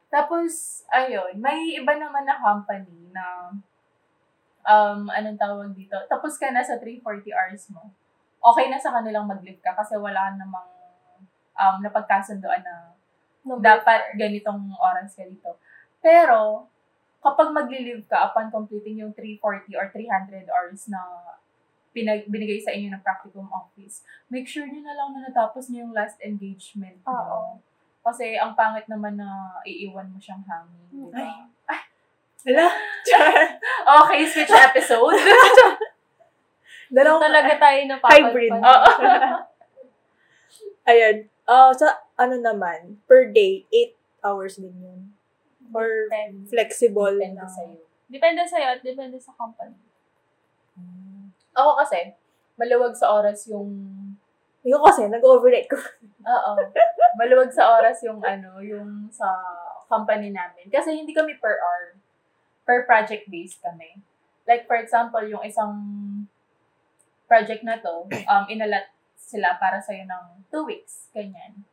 Tapos, 0.06 0.82
ayun, 0.90 1.38
may 1.38 1.78
iba 1.78 1.94
naman 1.98 2.26
na 2.26 2.38
company 2.38 3.10
na, 3.10 3.50
um, 4.66 5.10
anong 5.10 5.38
tawag 5.38 5.70
dito, 5.74 5.96
tapos 6.06 6.38
ka 6.38 6.50
na 6.50 6.62
sa 6.62 6.78
340 6.78 7.30
hours 7.30 7.64
mo. 7.74 7.90
Okay 8.42 8.66
na 8.66 8.78
sa 8.78 8.90
kanilang 8.90 9.30
mag-leave 9.30 9.62
ka 9.62 9.74
kasi 9.74 9.94
wala 9.94 10.34
namang 10.34 10.66
um, 11.54 11.76
napagkasundoan 11.82 12.62
na 12.66 12.92
Number 13.42 13.62
dapat 13.62 14.14
ganitong 14.14 14.70
oras 14.78 15.18
ka 15.18 15.26
dito. 15.26 15.58
Pero, 15.98 16.70
kapag 17.18 17.50
magli-leave 17.50 18.06
ka 18.06 18.30
upon 18.30 18.54
completing 18.54 19.02
yung 19.02 19.14
340 19.14 19.78
or 19.78 19.86
300 19.90 20.46
hours 20.46 20.86
na 20.86 21.02
pinag 21.92 22.24
binigay 22.30 22.62
sa 22.62 22.72
inyo 22.72 22.88
ng 22.90 23.02
practicum 23.02 23.46
office, 23.50 24.06
make 24.30 24.46
sure 24.46 24.64
nyo 24.64 24.80
na 24.80 24.94
lang 24.94 25.10
na 25.14 25.28
natapos 25.28 25.68
nyo 25.68 25.86
yung 25.86 25.94
last 25.94 26.18
engagement 26.22 27.02
nyo. 27.02 27.14
Oo. 27.14 27.42
Kasi 28.02 28.34
ang 28.34 28.58
pangit 28.58 28.86
naman 28.90 29.14
na 29.14 29.62
iiwan 29.62 30.10
mo 30.10 30.18
siyang 30.18 30.42
hangin. 30.42 30.86
di 30.90 31.06
ba? 31.10 31.46
Ay. 31.70 31.82
Hala. 32.46 32.66
Okay, 34.02 34.20
switch 34.26 34.50
episode. 34.50 35.18
Dalawang 36.94 37.22
Talaga 37.24 37.52
tayo 37.58 37.80
na 37.88 37.96
hybrid. 37.98 38.52
Oo. 38.52 38.90
Ayan. 40.90 41.16
Uh, 41.48 41.72
sa 41.74 41.98
ano 42.14 42.36
naman, 42.38 43.00
per 43.08 43.32
day, 43.32 43.66
8 43.70 44.26
hours 44.26 44.54
din 44.60 44.74
yun. 44.76 45.00
Or 45.72 45.88
Depende. 46.06 46.46
flexible 46.52 47.16
Depende 47.16 47.42
na. 47.42 47.48
sa'yo. 47.48 47.80
Depende 48.12 48.42
sa'yo 48.44 48.66
at 48.76 48.80
depende 48.84 49.16
sa 49.18 49.32
company. 49.34 49.74
Ako 51.56 51.76
kasi, 51.80 52.12
maluwag 52.60 52.92
sa 52.94 53.12
oras 53.12 53.48
yung 53.48 53.72
Yung 54.62 54.78
kasi, 54.78 55.10
nag-overnight 55.10 55.66
ko. 55.66 55.74
Oo. 56.22 56.50
Maluwag 57.18 57.50
sa 57.50 57.82
oras 57.82 57.98
yung 58.06 58.22
ano, 58.22 58.62
yung 58.62 59.10
sa 59.10 59.26
company 59.90 60.30
namin. 60.30 60.70
Kasi 60.70 60.94
hindi 60.94 61.10
kami 61.10 61.34
per 61.42 61.58
hour. 61.58 61.98
Per 62.62 62.86
project 62.86 63.26
based 63.26 63.58
kami. 63.62 63.98
Like 64.46 64.66
for 64.66 64.78
example, 64.78 65.22
yung 65.22 65.42
isang 65.42 65.74
project 67.26 67.62
na 67.64 67.80
to, 67.80 68.06
um, 68.30 68.44
inalat 68.50 68.90
sila 69.16 69.56
para 69.56 69.80
sa'yo 69.80 70.04
ng 70.04 70.24
two 70.52 70.66
weeks. 70.66 71.08
Ganyan. 71.14 71.64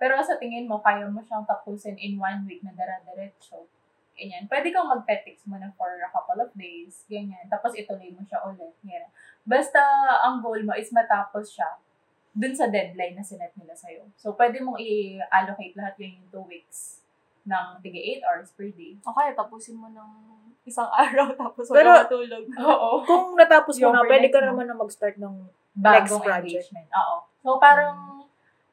Pero 0.00 0.18
sa 0.24 0.40
tingin 0.40 0.66
mo, 0.66 0.80
kaya 0.80 1.06
mo 1.06 1.20
siyang 1.22 1.46
tapusin 1.46 1.94
in 2.00 2.18
one 2.18 2.42
week 2.48 2.64
na 2.64 2.72
dara-diretso. 2.74 3.68
Ganyan. 4.16 4.48
Pwede 4.48 4.72
kang 4.72 4.88
mag-petix 4.88 5.44
muna 5.46 5.70
for 5.76 5.92
a 6.00 6.10
couple 6.10 6.40
of 6.40 6.50
days. 6.56 7.04
Ganyan. 7.06 7.46
Tapos 7.52 7.76
ituloy 7.76 8.10
mo 8.14 8.24
siya 8.24 8.40
ulit. 8.48 8.72
Ganyan. 8.82 9.10
Basta 9.44 9.82
ang 10.24 10.40
goal 10.40 10.62
mo 10.64 10.72
is 10.72 10.90
matapos 10.94 11.52
siya 11.52 11.76
dun 12.32 12.56
sa 12.56 12.72
deadline 12.72 13.12
na 13.12 13.20
sinet 13.20 13.52
nila 13.60 13.76
sa'yo. 13.76 14.08
So, 14.16 14.32
pwede 14.40 14.64
mong 14.64 14.80
i-allocate 14.80 15.76
lahat 15.76 16.00
yun 16.00 16.16
yung 16.16 16.28
two 16.32 16.46
weeks 16.48 17.01
ng 17.42 17.66
tiga 17.80 17.98
8 18.22 18.26
hours 18.26 18.50
per 18.52 18.68
day. 18.70 18.94
Okay, 18.96 19.28
tapusin 19.34 19.74
mo 19.74 19.88
ng 19.88 20.10
isang 20.62 20.86
araw 21.02 21.34
tapos 21.34 21.66
wala 21.68 21.78
Pero- 21.78 21.98
matulog. 22.06 22.44
Oo. 22.54 22.90
Kung 23.08 23.34
natapos 23.34 23.74
mo 23.76 23.90
na, 23.90 24.06
pwede 24.06 24.30
ka 24.30 24.38
mo. 24.40 24.54
naman 24.54 24.66
na 24.66 24.76
mag-start 24.76 25.18
ng 25.18 25.34
Bagong 25.72 26.04
Next 26.04 26.12
project. 26.20 26.44
engagement. 26.68 26.88
Oo. 26.92 27.16
So, 27.40 27.56
parang 27.56 27.96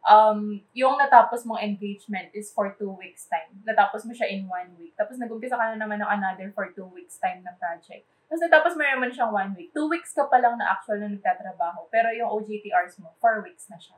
um, 0.03 0.39
yung 0.75 0.99
natapos 0.99 1.47
mong 1.47 1.63
engagement 1.63 2.27
is 2.31 2.51
for 2.51 2.75
two 2.75 2.91
weeks 2.91 3.23
time. 3.25 3.55
Natapos 3.63 4.03
mo 4.03 4.11
siya 4.11 4.27
in 4.27 4.43
one 4.45 4.75
week. 4.75 4.91
Tapos 4.93 5.15
nag-umpisa 5.15 5.55
ka 5.55 5.71
na 5.71 5.79
naman 5.79 5.97
ng 5.97 6.11
another 6.11 6.51
for 6.51 6.67
two 6.75 6.91
weeks 6.91 7.15
time 7.15 7.39
na 7.39 7.55
project. 7.55 8.03
Tapos 8.27 8.43
natapos 8.43 8.75
mo 8.75 8.83
naman 8.83 9.09
siyang 9.09 9.31
one 9.31 9.55
week. 9.55 9.71
Two 9.71 9.87
weeks 9.87 10.11
ka 10.11 10.27
pa 10.27 10.37
lang 10.37 10.59
na 10.59 10.69
actual 10.69 10.99
na 10.99 11.07
nagtatrabaho. 11.07 11.87
Pero 11.87 12.11
yung 12.11 12.29
OJT 12.29 12.67
hours 12.69 12.99
mo, 12.99 13.15
four 13.17 13.41
weeks 13.41 13.71
na 13.71 13.79
siya. 13.79 13.95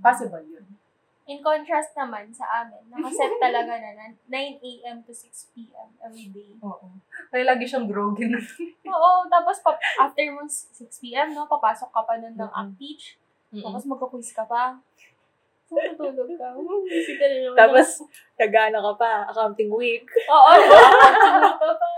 Possible 0.00 0.42
yun. 0.42 0.64
In 1.32 1.40
contrast 1.40 1.96
naman 1.96 2.28
sa 2.28 2.44
amin, 2.60 2.92
nakaset 2.92 3.40
talaga 3.40 3.80
na 3.80 3.96
na 3.96 4.04
9 4.28 4.60
a.m. 4.60 5.00
to 5.00 5.16
6 5.16 5.56
p.m. 5.56 5.88
every 6.04 6.28
day. 6.28 6.52
Oo. 6.60 6.92
Kaya 7.32 7.48
lagi 7.48 7.64
siyang 7.64 7.88
groggy 7.88 8.28
nun. 8.28 8.44
Oo, 8.92 9.24
tapos 9.32 9.64
pa, 9.64 9.72
after 9.96 10.28
mo 10.28 10.44
6 10.44 10.76
p.m., 11.00 11.32
no, 11.32 11.48
papasok 11.48 11.88
ka 11.88 12.04
pa 12.04 12.20
nun 12.20 12.36
ng 12.36 12.44
Mm-mm. 12.44 12.60
act-teach, 12.60 13.16
Mm-mm. 13.48 13.64
tapos 13.64 13.88
magka-quiz 13.88 14.28
ka 14.36 14.44
pa. 14.44 14.76
So, 15.64 15.80
matulog 15.80 16.36
ka. 16.36 16.52
Ka 17.20 17.24
na 17.24 17.36
naman. 17.40 17.56
Tapos, 17.56 17.88
nagana 18.36 18.78
ka 18.84 18.92
pa, 19.00 19.10
accounting 19.32 19.72
week. 19.72 20.04
Oo, 20.28 20.50
ka 21.64 21.72
pa. 21.80 21.90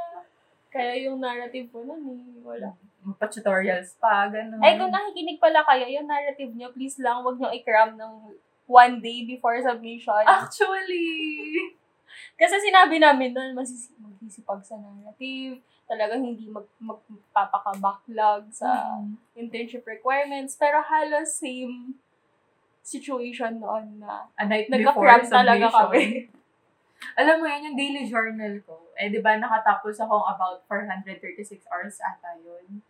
Kaya 0.71 0.95
yung 1.11 1.19
narrative 1.19 1.75
ko 1.75 1.83
nun, 1.83 2.07
eh, 2.07 2.39
wala. 2.39 2.71
Magpa-tutorials 3.03 3.99
pa, 3.99 4.31
gano'n. 4.31 4.63
Ay, 4.63 4.79
kung 4.79 4.95
nakikinig 4.95 5.43
pala 5.43 5.67
kayo, 5.67 5.91
yung 5.91 6.07
narrative 6.07 6.55
nyo, 6.55 6.71
please 6.71 7.03
lang, 7.03 7.27
wag 7.27 7.35
nyo 7.35 7.51
i-cram 7.51 7.99
ng 7.99 8.15
one 8.67 9.01
day 9.01 9.25
before 9.25 9.61
submission. 9.61 10.25
Actually, 10.25 11.77
Kasi 12.35 12.55
sinabi 12.63 13.03
namin 13.03 13.35
masisi- 13.55 13.95
magsisipag 13.99 14.63
sa 14.63 14.79
narrative, 14.79 15.59
talagang 15.87 16.23
hindi 16.23 16.47
mag, 16.47 16.67
magpapaka-backlog 16.79 18.51
sa 18.51 18.99
Mm. 18.99 19.19
internship 19.35 19.83
requirements, 19.83 20.55
pero 20.55 20.79
halos 20.83 21.35
same 21.35 21.99
situation 22.83 23.59
noon 23.59 23.99
na 23.99 24.31
a 24.39 24.45
night 24.47 24.71
before 24.71 25.03
nagka-cram 25.05 25.23
talaga 25.27 25.67
kami. 25.71 26.31
Alam 27.21 27.43
mo 27.43 27.47
yan, 27.51 27.67
yung 27.71 27.77
daily 27.77 28.09
journal 28.09 28.55
ko, 28.65 28.89
eh, 28.97 29.13
di 29.13 29.21
ba, 29.21 29.37
nakatapos 29.37 30.01
akong 30.01 30.25
about 30.25 30.65
436 30.67 31.67
hours 31.69 32.01
ata 32.01 32.41
yun. 32.41 32.81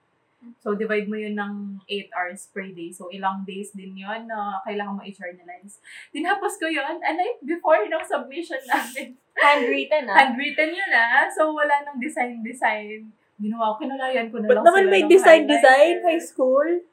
So, 0.61 0.73
divide 0.73 1.09
mo 1.09 1.17
yun 1.17 1.37
ng 1.37 1.85
8 1.87 2.11
hours 2.17 2.49
per 2.53 2.67
day. 2.73 2.91
So, 2.91 3.13
ilang 3.13 3.45
days 3.45 3.73
din 3.77 3.97
yun 3.97 4.29
na 4.29 4.61
kailangan 4.65 4.99
mo 4.99 5.03
i-journalize. 5.05 5.81
Tinapos 6.11 6.57
ko 6.57 6.67
yun 6.69 7.01
a 7.01 7.13
night 7.13 7.41
before 7.45 7.85
ng 7.85 8.05
submission 8.05 8.61
namin. 8.73 9.17
Handwritten 9.37 10.09
ah. 10.09 10.17
Handwritten 10.17 10.71
yun 10.73 10.93
ah. 10.93 11.29
So, 11.29 11.53
wala 11.53 11.85
nang 11.85 12.01
design-design. 12.01 13.13
Ginawa 13.41 13.75
ko, 13.75 13.85
kinulayan 13.85 14.31
ko 14.31 14.39
na 14.41 14.49
Ba't 14.49 14.57
lang 14.63 14.67
naman 14.67 14.85
may 14.89 15.05
design-design 15.05 16.03
high 16.07 16.23
school? 16.23 16.87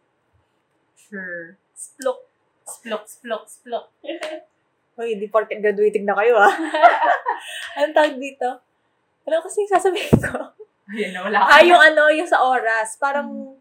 Sure. 0.97 1.55
Splok. 1.75 2.27
Splok, 2.65 3.03
splok, 3.07 3.43
splok. 3.49 3.85
Uy, 4.99 5.17
hindi 5.17 5.27
porket 5.31 5.63
graduating 5.63 6.05
na 6.05 6.13
kayo 6.13 6.35
ah. 6.37 6.51
Anong 7.79 7.95
tawag 7.95 8.15
dito? 8.19 8.47
Ano 9.25 9.41
kasi 9.41 9.63
yung 9.65 9.71
sasabihin 9.71 10.19
ko? 10.19 10.60
Ayun 10.91 11.11
na, 11.15 11.19
wala 11.23 11.37
Ah, 11.47 11.63
yung 11.63 11.79
ano, 11.79 12.11
yung 12.11 12.27
sa 12.27 12.43
oras. 12.43 12.99
Parang, 12.99 13.55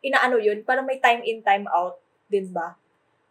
inaano 0.00 0.38
yun? 0.38 0.62
Parang 0.62 0.86
may 0.86 1.02
time 1.02 1.20
in, 1.26 1.42
time 1.42 1.66
out. 1.70 1.98
Din 2.30 2.54
ba? 2.54 2.78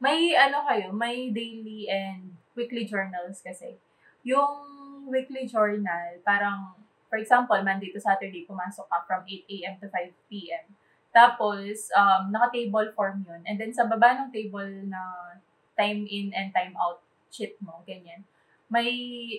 May 0.04 0.36
ano 0.36 0.68
kayo, 0.68 0.92
may 0.92 1.32
daily 1.32 1.88
and 1.88 2.36
weekly 2.60 2.84
journals 2.84 3.40
kasi. 3.40 3.80
Yung 4.28 5.08
weekly 5.08 5.48
journal, 5.48 6.20
parang, 6.28 6.76
for 7.08 7.16
example, 7.16 7.56
Monday 7.64 7.92
to 7.96 8.00
Saturday, 8.04 8.44
pumasok 8.44 8.84
ka 8.92 8.98
from 9.08 9.24
8 9.24 9.48
a.m. 9.48 9.76
to 9.80 9.88
5 9.88 10.12
p.m. 10.28 10.66
Tapos, 11.14 11.94
um, 11.94 12.34
naka-table 12.34 12.90
form 12.98 13.24
yun. 13.24 13.42
And 13.46 13.56
then, 13.56 13.72
sa 13.72 13.86
baba 13.86 14.18
ng 14.18 14.34
table 14.34 14.68
na 14.90 15.38
time 15.78 16.04
in 16.10 16.34
and 16.34 16.50
time 16.52 16.74
out 16.76 17.00
sheet 17.30 17.58
mo, 17.62 17.82
ganyan, 17.86 18.26
may 18.74 18.90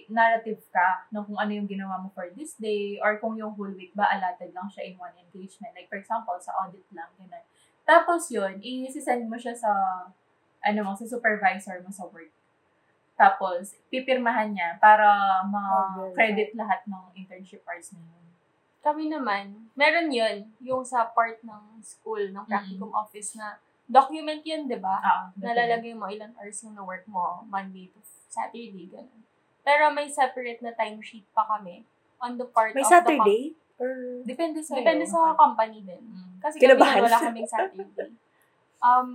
narrative 0.07 0.63
ka 0.71 1.11
no, 1.11 1.27
kung 1.27 1.35
ano 1.35 1.51
yung 1.51 1.67
ginawa 1.67 1.99
mo 1.99 2.07
for 2.15 2.31
this 2.39 2.55
day 2.55 3.03
or 3.03 3.19
kung 3.19 3.35
yung 3.35 3.51
whole 3.59 3.75
week 3.75 3.91
ba 3.91 4.07
allotted 4.15 4.55
lang 4.55 4.71
siya 4.71 4.87
in 4.87 4.95
one 4.95 5.11
engagement. 5.19 5.75
Like, 5.75 5.91
for 5.91 5.99
example, 5.99 6.39
sa 6.39 6.55
audit 6.63 6.87
lang, 6.95 7.11
ganun. 7.19 7.43
Tapos 7.83 8.31
yun, 8.31 8.63
i-send 8.63 9.27
mo 9.27 9.35
siya 9.35 9.59
sa 9.59 9.71
ano 10.63 10.81
mo, 10.87 10.95
sa 10.95 11.05
supervisor 11.05 11.83
mo 11.83 11.91
sa 11.91 12.07
work. 12.07 12.31
Tapos, 13.19 13.79
pipirmahan 13.91 14.55
niya 14.55 14.79
para 14.79 15.43
ma-credit 15.47 16.55
lahat 16.55 16.83
ng 16.87 17.15
internship 17.15 17.63
hours 17.67 17.91
na 17.95 18.01
yun. 18.03 18.27
Kami 18.83 19.05
naman, 19.11 19.71
meron 19.79 20.11
yun, 20.11 20.51
yung 20.63 20.83
sa 20.83 21.11
part 21.11 21.39
ng 21.43 21.79
school, 21.83 22.33
ng 22.33 22.45
practicum 22.47 22.91
office 22.91 23.37
na 23.39 23.59
document 23.89 24.43
yun, 24.45 24.67
di 24.67 24.79
ba? 24.81 25.01
Ah, 25.01 25.29
Nalalagay 25.37 25.93
mo 25.93 26.09
ilang 26.09 26.33
hours 26.41 26.61
yung 26.65 26.75
na-work 26.77 27.05
mo, 27.09 27.45
Monday 27.49 27.93
to 27.93 28.01
Saturday, 28.33 28.89
ganun. 28.89 29.23
Pero 29.65 29.89
may 29.93 30.09
separate 30.13 30.61
na 30.61 30.77
timesheet 30.77 31.25
pa 31.33 31.49
kami 31.49 31.89
on 32.21 32.37
the 32.37 32.45
part 32.45 32.77
May 32.77 32.85
of 32.85 32.91
Saturday? 32.91 33.57
Or... 33.81 34.23
Depende 34.23 34.61
the 34.61 34.67
sa 34.67 34.77
Depende 34.77 35.05
sa 35.09 35.35
company 35.35 35.83
din. 35.83 36.05
Mm. 36.05 36.33
Kasi 36.39 36.57
kami 36.61 36.65
Kinabahan. 36.69 36.97
nun, 37.01 37.05
wala 37.09 37.19
kaming 37.21 37.49
Saturday. 37.49 38.13
Um, 38.85 39.11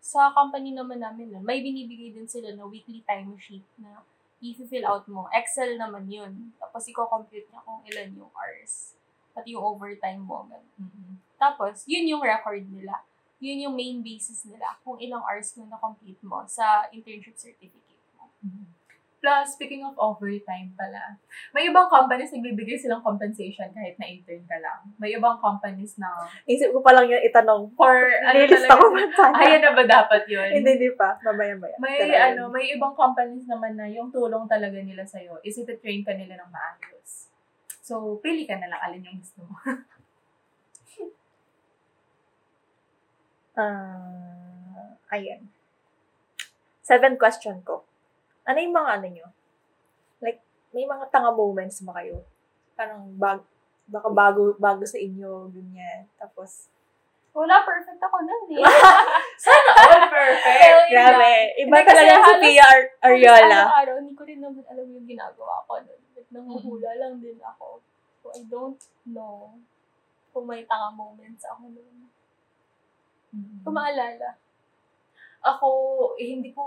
sa 0.00 0.32
company 0.32 0.72
naman 0.72 1.00
namin 1.00 1.32
nun, 1.32 1.44
may 1.44 1.60
binibigay 1.60 2.12
din 2.12 2.28
sila 2.28 2.52
na 2.56 2.64
weekly 2.64 3.04
timesheet 3.04 3.64
na 3.76 4.00
i-fill 4.44 4.84
out 4.84 5.04
mo. 5.08 5.24
Excel 5.32 5.80
naman 5.80 6.04
yun. 6.08 6.52
Tapos, 6.60 6.84
i-compute 6.84 7.48
niya 7.48 7.60
kung 7.64 7.80
ilan 7.88 8.12
yung 8.12 8.32
hours. 8.36 8.92
Pati 9.32 9.56
yung 9.56 9.64
overtime 9.64 10.20
mo. 10.20 10.44
ganun. 10.44 10.68
Mm-mm. 10.76 11.16
Tapos, 11.40 11.84
yun 11.88 12.04
yung 12.04 12.20
record 12.20 12.60
nila. 12.68 13.00
Yun 13.44 13.68
yung 13.68 13.76
main 13.76 14.00
basis 14.00 14.48
nila 14.48 14.72
kung 14.80 14.96
ilang 14.96 15.20
hours 15.20 15.52
yung 15.60 15.68
na-complete 15.68 16.20
mo 16.24 16.40
sa 16.48 16.88
internship 16.88 17.36
certificate 17.36 18.00
mo. 18.16 18.32
Mhm. 18.40 18.72
Plus, 19.24 19.56
speaking 19.56 19.80
of 19.80 19.96
overtime 19.96 20.76
pala, 20.76 21.16
may 21.56 21.72
ibang 21.72 21.88
companies 21.88 22.28
nagbibigay 22.28 22.76
silang 22.76 23.00
compensation 23.00 23.72
kahit 23.72 23.96
na 23.96 24.04
intern 24.04 24.44
ka 24.44 24.60
lang. 24.60 24.84
May 25.00 25.16
ibang 25.16 25.40
companies 25.40 25.96
na 25.96 26.28
Isip 26.44 26.76
ko 26.76 26.84
pa 26.84 26.92
lang 26.92 27.08
yung 27.08 27.24
itanong. 27.24 27.72
for 27.72 27.88
ano 28.04 28.36
ko 28.36 28.52
talaga, 28.52 28.84
man 28.92 29.08
sana. 29.16 29.36
ayan 29.40 29.64
na 29.64 29.72
ba 29.72 29.84
dapat 29.88 30.28
yun? 30.28 30.44
Hindi, 30.60 30.76
hindi 30.76 30.90
pa. 30.92 31.16
Mamaya-maya. 31.24 31.72
May 31.80 32.04
ayun. 32.04 32.36
ano, 32.36 32.42
may 32.52 32.76
ibang 32.76 32.92
companies 32.92 33.48
naman 33.48 33.80
na 33.80 33.88
yung 33.88 34.12
tulong 34.12 34.44
talaga 34.44 34.76
nila 34.84 35.08
sa'yo 35.08 35.40
is 35.40 35.56
ito-train 35.56 36.04
ka 36.04 36.12
nila 36.12 36.44
ng 36.44 36.50
maayos. 36.52 37.32
So, 37.80 38.20
pili 38.20 38.44
ka 38.44 38.60
na 38.60 38.68
lang 38.68 38.80
alin 38.84 39.08
yung 39.08 39.24
gusto 39.24 39.40
mo. 39.48 39.56
Ah, 43.54 44.98
ayan. 45.10 45.46
Seven 46.82 47.16
question 47.16 47.62
ko. 47.62 47.86
Ano 48.44 48.58
yung 48.60 48.76
mga 48.76 48.90
ano 49.00 49.06
nyo? 49.08 49.26
Like, 50.20 50.42
may 50.74 50.84
mga 50.84 51.08
tanga 51.08 51.32
moments 51.32 51.80
ba 51.80 51.96
kayo? 51.96 52.20
Parang 52.76 53.08
bag, 53.16 53.40
baka 53.88 54.08
bago, 54.10 54.52
bago 54.58 54.84
sa 54.84 54.98
inyo, 55.00 55.48
ganyan. 55.48 56.04
Tapos, 56.18 56.68
Wala, 57.34 57.66
perfect 57.66 57.98
ako 57.98 58.22
nun 58.22 58.46
eh. 58.46 58.62
Sana 59.42 59.70
all 59.74 60.06
perfect! 60.06 60.86
Grabe. 60.86 61.34
Iba 61.58 61.82
talaga 61.82 62.14
si 62.22 62.32
Pia 62.38 62.62
Ar- 62.62 62.94
Ariola. 63.02 63.42
Araw-araw, 63.66 63.94
hindi 63.98 64.14
ko 64.14 64.22
rin 64.22 64.38
naman 64.38 64.62
alam 64.70 64.86
yung 64.86 65.02
ginagawa 65.02 65.66
ko 65.66 65.82
nun. 65.82 65.98
Like, 66.14 66.30
nanguhula 66.30 66.94
lang 66.94 67.18
din 67.18 67.34
ako. 67.42 67.82
So, 68.22 68.30
I 68.30 68.46
don't 68.46 68.78
know 69.10 69.50
kung 70.30 70.46
may 70.46 70.62
tanga 70.62 70.94
moments 70.94 71.42
ako 71.42 71.74
nun. 71.74 72.06
Mhm. 73.34 73.66
Kung 73.66 73.74
maalala. 73.74 74.38
Ako, 75.44 75.68
eh, 76.16 76.40
hindi 76.40 76.56
ko 76.56 76.64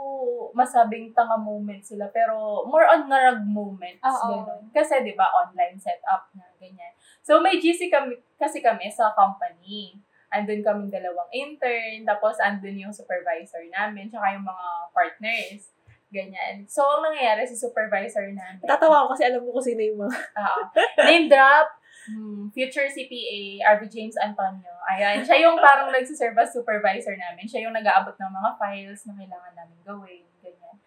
masabing 0.54 1.10
tanga 1.10 1.34
moment 1.34 1.82
sila, 1.82 2.06
pero 2.14 2.62
more 2.70 2.86
on 2.86 3.10
ngarag 3.10 3.42
moments. 3.42 4.06
Oo. 4.06 4.46
ganun. 4.46 4.70
Kasi, 4.70 5.02
di 5.02 5.18
ba, 5.18 5.26
online 5.34 5.82
setup 5.82 6.30
na, 6.38 6.46
ganyan. 6.62 6.94
So, 7.26 7.42
may 7.42 7.58
GC 7.58 7.90
kami, 7.90 8.22
kasi 8.38 8.62
kami 8.62 8.86
sa 8.94 9.18
company. 9.18 9.98
Andun 10.30 10.62
kaming 10.62 10.94
dalawang 10.94 11.32
intern, 11.34 12.06
tapos 12.06 12.38
andun 12.38 12.78
yung 12.78 12.94
supervisor 12.94 13.66
namin, 13.72 14.14
tsaka 14.14 14.38
yung 14.38 14.46
mga 14.46 14.68
partners. 14.94 15.74
Ganyan. 16.14 16.64
So, 16.70 16.86
ang 16.86 17.04
nangyayari 17.04 17.50
si 17.50 17.58
supervisor 17.58 18.30
namin. 18.30 18.64
Tatawa 18.64 19.04
ako 19.04 19.18
kasi 19.18 19.28
alam 19.28 19.44
mo 19.44 19.58
kung 19.58 19.66
sino 19.66 19.82
yung 19.82 20.00
mga... 20.06 20.18
Oo. 20.38 20.62
Name 21.04 21.28
drop. 21.28 21.77
Hmm, 22.08 22.48
future 22.56 22.88
CPA, 22.88 23.60
RV 23.76 23.92
James 23.92 24.16
Antonio. 24.16 24.72
Ayan. 24.88 25.20
Siya 25.28 25.44
yung 25.44 25.60
parang 25.60 25.92
nagsiserve 25.92 26.40
as 26.40 26.56
supervisor 26.56 27.20
namin. 27.20 27.44
Siya 27.44 27.68
yung 27.68 27.76
nag-aabot 27.76 28.16
ng 28.16 28.32
mga 28.32 28.52
files 28.56 29.04
na 29.04 29.14
kailangan 29.20 29.54
namin 29.60 29.80
gawin. 29.84 30.24
Ganyan. 30.40 30.78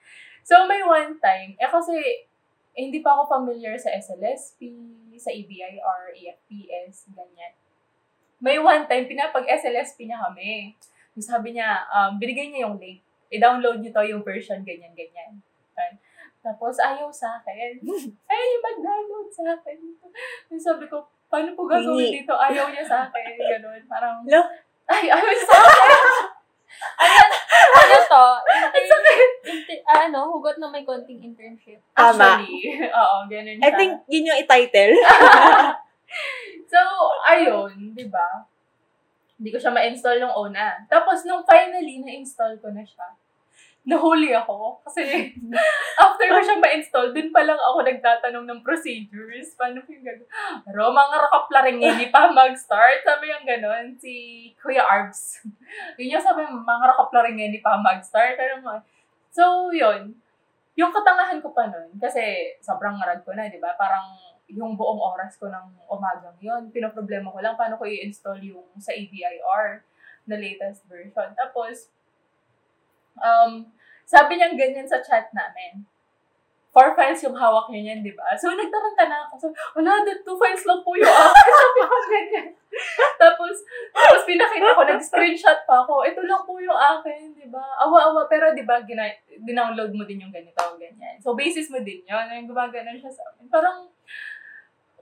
So, 0.40 0.64
may 0.64 0.80
one 0.80 1.20
time, 1.20 1.60
eh 1.60 1.68
kasi, 1.68 2.24
eh, 2.72 2.88
hindi 2.88 3.04
pa 3.04 3.20
ako 3.20 3.28
familiar 3.28 3.76
sa 3.76 3.92
SLSP, 3.92 4.72
sa 5.20 5.28
EBIR, 5.28 6.16
EFPS, 6.16 7.12
ganyan. 7.12 7.52
May 8.40 8.56
one 8.56 8.88
time, 8.88 9.04
pinapag-SLSP 9.04 10.08
niya 10.08 10.24
kami. 10.24 10.72
Sabi 11.20 11.52
niya, 11.52 11.84
um, 11.92 12.16
binigay 12.16 12.48
niya 12.48 12.64
yung 12.64 12.80
link. 12.80 13.04
I-download 13.28 13.84
niyo 13.84 13.92
to 13.92 14.08
yung 14.08 14.24
version, 14.24 14.64
ganyan, 14.64 14.96
ganyan. 14.96 15.44
Ayan. 15.76 15.94
Tapos, 16.40 16.74
ayaw 16.76 17.12
sa 17.12 17.36
akin. 17.36 17.76
Ay, 18.32 18.46
mag-download 18.58 19.28
sa 19.28 19.52
akin. 19.52 19.78
Yung 20.48 20.60
sabi 20.60 20.88
ko, 20.88 21.04
paano 21.28 21.52
po 21.52 21.68
gagawin 21.68 22.24
dito? 22.24 22.32
Ayaw 22.32 22.72
niya 22.72 22.82
sa 22.82 23.06
akin. 23.06 23.36
Ganun. 23.36 23.80
Parang, 23.86 24.24
Lo? 24.24 24.40
ay, 24.90 25.06
ayaw 25.06 25.34
sa 25.38 25.56
akin. 25.56 25.90
Ano 27.70 27.96
to? 28.08 28.26
Inter- 28.78 29.04
inter- 29.44 29.84
ah, 29.84 30.08
ano, 30.08 30.32
hugot 30.32 30.56
na 30.56 30.72
may 30.72 30.80
konting 30.80 31.20
internship. 31.20 31.76
Tama. 31.92 32.40
Actually, 32.40 32.88
oo, 32.88 33.16
ganun 33.28 33.58
I 33.58 33.68
siya. 33.68 33.76
think 33.76 33.92
yun 34.08 34.28
yung 34.32 34.38
i-title. 34.40 34.94
So, 36.70 36.80
ayun, 37.26 37.92
di 37.92 38.06
ba? 38.08 38.46
Hindi 39.36 39.50
ko 39.50 39.58
siya 39.60 39.74
ma-install 39.74 40.22
nung 40.22 40.32
una. 40.32 40.80
Tapos, 40.86 41.26
nung 41.26 41.44
finally, 41.44 42.00
na-install 42.00 42.56
ko 42.62 42.72
na 42.72 42.80
siya. 42.80 43.12
Nahuli 43.84 44.30
ako. 44.36 44.80
Kasi 44.84 45.32
after 46.04 46.26
ko 46.28 46.38
siya 46.44 46.60
ma-install, 46.60 47.16
dun 47.16 47.32
pa 47.32 47.40
lang 47.44 47.56
ako 47.56 47.84
nagtatanong 47.84 48.44
ng 48.44 48.60
procedures. 48.60 49.56
Paano 49.56 49.80
ko 49.80 49.88
yung 49.88 50.04
gagawin? 50.04 50.28
Pero 50.68 50.92
mga 50.92 51.16
rakaplaring 51.28 51.80
hindi 51.80 52.06
pa 52.12 52.28
mag-start. 52.40 53.00
Sabi 53.04 53.32
yung 53.32 53.46
ganon, 53.48 53.96
si 53.96 54.12
Kuya 54.60 54.84
Arbs. 54.84 55.40
yun 55.98 56.18
yung 56.18 56.24
sabi, 56.24 56.44
mga 56.44 56.84
rakaplaring 56.96 57.40
hindi 57.40 57.60
pa 57.64 57.80
mag-start. 57.80 58.36
Ano 58.36 58.56
mo? 58.60 58.74
So, 59.32 59.72
yun. 59.72 60.12
Yung 60.78 60.92
katangahan 60.94 61.42
ko 61.44 61.52
pa 61.52 61.68
nun, 61.68 61.92
kasi 62.00 62.56
sobrang 62.62 62.96
ngarag 62.96 63.20
ko 63.26 63.36
na, 63.36 63.52
di 63.52 63.60
ba? 63.60 63.76
Parang 63.76 64.16
yung 64.50 64.74
buong 64.74 64.98
oras 64.98 65.38
ko 65.38 65.46
ng 65.46 65.66
umagang 65.86 66.34
yun, 66.42 66.72
pinoproblema 66.74 67.30
ko 67.30 67.38
lang 67.38 67.54
paano 67.54 67.78
ko 67.78 67.86
i-install 67.86 68.42
yung 68.42 68.66
sa 68.82 68.90
ABIR 68.90 69.86
na 70.26 70.36
latest 70.38 70.86
version. 70.90 71.30
Tapos, 71.38 71.90
um, 73.18 73.66
sabi 74.10 74.38
niya 74.38 74.50
ganyan 74.54 74.86
sa 74.86 74.98
chat 74.98 75.30
namin. 75.30 75.86
Four 76.70 76.94
files 76.94 77.18
yung 77.26 77.34
hawak 77.34 77.66
niya 77.66 77.82
niyan, 77.82 78.06
di 78.06 78.14
ba? 78.14 78.30
So, 78.38 78.54
nagtaranta 78.54 79.10
na 79.10 79.26
ako. 79.26 79.34
So, 79.42 79.46
wala, 79.74 80.06
the 80.06 80.22
two 80.22 80.38
files 80.38 80.62
lang 80.62 80.78
po 80.86 80.94
yung 80.94 81.10
akin. 81.10 81.50
Sabi 81.66 81.80
ko 81.82 81.96
ganyan. 82.06 82.46
tapos, 83.18 83.54
tapos 83.90 84.22
pinakita 84.22 84.78
ko, 84.78 84.82
nag-screenshot 84.86 85.66
pa 85.66 85.82
ako. 85.82 86.06
Ito 86.06 86.22
lang 86.30 86.46
po 86.46 86.62
yung 86.62 86.78
akin, 86.78 87.34
di 87.34 87.50
ba? 87.50 87.74
Awa-awa, 87.74 88.30
pero 88.30 88.54
di 88.54 88.62
ba, 88.62 88.78
gina- 88.86 89.18
dinownload 89.42 89.90
mo 89.98 90.06
din 90.06 90.22
yung 90.22 90.30
ganito, 90.30 90.62
ganyan. 90.78 91.18
So, 91.18 91.34
basis 91.34 91.74
mo 91.74 91.82
din 91.82 92.06
yun. 92.06 92.26
Yung 92.38 92.46
gumagana 92.46 92.94
siya 92.94 93.10
sa 93.10 93.26
amin. 93.34 93.50
Parang, 93.50 93.90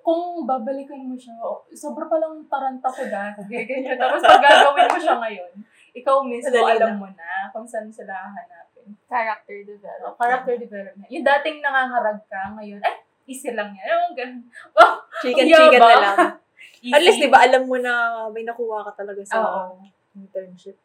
kung 0.01 0.49
babalikan 0.49 1.05
mo 1.05 1.21
siya, 1.21 1.37
sobra 1.77 2.09
palang 2.09 2.41
taranta 2.49 2.89
ko 2.89 3.05
dati. 3.13 3.45
Ganyan. 3.45 4.01
Tapos 4.01 4.25
pag 4.25 4.41
gagawin 4.41 4.89
mo 4.89 4.97
siya 4.97 5.17
ngayon, 5.21 5.53
ikaw 5.99 6.23
mismo 6.23 6.55
Madali 6.55 6.79
alam 6.79 6.95
mo 6.97 7.09
na 7.11 7.51
kung 7.51 7.67
saan 7.67 7.91
sila 7.91 8.15
hahanapin. 8.15 8.95
Character 9.11 9.57
development. 9.67 10.17
Character 10.17 10.55
development. 10.57 11.09
Yung 11.11 11.25
dating 11.27 11.57
nangangarag 11.61 12.21
ka, 12.31 12.41
ngayon, 12.57 12.81
eh, 12.81 12.97
easy 13.29 13.53
lang 13.53 13.75
yan. 13.75 13.87
Yung 13.87 14.15
ganun. 14.17 14.43
Wow, 14.73 15.05
Chicken-chicken 15.21 15.81
Yaba. 15.81 15.89
na 15.91 15.99
lang. 16.01 16.17
easy. 16.87 16.95
At 16.95 17.03
least, 17.03 17.21
di 17.21 17.29
ba, 17.29 17.45
alam 17.45 17.63
mo 17.67 17.77
na 17.77 18.25
may 18.31 18.47
nakuha 18.47 18.87
ka 18.89 19.05
talaga 19.05 19.21
sa 19.27 19.39
Oo. 19.43 19.83
internship. 20.17 20.79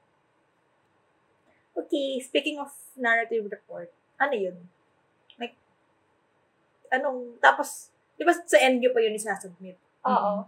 Okay, 1.74 2.22
speaking 2.22 2.61
of 2.61 2.70
narrative 2.93 3.49
report, 3.49 3.89
ano 4.22 4.36
yun? 4.38 4.57
Like, 5.41 5.57
anong, 6.93 7.41
tapos, 7.41 7.89
di 8.14 8.22
ba 8.22 8.34
sa 8.34 8.61
NGO 8.61 8.93
pa 8.93 9.01
yun 9.01 9.18
isasubmit? 9.18 9.78
Oo. 10.05 10.45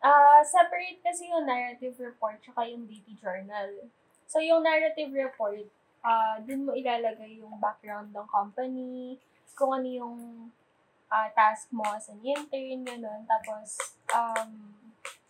Ah, 0.00 0.40
separate 0.40 0.96
kasi 1.04 1.28
yung 1.28 1.44
narrative 1.44 1.92
report 2.00 2.40
tsaka 2.40 2.64
yung 2.72 2.88
daily 2.88 3.12
journal. 3.20 3.84
So, 4.24 4.40
yung 4.40 4.64
narrative 4.64 5.12
report, 5.12 5.68
ah, 6.00 6.40
dun 6.40 6.64
mo 6.64 6.72
ilalagay 6.72 7.36
yung 7.36 7.60
background 7.60 8.08
ng 8.16 8.26
company, 8.32 9.20
kung 9.52 9.76
ano 9.76 9.88
yung 9.88 10.16
ah, 11.10 11.26
task 11.34 11.68
mo 11.74 11.82
as 11.90 12.06
an 12.08 12.22
intern, 12.22 12.86
gano'n. 12.86 13.26
Tapos, 13.26 13.98
um, 14.14 14.50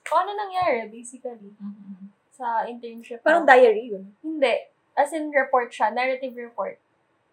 kung 0.04 0.18
ano 0.22 0.36
nangyari, 0.36 0.84
basically, 0.92 1.56
Mhm. 1.56 2.12
sa 2.30 2.68
internship 2.68 3.24
Parang 3.24 3.42
mo. 3.42 3.48
diary 3.48 3.88
yun. 3.88 4.12
Hindi. 4.20 4.68
As 4.92 5.08
in 5.16 5.32
report 5.32 5.72
siya, 5.72 5.88
narrative 5.88 6.36
report. 6.36 6.76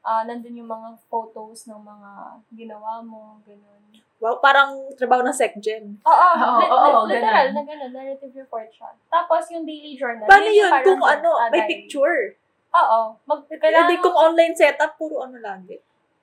Ah, 0.07 0.23
nandun 0.23 0.55
yung 0.55 0.71
mga 0.71 0.95
photos 1.05 1.67
ng 1.67 1.83
mga 1.83 2.11
ginawa 2.55 3.03
mo, 3.03 3.43
gano'n. 3.43 3.83
Wow, 4.17 4.39
parang 4.39 4.87
trabaho 4.95 5.19
ng 5.21 5.35
SecGen. 5.35 5.99
Oo, 5.99 6.27
li- 6.57 6.71
oo, 6.71 6.87
li- 7.05 7.19
literal 7.19 7.51
ganun. 7.51 7.53
na 7.53 7.63
gano'n, 7.67 7.91
narrative 7.91 8.33
report 8.33 8.71
siya. 8.71 8.95
Tapos 9.11 9.51
yung 9.51 9.67
daily 9.67 9.93
journal. 9.93 10.23
Paano 10.23 10.47
yun 10.47 10.71
kung 10.81 11.03
ano, 11.03 11.29
ah, 11.35 11.51
may 11.51 11.67
picture? 11.67 12.39
Oo. 12.71 13.19
Mag, 13.27 13.39
Kaya 13.45 13.59
kailangan, 13.59 13.91
di 13.91 13.99
kung 13.99 14.15
online 14.15 14.55
setup, 14.55 14.95
puro 14.95 15.21
ano 15.21 15.37
lagi. 15.37 15.75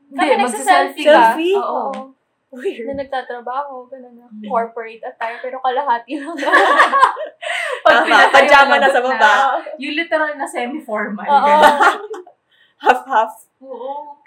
Hindi, 0.08 0.16
Kami 0.16 0.42
magsa-selfie 0.42 1.04
nagsa-selfie 1.04 1.04
ka. 1.04 1.12
Selfie? 1.12 1.54
Oo. 1.54 1.68
Oo. 1.92 1.92
Na 2.54 2.62
Weird. 2.62 2.94
nagtatrabaho, 2.96 3.74
gano'n 3.90 4.14
na. 4.14 4.26
Mm. 4.30 4.46
Corporate 4.46 5.02
attire, 5.02 5.42
pero 5.42 5.58
kalahati 5.58 6.22
lang. 6.22 6.32
Pag 7.84 7.94
Tama, 8.00 8.06
pinatayo 8.06 8.32
pajama 8.32 8.74
na 8.80 8.88
sa 8.88 9.00
baba. 9.04 9.32
Yung 9.76 9.92
literal 9.92 10.32
na 10.34 10.46
semi-formal. 10.48 11.26
Oo. 11.26 11.52
Half-half. 12.80 13.50
Oo. 13.62 14.24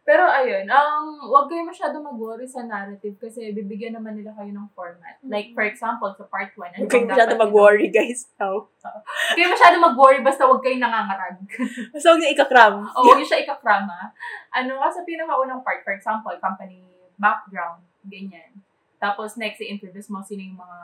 Pero 0.00 0.26
ayun, 0.26 0.66
um, 0.66 1.30
wag 1.30 1.46
kayo 1.46 1.62
masyado 1.62 2.02
mag-worry 2.02 2.42
sa 2.42 2.66
narrative 2.66 3.14
kasi 3.20 3.54
bibigyan 3.54 3.94
naman 3.94 4.18
nila 4.18 4.34
kayo 4.34 4.50
ng 4.50 4.66
format. 4.74 5.14
Like, 5.22 5.54
for 5.54 5.62
example, 5.62 6.10
sa 6.18 6.26
part 6.26 6.50
1, 6.56 6.58
ano 6.58 6.82
Huwag 6.82 6.90
kayong 6.90 7.06
bang 7.06 7.14
masyado 7.14 7.34
mag-worry, 7.38 7.86
guys. 7.94 8.26
No. 8.40 8.66
Huwag 8.82 9.36
kayo 9.38 9.48
masyado 9.54 9.76
mag-worry 9.78 10.18
basta 10.24 10.50
wag 10.50 10.58
kayong 10.66 10.82
nangangarag. 10.82 11.38
So, 12.02 12.16
huwag 12.16 12.26
niyo 12.26 12.34
ikakram. 12.34 12.82
o 12.96 12.98
huwag 13.06 13.22
siya 13.22 13.46
ikakrama. 13.46 14.10
Ano 14.50 14.82
ka 14.82 14.88
sa 14.90 15.06
pinakaunang 15.06 15.62
part, 15.62 15.86
for 15.86 15.94
example, 15.94 16.34
company 16.42 16.82
background, 17.14 17.86
ganyan. 18.02 18.50
Tapos 18.98 19.38
next, 19.38 19.62
i-introduce 19.62 20.10
mo 20.10 20.26
sino 20.26 20.42
yung 20.42 20.58
mga 20.58 20.80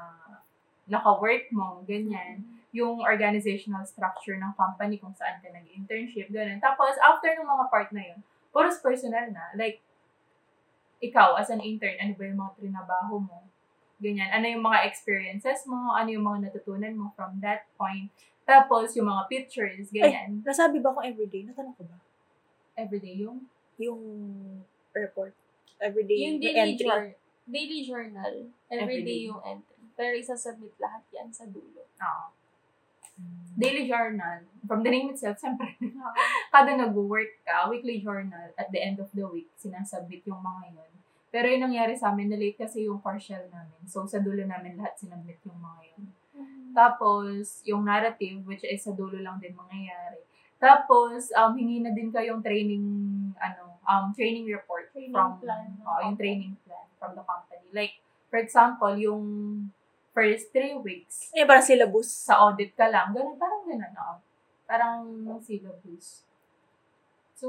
naka-work 0.86 1.50
mo, 1.50 1.82
ganyan. 1.82 2.55
Yung 2.76 3.00
organizational 3.02 3.84
structure 3.84 4.36
ng 4.36 4.52
company 4.54 5.00
kung 5.00 5.16
saan 5.16 5.40
ka 5.40 5.48
nag-internship, 5.48 6.28
ganyan. 6.28 6.60
Tapos 6.60 6.92
after 7.00 7.32
ng 7.32 7.46
mga 7.46 7.64
part 7.66 7.88
na 7.90 8.02
yun, 8.04 8.18
puros 8.52 8.76
personal 8.78 9.26
na. 9.30 9.44
Like, 9.54 9.80
ikaw 10.98 11.36
as 11.36 11.48
an 11.48 11.60
intern, 11.60 11.96
ano 11.96 12.12
ba 12.12 12.24
yung 12.24 12.36
mga 12.36 12.52
trinabaho 12.56 13.14
mo? 13.18 13.38
Ganyan. 13.96 14.28
Ano 14.28 14.44
yung 14.44 14.60
mga 14.60 14.84
experiences 14.84 15.64
mo? 15.64 15.92
Ano 15.92 16.08
yung 16.08 16.24
mga 16.24 16.48
natutunan 16.48 16.92
mo 16.92 17.12
from 17.12 17.40
that 17.40 17.64
point? 17.76 18.12
Tapos, 18.44 18.92
yung 18.92 19.08
mga 19.08 19.24
pictures, 19.26 19.88
ganyan. 19.90 20.40
Nasabi 20.40 20.78
ba 20.78 20.92
akong 20.92 21.06
everyday? 21.06 21.42
Natanong 21.42 21.74
ko 21.74 21.84
ba? 21.84 21.96
Everyday 22.76 23.16
yung 23.18 23.44
Yung 23.76 24.00
report. 24.92 25.32
Everyday 25.76 26.16
yung 26.24 26.40
daily, 26.40 26.56
entry. 26.72 26.80
jour- 26.80 27.16
daily 27.44 27.80
journal, 27.84 28.34
everyday 28.66 29.04
Everyday. 29.04 29.20
yung 29.28 29.40
entry. 29.44 29.76
Pero 29.92 30.12
isasubmit 30.16 30.72
lahat 30.76 31.04
yan 31.12 31.28
sa 31.28 31.44
dulo. 31.44 31.84
Oo. 31.84 32.26
Daily 33.56 33.88
journal. 33.88 34.44
From 34.68 34.84
the 34.84 34.92
name 34.92 35.08
itself, 35.14 35.40
siyempre, 35.40 35.72
kada 36.54 36.76
nag-work 36.76 37.40
ka, 37.46 37.70
weekly 37.72 38.04
journal, 38.04 38.52
at 38.60 38.68
the 38.68 38.80
end 38.82 39.00
of 39.00 39.08
the 39.16 39.24
week, 39.24 39.48
sinasubmit 39.56 40.20
yung 40.28 40.44
mga 40.44 40.76
yun. 40.76 40.92
Pero 41.32 41.48
yung 41.48 41.70
nangyari 41.70 41.96
sa 41.96 42.12
amin, 42.12 42.28
na-late 42.28 42.60
kasi 42.60 42.84
yung 42.84 43.00
partial 43.00 43.40
namin. 43.48 43.80
So, 43.88 44.04
sa 44.04 44.20
dulo 44.20 44.44
namin 44.44 44.76
lahat 44.76 45.00
sinubmit 45.00 45.40
yung 45.48 45.56
mga 45.56 45.80
yun. 45.96 46.04
Tapos, 46.76 47.64
yung 47.64 47.88
narrative, 47.88 48.44
which 48.44 48.60
is 48.68 48.84
sa 48.84 48.92
dulo 48.92 49.16
lang 49.16 49.40
din 49.40 49.56
mangyayari. 49.56 50.20
Tapos, 50.60 51.32
um, 51.32 51.56
hingi 51.56 51.80
na 51.80 51.96
din 51.96 52.12
kayong 52.12 52.44
training, 52.44 52.84
ano, 53.40 53.80
um, 53.88 54.12
training 54.12 54.44
report 54.44 54.92
Training 54.92 55.12
from, 55.16 55.40
plan. 55.40 55.72
oo, 55.80 55.98
yung 56.04 56.16
training 56.16 56.52
plan 56.68 56.84
from 57.00 57.16
the 57.16 57.24
company. 57.24 57.68
Like, 57.72 57.96
for 58.28 58.36
example, 58.40 58.92
yung 58.96 59.24
first 60.16 60.48
three 60.48 60.72
weeks, 60.72 61.28
Eh, 61.36 61.44
parang 61.44 61.60
syllabus. 61.60 62.08
sa 62.08 62.40
audit 62.48 62.72
ka 62.72 62.88
lang, 62.88 63.12
ganun, 63.12 63.36
parang 63.36 63.68
ganun, 63.68 63.92
oo. 63.92 64.16
Parang 64.64 65.04
syllabus. 65.44 66.24
So, 67.36 67.48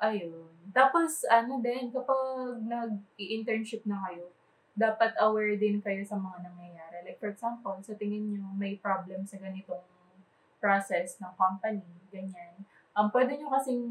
ayun. 0.00 0.48
Tapos, 0.72 1.28
ano 1.28 1.60
din, 1.60 1.92
kapag 1.92 2.16
nag-i-internship 2.64 3.84
na 3.84 4.00
kayo, 4.08 4.32
dapat 4.72 5.12
aware 5.20 5.60
din 5.60 5.84
kayo 5.84 6.00
sa 6.00 6.16
mga 6.16 6.48
nangyayari. 6.48 7.04
Like, 7.04 7.20
for 7.20 7.28
example, 7.28 7.76
sa 7.84 7.92
tingin 7.92 8.32
nyo 8.32 8.48
may 8.56 8.80
problem 8.80 9.28
sa 9.28 9.36
ganitong 9.36 9.84
process 10.64 11.20
ng 11.20 11.28
company, 11.36 11.84
ganyan. 12.08 12.64
Um, 12.96 13.12
pwede 13.12 13.36
nyo 13.36 13.52
kasing 13.52 13.84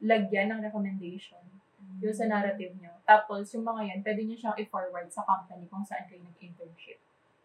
lagyan 0.00 0.48
ng 0.56 0.64
recommendation 0.64 1.44
yung 2.00 2.16
sa 2.16 2.28
narrative 2.28 2.76
nyo. 2.80 2.92
Tapos, 3.04 3.48
yung 3.52 3.64
mga 3.64 3.92
yan, 3.92 4.00
pwede 4.04 4.20
nyo 4.24 4.36
siyang 4.36 4.56
i-forward 4.56 5.08
sa 5.12 5.24
company 5.24 5.68
kung 5.68 5.84
saan 5.84 6.08
kayo 6.08 6.24
nag-internship. 6.24 6.96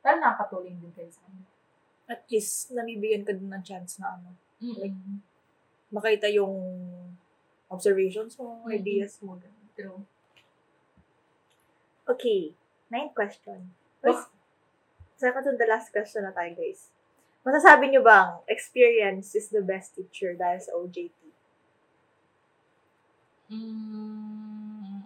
Para 0.02 0.18
nakakatulong 0.18 0.82
din 0.82 0.94
kayo 0.94 1.10
sa 1.14 1.22
kanila. 1.30 1.50
At 2.12 2.22
least, 2.28 2.74
nabibigyan 2.74 3.24
ka 3.24 3.32
din 3.32 3.48
ng 3.48 3.64
chance 3.64 4.02
na 4.02 4.18
ano, 4.18 4.36
Like, 4.62 4.94
makita 5.90 6.30
yung 6.30 6.54
observations 7.66 8.38
mo, 8.38 8.62
Mhm. 8.66 8.78
ideas 8.78 9.18
mo. 9.26 9.42
true. 9.74 10.04
Okay, 12.06 12.54
ninth 12.92 13.16
question. 13.16 13.72
First, 14.04 14.28
second 15.16 15.44
to 15.48 15.56
the 15.56 15.66
last 15.66 15.90
question 15.96 16.28
na 16.28 16.36
tayo, 16.36 16.54
guys. 16.54 16.92
Masasabi 17.42 17.90
niyo 17.90 18.04
bang 18.06 18.38
experience 18.46 19.34
is 19.34 19.50
the 19.50 19.64
best 19.64 19.96
teacher 19.98 20.36
dahil 20.38 20.60
sa 20.62 20.76
OJT? 20.78 21.18
Mm, 23.50 25.04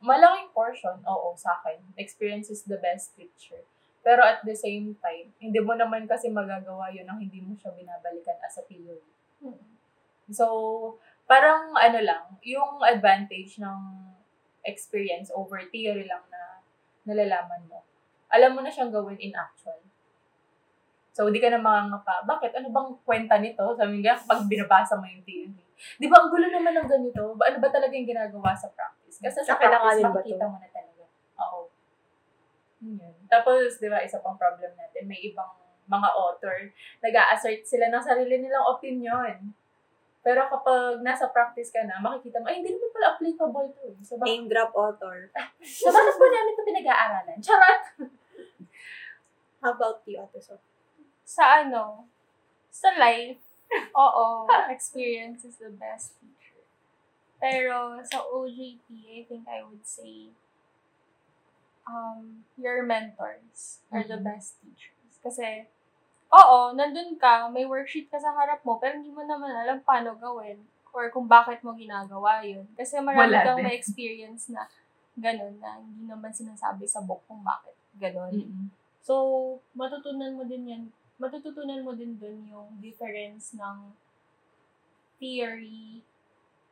malaking 0.00 0.50
portion, 0.56 0.96
oo, 1.04 1.36
sa 1.36 1.60
akin. 1.60 1.82
Experience 2.00 2.48
is 2.48 2.64
the 2.64 2.80
best 2.80 3.12
teacher. 3.14 3.60
Pero 4.00 4.24
at 4.24 4.40
the 4.42 4.56
same 4.56 4.96
time, 4.96 5.28
hindi 5.36 5.60
mo 5.60 5.76
naman 5.76 6.08
kasi 6.08 6.32
magagawa 6.32 6.88
yun 6.88 7.04
nang 7.04 7.20
hindi 7.20 7.44
mo 7.44 7.52
siya 7.52 7.72
binabalikan 7.76 8.36
as 8.40 8.56
a 8.56 8.64
theory. 8.64 9.04
So, 10.30 10.46
parang 11.28 11.76
ano 11.76 11.98
lang, 12.00 12.24
yung 12.40 12.80
advantage 12.80 13.60
ng 13.60 13.80
experience 14.64 15.28
over 15.32 15.60
theory 15.68 16.08
lang 16.08 16.24
na 16.32 16.64
nalalaman 17.04 17.64
mo. 17.68 17.84
Alam 18.30 18.56
mo 18.56 18.60
na 18.62 18.70
siyang 18.70 18.94
gawin 18.94 19.18
in 19.18 19.34
actual. 19.34 19.80
So, 21.10 21.28
di 21.28 21.42
ka 21.42 21.50
na 21.50 21.58
mangangapa. 21.58 22.22
Bakit? 22.24 22.54
Ano 22.62 22.70
bang 22.70 22.90
kwenta 23.02 23.36
nito? 23.42 23.74
Sabi 23.74 24.00
nga, 24.00 24.14
pag 24.14 24.46
binabasa 24.46 24.94
mo 24.96 25.04
yung 25.04 25.26
theory. 25.26 25.52
Di 25.98 26.06
ba, 26.06 26.22
ang 26.22 26.30
gulo 26.30 26.46
naman 26.46 26.76
ng 26.76 26.88
ganito? 26.88 27.34
Ano 27.34 27.56
ba 27.58 27.68
talaga 27.68 27.92
yung 27.92 28.08
ginagawa 28.08 28.54
sa 28.54 28.70
practice? 28.70 29.18
Kasi 29.18 29.42
sa 29.42 29.58
kailangan 29.58 29.98
practice, 29.98 30.06
makikita 30.06 30.44
mo 30.46 30.56
na 30.62 30.68
talaga. 30.70 30.99
Yun. 32.80 33.14
Tapos, 33.28 33.76
di 33.76 33.88
ba, 33.88 34.00
isa 34.00 34.20
pang 34.24 34.40
problem 34.40 34.72
natin, 34.72 35.04
may 35.04 35.20
ibang 35.20 35.48
mga 35.90 36.08
author, 36.14 36.56
nag 37.02 37.16
assert 37.34 37.66
sila 37.66 37.90
ng 37.90 38.04
sarili 38.04 38.40
nilang 38.40 38.66
opinion. 38.70 39.52
Pero 40.20 40.44
kapag 40.52 41.00
nasa 41.00 41.32
practice 41.32 41.72
ka 41.72 41.80
na, 41.88 41.96
makikita 41.96 42.40
mo, 42.44 42.52
ay, 42.52 42.60
hindi 42.60 42.76
naman 42.76 42.92
pala 42.92 43.08
applicable 43.16 43.68
to. 43.72 43.84
eh. 43.88 43.96
So, 44.04 44.20
bakit, 44.20 44.28
Name 44.28 44.46
drop 44.52 44.72
author. 44.76 45.32
so, 45.64 45.88
bakit 45.88 46.14
po 46.20 46.24
namin 46.28 46.52
ito 46.52 46.62
pinag-aaralan? 46.68 47.38
Charot! 47.40 47.82
How 49.64 49.76
about 49.76 50.00
you, 50.04 50.20
Ate 50.20 50.40
So? 50.40 50.56
Sa 51.24 51.64
ano, 51.64 52.08
sa 52.68 52.96
life, 52.96 53.40
oo, 53.96 54.48
experience 54.74 55.44
is 55.44 55.56
the 55.60 55.72
best 55.72 56.16
teacher. 56.20 56.64
Pero 57.40 58.00
sa 58.04 58.20
OJT, 58.20 58.88
I 59.08 59.24
think 59.24 59.44
I 59.48 59.64
would 59.64 59.84
say, 59.84 60.32
um, 61.86 62.44
your 62.56 62.82
mentors 62.82 63.80
are 63.88 64.04
the 64.04 64.18
Mhm. 64.20 64.26
best 64.26 64.60
teachers. 64.60 65.12
Kasi, 65.20 65.68
oo, 66.32 66.72
nandun 66.72 67.16
ka, 67.16 67.48
may 67.48 67.64
worksheet 67.64 68.08
ka 68.08 68.16
sa 68.16 68.32
harap 68.32 68.64
mo, 68.64 68.80
pero 68.80 68.96
hindi 68.96 69.12
mo 69.12 69.22
naman 69.22 69.52
alam 69.52 69.80
paano 69.82 70.16
gawin 70.16 70.60
or 70.90 71.06
kung 71.14 71.30
bakit 71.30 71.62
mo 71.62 71.70
ginagawa 71.72 72.42
yun. 72.42 72.66
Kasi 72.74 72.98
marami 72.98 73.30
Wala 73.30 73.46
kang 73.46 73.58
din. 73.62 73.66
may 73.70 73.76
experience 73.78 74.50
na 74.50 74.66
ganun, 75.14 75.58
na 75.60 75.78
hindi 75.78 76.08
naman 76.08 76.32
sinasabi 76.32 76.88
sa 76.88 77.02
book 77.04 77.20
kung 77.28 77.44
bakit 77.44 77.76
ganun. 77.98 78.32
Mm-mm. 78.32 78.66
So, 79.04 79.14
matutunan 79.74 80.34
mo 80.34 80.44
din 80.44 80.64
yan, 80.66 80.82
matututunan 81.20 81.84
mo 81.84 81.92
din 81.92 82.16
dun 82.16 82.42
yung 82.48 82.80
difference 82.80 83.52
ng 83.54 83.92
theory 85.20 86.00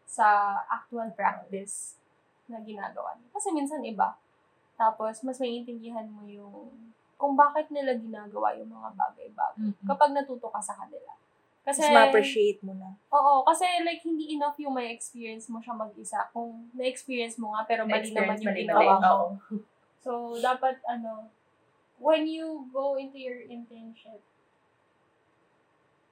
sa 0.08 0.56
actual 0.72 1.12
practice 1.12 2.00
na 2.48 2.64
ginagawa. 2.64 3.12
Kasi 3.30 3.52
minsan 3.52 3.84
iba. 3.84 4.16
Tapos, 4.78 5.26
mas 5.26 5.42
maiintindihan 5.42 6.06
mo 6.06 6.22
yung 6.30 6.70
kung 7.18 7.34
bakit 7.34 7.66
nila 7.74 7.98
ginagawa 7.98 8.54
yung 8.54 8.70
mga 8.70 8.94
bagay-bagay. 8.94 9.74
Mm-mm. 9.74 9.86
Kapag 9.90 10.14
natuto 10.14 10.46
ka 10.54 10.62
sa 10.62 10.78
kanila. 10.78 11.18
Kasi, 11.66 11.82
Mas 11.82 11.92
ma-appreciate 11.92 12.62
mo 12.62 12.72
na. 12.78 12.94
oo, 13.10 13.42
kasi 13.42 13.66
like, 13.82 14.00
hindi 14.06 14.38
enough 14.38 14.54
yung 14.62 14.72
may 14.72 14.94
experience 14.94 15.50
mo 15.50 15.58
siya 15.58 15.74
mag-isa. 15.74 16.30
Kung 16.30 16.70
na-experience 16.72 17.36
mo 17.36 17.52
nga, 17.58 17.66
pero 17.66 17.84
mali 17.84 18.14
naman 18.14 18.38
yung 18.38 18.54
ginawa 18.54 19.02
mo. 19.02 19.02
Oo. 19.04 19.26
So, 20.00 20.38
dapat, 20.38 20.78
ano, 20.86 21.26
when 21.98 22.24
you 22.24 22.70
go 22.70 22.94
into 22.94 23.18
your 23.18 23.42
internship, 23.44 24.22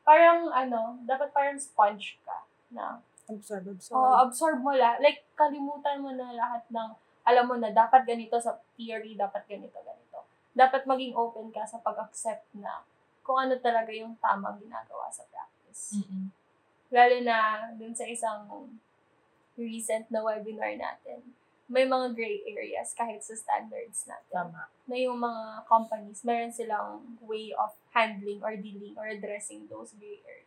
parang, 0.03 0.51
ano, 0.51 0.99
dapat 1.07 1.31
parang 1.31 1.57
sponge 1.57 2.19
ka 2.27 2.45
na, 2.75 2.99
Absorb, 3.31 3.67
absorb. 3.67 3.97
oh, 3.97 4.15
absorb 4.27 4.59
mo 4.61 4.71
la, 4.75 4.99
like, 5.01 5.23
kalimutan 5.39 6.03
mo 6.03 6.11
na 6.13 6.35
lahat 6.35 6.63
ng, 6.69 6.91
alam 7.27 7.45
mo 7.51 7.59
na, 7.59 7.75
dapat 7.75 8.07
ganito 8.07 8.39
sa 8.39 8.55
theory, 8.79 9.19
dapat 9.19 9.43
ganito, 9.51 9.75
ganito. 9.83 10.23
Dapat 10.55 10.87
maging 10.87 11.19
open 11.19 11.51
ka 11.51 11.67
sa 11.67 11.83
pag-accept 11.83 12.47
na 12.55 12.87
kung 13.27 13.43
ano 13.43 13.59
talaga 13.59 13.91
yung 13.91 14.15
tamang 14.23 14.63
ginagawa 14.63 15.11
sa 15.11 15.27
practice. 15.27 15.99
Mm-mm. 15.99 16.31
Lalo 16.95 17.17
na 17.27 17.67
dun 17.75 17.91
sa 17.91 18.07
isang 18.07 18.47
recent 19.59 20.07
na 20.07 20.23
webinar 20.23 20.71
natin, 20.79 21.35
may 21.67 21.83
mga 21.83 22.15
gray 22.15 22.47
areas 22.47 22.95
kahit 22.95 23.19
sa 23.27 23.35
standards 23.35 24.07
natin. 24.07 24.31
Tama. 24.31 24.71
Na 24.87 24.95
yung 24.95 25.19
mga 25.19 25.67
companies, 25.67 26.23
meron 26.23 26.55
silang 26.55 27.19
way 27.27 27.51
of 27.59 27.75
handling 27.91 28.39
or 28.47 28.55
dealing 28.55 28.95
or 28.95 29.11
addressing 29.11 29.67
those 29.67 29.91
gray 29.99 30.23
areas 30.23 30.47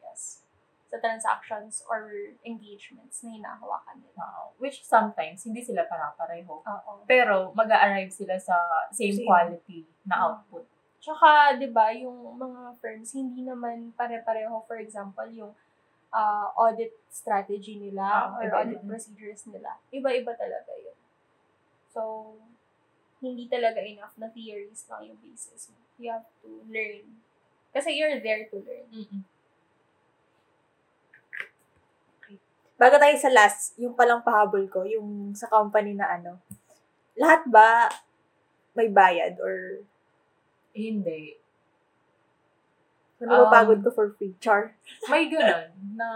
sa 0.89 0.97
transactions 0.97 1.85
or 1.85 2.09
engagements 2.41 3.21
na 3.21 3.29
hinahawakan 3.31 4.01
nila. 4.01 4.17
Oo. 4.19 4.57
Which 4.57 4.81
sometimes, 4.81 5.45
hindi 5.45 5.61
sila 5.61 5.85
para-pareho. 5.85 6.65
Oo. 6.65 6.91
Pero, 7.05 7.53
mag 7.53 7.69
arrive 7.69 8.09
sila 8.09 8.35
sa 8.41 8.57
same 8.89 9.21
Same. 9.21 9.27
quality 9.29 9.79
na 10.03 10.15
Mm. 10.17 10.23
output. 10.25 10.65
Tsaka, 10.99 11.55
di 11.55 11.69
ba, 11.69 11.93
yung 11.93 12.35
mga 12.35 12.75
firms, 12.81 13.13
hindi 13.13 13.45
naman 13.45 13.93
pare-pareho, 13.93 14.65
for 14.65 14.77
example, 14.77 15.29
yung 15.29 15.53
ah, 16.09 16.49
audit 16.57 16.89
strategy 17.13 17.77
nila 17.77 18.33
Ah, 18.33 18.41
or 18.41 18.49
iba 18.49 18.57
audit 18.65 18.81
din. 18.81 18.89
procedures 18.89 19.45
nila. 19.45 19.77
Iba-iba 19.93 20.33
talaga 20.33 20.73
yun. 20.73 20.97
So, 21.93 22.33
hindi 23.21 23.45
talaga 23.45 23.77
enough 23.77 24.17
na 24.17 24.25
theories 24.33 24.89
lang 24.89 25.05
yung 25.05 25.21
basis 25.21 25.69
mo. 25.69 25.77
You 26.01 26.09
have 26.09 26.25
to 26.41 26.65
learn. 26.65 27.21
Kasi 27.69 27.93
you're 27.93 28.17
there 28.25 28.49
to 28.49 28.57
learn. 28.57 28.89
Mm-mm. 28.89 29.21
Bago 32.79 32.95
tayo 32.95 33.15
sa 33.19 33.27
last, 33.27 33.75
yung 33.75 33.91
palang 33.91 34.23
pahabol 34.23 34.63
ko, 34.71 34.87
yung 34.87 35.35
sa 35.35 35.51
company 35.51 35.99
na 35.99 36.15
ano, 36.15 36.39
lahat 37.19 37.43
ba 37.51 37.91
may 38.71 38.87
bayad 38.87 39.35
or 39.43 39.83
Hindi. 40.71 41.35
ano 43.19 43.51
Um, 43.51 43.83
ko 43.83 43.89
for 43.91 44.15
free? 44.15 44.31
Char. 44.39 44.71
May 45.11 45.27
ganun 45.27 45.75
na... 45.99 46.07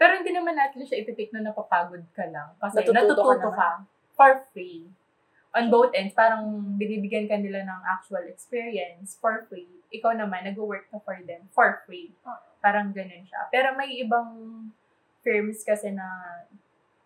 Pero 0.00 0.16
hindi 0.16 0.32
naman 0.32 0.56
natin 0.56 0.88
siya 0.88 1.04
ititik 1.04 1.34
na 1.36 1.44
napapagod 1.52 2.00
ka 2.16 2.24
lang. 2.32 2.48
Kasi 2.56 2.80
Natututo 2.80 2.96
ka 2.96 3.04
natututo, 3.04 3.50
naman. 3.52 3.58
ka, 3.58 3.68
for 4.16 4.32
free. 4.54 4.88
On 5.52 5.68
both 5.68 5.92
ends, 5.92 6.16
parang 6.16 6.48
binibigyan 6.80 7.28
ka 7.28 7.36
nila 7.36 7.66
ng 7.66 7.80
actual 7.84 8.24
experience 8.24 9.18
for 9.20 9.44
free. 9.52 9.68
Ikaw 9.92 10.16
naman, 10.16 10.48
nag-work 10.48 10.88
ka 10.88 10.96
for 11.04 11.18
them 11.28 11.44
for 11.52 11.82
free. 11.84 12.14
Ah. 12.24 12.40
Parang 12.64 12.94
ganun 12.94 13.26
siya. 13.28 13.50
Pero 13.52 13.74
may 13.76 14.00
ibang 14.00 14.30
firms 15.28 15.60
kasi 15.60 15.92
na 15.92 16.08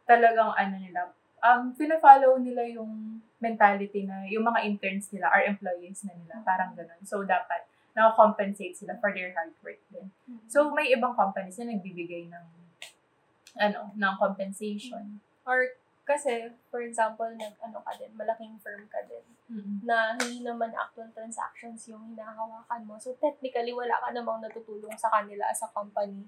talagang 0.07 0.55
ano 0.55 0.79
nila, 0.79 1.11
um, 1.43 1.75
pina-follow 1.75 2.39
nila 2.39 2.63
yung 2.71 3.19
mentality 3.43 4.07
na 4.07 4.23
yung 4.31 4.47
mga 4.47 4.63
interns 4.63 5.11
nila 5.11 5.27
are 5.27 5.43
employees 5.51 6.07
na 6.07 6.15
nila. 6.15 6.39
Parang 6.47 6.79
ganun. 6.79 7.03
So, 7.03 7.27
dapat 7.27 7.67
na-compensate 7.99 8.79
sila 8.79 8.95
for 9.03 9.11
their 9.11 9.35
hard 9.35 9.51
work 9.67 9.83
din. 9.91 10.07
So, 10.47 10.71
may 10.71 10.95
ibang 10.95 11.19
companies 11.19 11.59
na 11.59 11.75
nagbibigay 11.75 12.31
ng 12.31 12.47
ano, 13.59 13.91
ng 13.93 14.15
compensation. 14.17 15.19
Or, 15.45 15.75
kasi, 16.07 16.55
for 16.71 16.81
example, 16.81 17.29
nag, 17.35 17.59
ano 17.61 17.83
ka 17.83 17.93
din, 17.99 18.15
malaking 18.15 18.57
firm 18.63 18.87
ka 18.89 19.03
din, 19.05 19.27
na 19.85 20.17
hindi 20.17 20.41
naman 20.41 20.73
actual 20.73 21.11
transactions 21.13 21.85
yung 21.91 22.15
hinahawakan 22.15 22.87
mo. 22.89 22.97
So, 22.97 23.13
technically, 23.21 23.75
wala 23.77 24.01
ka 24.01 24.09
namang 24.15 24.41
natutulong 24.41 24.97
sa 24.97 25.13
kanila 25.13 25.51
as 25.51 25.61
a 25.61 25.69
company. 25.69 26.25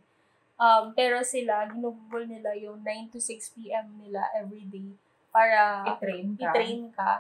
Um, 0.55 0.95
pero 0.95 1.19
sila, 1.27 1.67
ginugol 1.67 2.31
nila 2.31 2.55
yung 2.55 2.79
9 2.87 3.11
to 3.11 3.19
6 3.19 3.59
p.m. 3.59 3.99
nila 3.99 4.23
every 4.39 4.63
day 4.71 4.95
para 5.35 5.83
I-train 5.99 6.39
ka. 6.39 6.43
i-train 6.47 6.83
ka. 6.95 7.13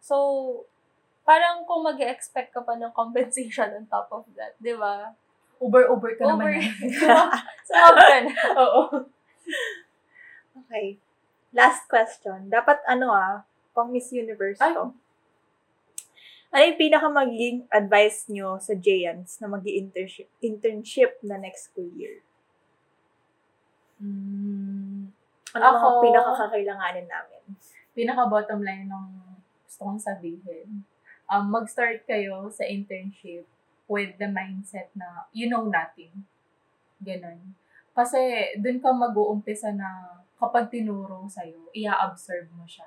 So, 0.00 0.16
parang 1.28 1.68
kung 1.68 1.84
mag 1.84 2.00
expect 2.00 2.56
ka 2.56 2.64
pa 2.64 2.78
ng 2.80 2.96
compensation 2.96 3.76
on 3.76 3.84
top 3.84 4.08
of 4.08 4.24
that, 4.40 4.56
di 4.56 4.72
ba? 4.72 5.12
Uber-uber 5.60 6.16
ka 6.16 6.24
Over. 6.24 6.52
naman. 6.52 6.64
Sumab 7.68 7.96
ka 7.96 8.16
na. 8.24 8.32
Oo. 8.64 8.82
Okay. 10.64 10.96
Last 11.52 11.88
question. 11.88 12.48
Dapat 12.48 12.84
ano 12.88 13.12
ah, 13.12 13.44
pang 13.76 13.92
Miss 13.92 14.12
Universe 14.12 14.60
Ay. 14.60 14.72
to. 14.72 14.92
Ano 16.52 16.62
yung 16.62 16.80
pinaka 16.80 17.08
magiging 17.12 17.68
advice 17.68 18.28
nyo 18.32 18.56
sa 18.56 18.72
JANs 18.72 19.40
na 19.44 19.48
mag 19.50 19.64
internship 19.64 20.30
internship 20.40 21.20
na 21.20 21.36
next 21.36 21.68
school 21.68 21.88
year? 21.92 22.24
Mm, 24.00 25.08
Ano 25.56 25.64
Ako- 25.72 25.88
mga 25.88 26.00
pinakakakailanganin 26.04 27.08
namin? 27.08 27.42
pinaka-bottom 27.96 28.60
line 28.60 28.84
ng 28.84 29.06
gusto 29.64 29.88
kong 29.88 29.96
sabihin, 29.96 30.84
um, 31.32 31.44
mag-start 31.48 32.04
kayo 32.04 32.44
sa 32.52 32.68
internship 32.68 33.48
with 33.88 34.20
the 34.20 34.28
mindset 34.28 34.92
na 34.92 35.24
you 35.32 35.48
know 35.48 35.64
nothing. 35.64 36.12
Ganon. 37.00 37.56
Kasi 37.96 38.52
dun 38.60 38.84
ka 38.84 38.92
mag-uumpisa 38.92 39.72
na 39.72 40.20
kapag 40.36 40.68
tinuro 40.68 41.24
sa'yo, 41.24 41.72
i-absorb 41.72 42.52
mo 42.52 42.68
siya. 42.68 42.84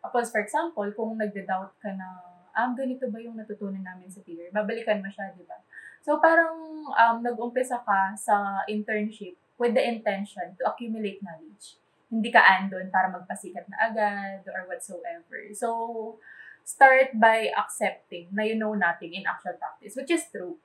Tapos, 0.00 0.32
for 0.32 0.40
example, 0.40 0.88
kung 0.96 1.20
nagda-doubt 1.20 1.76
ka 1.76 1.92
na, 1.92 2.08
ah, 2.56 2.72
ganito 2.72 3.04
ba 3.12 3.20
yung 3.20 3.36
natutunan 3.36 3.84
namin 3.84 4.08
sa 4.08 4.24
theory? 4.24 4.48
Babalikan 4.48 5.04
mo 5.04 5.12
siya, 5.12 5.36
di 5.36 5.44
ba? 5.44 5.60
So, 6.00 6.16
parang 6.16 6.56
um, 6.88 7.16
nag-umpisa 7.20 7.84
ka 7.84 8.16
sa 8.16 8.64
internship 8.64 9.36
with 9.62 9.78
the 9.78 9.84
intention 9.86 10.58
to 10.58 10.66
accumulate 10.66 11.22
knowledge 11.22 11.78
hindi 12.12 12.28
ka 12.28 12.44
andon 12.44 12.92
para 12.92 13.08
magpasikat 13.08 13.64
na 13.72 13.88
agad 13.88 14.44
or 14.44 14.68
whatsoever. 14.68 15.48
So, 15.56 16.20
start 16.60 17.16
by 17.16 17.48
accepting 17.56 18.28
na 18.36 18.44
you 18.44 18.60
know 18.60 18.76
nothing 18.76 19.16
in 19.16 19.24
actual 19.24 19.56
practice, 19.56 19.96
which 19.96 20.12
is 20.12 20.28
true. 20.28 20.60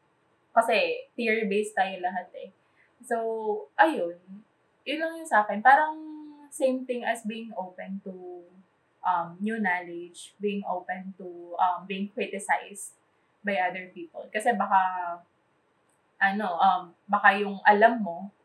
Kasi 0.51 1.07
theory-based 1.15 1.71
tayo 1.71 2.03
lahat 2.03 2.27
eh. 2.35 2.51
So, 2.99 3.17
ayun. 3.79 4.19
Yun 4.83 4.99
lang 4.99 5.23
yung 5.23 5.29
sa 5.29 5.47
akin. 5.47 5.63
Parang 5.63 5.95
same 6.51 6.83
thing 6.83 7.07
as 7.07 7.23
being 7.23 7.55
open 7.55 8.03
to 8.03 8.43
um, 9.07 9.39
new 9.39 9.55
knowledge, 9.55 10.35
being 10.43 10.67
open 10.67 11.15
to 11.15 11.55
um, 11.55 11.87
being 11.87 12.11
criticized 12.11 12.99
by 13.39 13.55
other 13.55 13.87
people. 13.95 14.27
Kasi 14.35 14.51
baka, 14.51 15.15
ano, 16.19 16.59
um, 16.59 16.83
baka 17.07 17.39
yung 17.39 17.63
alam 17.63 18.03
mo, 18.03 18.35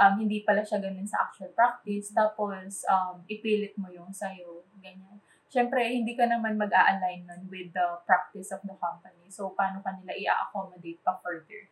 um, 0.00 0.16
hindi 0.16 0.40
pala 0.40 0.64
siya 0.64 0.80
ganun 0.80 1.04
sa 1.04 1.28
actual 1.28 1.52
practice, 1.52 2.16
tapos 2.16 2.88
um, 2.88 3.20
ipilit 3.28 3.76
mo 3.76 3.92
yung 3.92 4.08
sa'yo, 4.08 4.64
ganyan. 4.80 5.20
Siyempre, 5.50 5.82
hindi 5.84 6.16
ka 6.16 6.24
naman 6.24 6.56
mag-a-align 6.56 7.26
nun 7.28 7.42
with 7.52 7.68
the 7.76 7.86
practice 8.08 8.48
of 8.54 8.64
the 8.64 8.72
company. 8.80 9.28
So, 9.28 9.52
paano 9.52 9.84
ka 9.84 9.92
nila 9.92 10.16
i-accommodate 10.16 11.02
pa 11.04 11.20
further? 11.20 11.68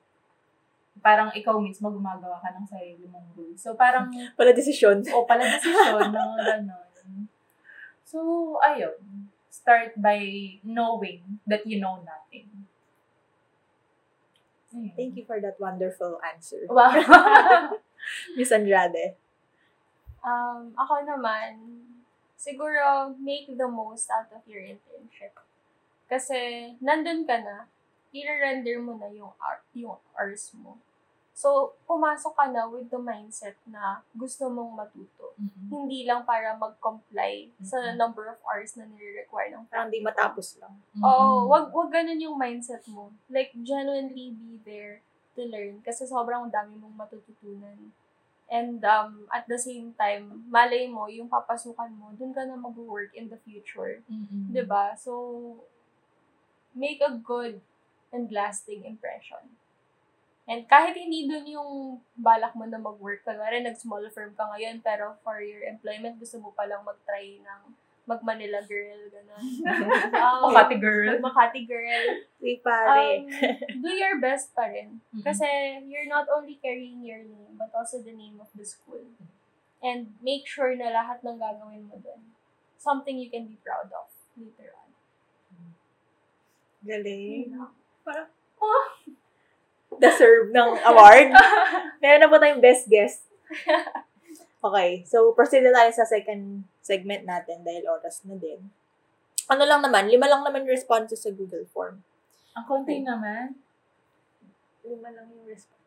Parang 0.99 1.31
ikaw 1.31 1.63
mismo 1.63 1.89
gumagawa 1.89 2.43
ka 2.43 2.51
ng 2.53 2.67
sarili 2.67 3.07
mong 3.07 3.33
rules. 3.39 3.63
So, 3.63 3.79
parang 3.79 4.11
Wala 4.13 4.51
desisyon. 4.51 5.01
o 5.15 5.25
pala 5.25 5.47
desisyon, 5.47 6.11
mga 6.11 6.37
ganon. 6.51 7.31
So, 8.03 8.19
ayun. 8.61 9.31
Start 9.49 9.95
by 9.97 10.19
knowing 10.67 11.39
that 11.47 11.63
you 11.63 11.79
know 11.79 12.03
nothing. 12.03 12.67
Ayun. 14.75 14.93
Thank 14.99 15.13
you 15.17 15.25
for 15.25 15.39
that 15.39 15.55
wonderful 15.63 16.19
answer. 16.27 16.67
Wow. 16.67 17.79
Miss 18.37 18.53
Andrade. 18.53 19.17
Um, 20.23 20.75
ako 20.75 21.07
naman, 21.07 21.83
siguro 22.35 23.15
make 23.19 23.47
the 23.49 23.69
most 23.69 24.11
out 24.11 24.31
of 24.35 24.43
your 24.47 24.63
internship. 24.63 25.35
Kasi 26.09 26.73
nandun 26.81 27.29
ka 27.29 27.39
na, 27.39 27.69
i-render 28.11 28.81
mo 28.81 28.97
na 28.97 29.13
yung 29.13 29.37
art, 29.37 29.63
yung 29.77 30.01
hours 30.17 30.51
mo. 30.57 30.81
So, 31.39 31.79
pumasok 31.87 32.35
ka 32.35 32.51
na 32.51 32.67
with 32.67 32.91
the 32.91 32.99
mindset 32.99 33.55
na 33.63 34.03
gusto 34.11 34.51
mong 34.51 34.75
matuto. 34.75 35.39
Mhm. 35.39 35.71
Hindi 35.71 36.03
lang 36.03 36.27
para 36.27 36.59
mag-comply 36.59 37.55
sa 37.63 37.79
Mhm. 37.79 37.95
number 37.95 38.27
of 38.27 38.43
hours 38.43 38.75
na 38.75 38.91
nire-require 38.91 39.55
ng 39.55 39.71
Parang 39.71 39.87
di 39.87 40.03
matapos 40.03 40.59
lang. 40.59 40.83
Oo, 40.99 41.47
Mhm. 41.47 41.53
wag 41.53 41.67
wag 41.71 41.91
ganun 41.95 42.19
yung 42.19 42.35
mindset 42.35 42.83
mo. 42.91 43.15
Like 43.31 43.55
genuinely 43.55 44.35
be 44.35 44.59
there 44.67 44.99
to 45.39 45.47
learn 45.47 45.79
kasi 45.87 46.03
sobrang 46.03 46.51
dami 46.51 46.75
mong 46.75 46.99
matututunan. 46.99 47.95
And 48.51 48.81
um 48.83 49.29
at 49.31 49.47
the 49.47 49.61
same 49.61 49.95
time, 49.95 50.49
malay 50.51 50.91
mo 50.91 51.07
yung 51.07 51.31
papasukan 51.31 51.95
mo, 51.95 52.11
dun 52.19 52.35
ka 52.35 52.43
na 52.43 52.59
mag-work 52.59 53.15
in 53.15 53.31
the 53.31 53.39
future, 53.47 54.03
Mhm. 54.11 54.51
'di 54.51 54.65
ba? 54.67 54.99
So 54.99 55.13
make 56.75 56.99
a 57.01 57.15
good 57.15 57.61
and 58.11 58.27
lasting 58.33 58.85
impression. 58.85 59.55
And 60.49 60.65
kahit 60.65 60.97
hindi 60.97 61.29
dun 61.29 61.45
yung 61.45 62.01
balak 62.17 62.57
mo 62.57 62.65
na 62.65 62.81
mag-work, 62.81 63.21
kunwari 63.21 63.61
nag-small 63.61 64.01
firm 64.09 64.33
ka 64.33 64.49
ngayon, 64.57 64.81
pero 64.81 65.21
for 65.21 65.45
your 65.45 65.61
employment, 65.69 66.17
gusto 66.17 66.41
mo 66.41 66.57
palang 66.57 66.81
mag-try 66.89 67.37
ng 67.37 67.61
mag-Manila 68.09 68.65
girl, 68.65 68.97
gano'n. 69.13 69.45
Um, 70.19 70.49
Makati 70.49 70.81
girl. 70.81 71.21
Makati 71.21 71.63
girl. 71.69 72.05
Uy, 72.41 72.57
pare. 72.65 73.21
Um, 73.21 73.29
do 73.85 73.91
your 73.93 74.17
best 74.19 74.57
pa 74.57 74.65
rin. 74.67 75.05
Mhm. 75.13 75.23
Kasi 75.23 75.47
you're 75.87 76.09
not 76.09 76.25
only 76.33 76.57
carrying 76.59 77.05
your 77.05 77.21
name, 77.21 77.55
but 77.61 77.69
also 77.77 78.01
the 78.01 78.17
name 78.17 78.41
of 78.41 78.49
the 78.57 78.65
school. 78.65 79.05
And 79.85 80.17
make 80.25 80.49
sure 80.49 80.73
na 80.75 80.89
lahat 80.91 81.21
ng 81.23 81.37
gagawin 81.37 81.87
mo 81.87 82.01
dun, 82.01 82.33
something 82.81 83.15
you 83.15 83.29
can 83.29 83.47
be 83.47 83.61
proud 83.61 83.93
of 83.93 84.09
later 84.35 84.73
on. 84.75 84.91
Galing. 86.83 87.53
Lang. 87.53 87.75
Parang 88.03 88.29
Oh. 88.59 88.89
deserve 90.03 90.51
ng 90.51 90.71
award. 90.83 91.31
Meron 92.03 92.21
na 92.23 92.31
po 92.31 92.39
tayong 92.43 92.63
best 92.63 92.91
guest. 92.91 93.23
Okay, 94.59 95.07
so 95.07 95.31
proceed 95.39 95.63
na 95.63 95.71
tayo 95.71 95.91
sa 95.95 96.03
second 96.03 96.67
segment 96.83 97.23
natin 97.23 97.63
dahil 97.63 97.87
oras 97.87 98.27
na 98.27 98.35
din. 98.35 98.59
Ano 99.47 99.63
lang 99.63 99.81
naman, 99.81 100.11
lima 100.11 100.27
lang 100.27 100.43
naman 100.43 100.67
yung 100.67 100.75
responses 100.75 101.23
sa 101.23 101.31
Google 101.31 101.65
Form. 101.71 102.03
Ang 102.59 102.65
konti 102.67 102.99
naman. 103.01 103.55
Lima 104.83 105.15
lang 105.15 105.31
yung 105.31 105.47
response. 105.47 105.79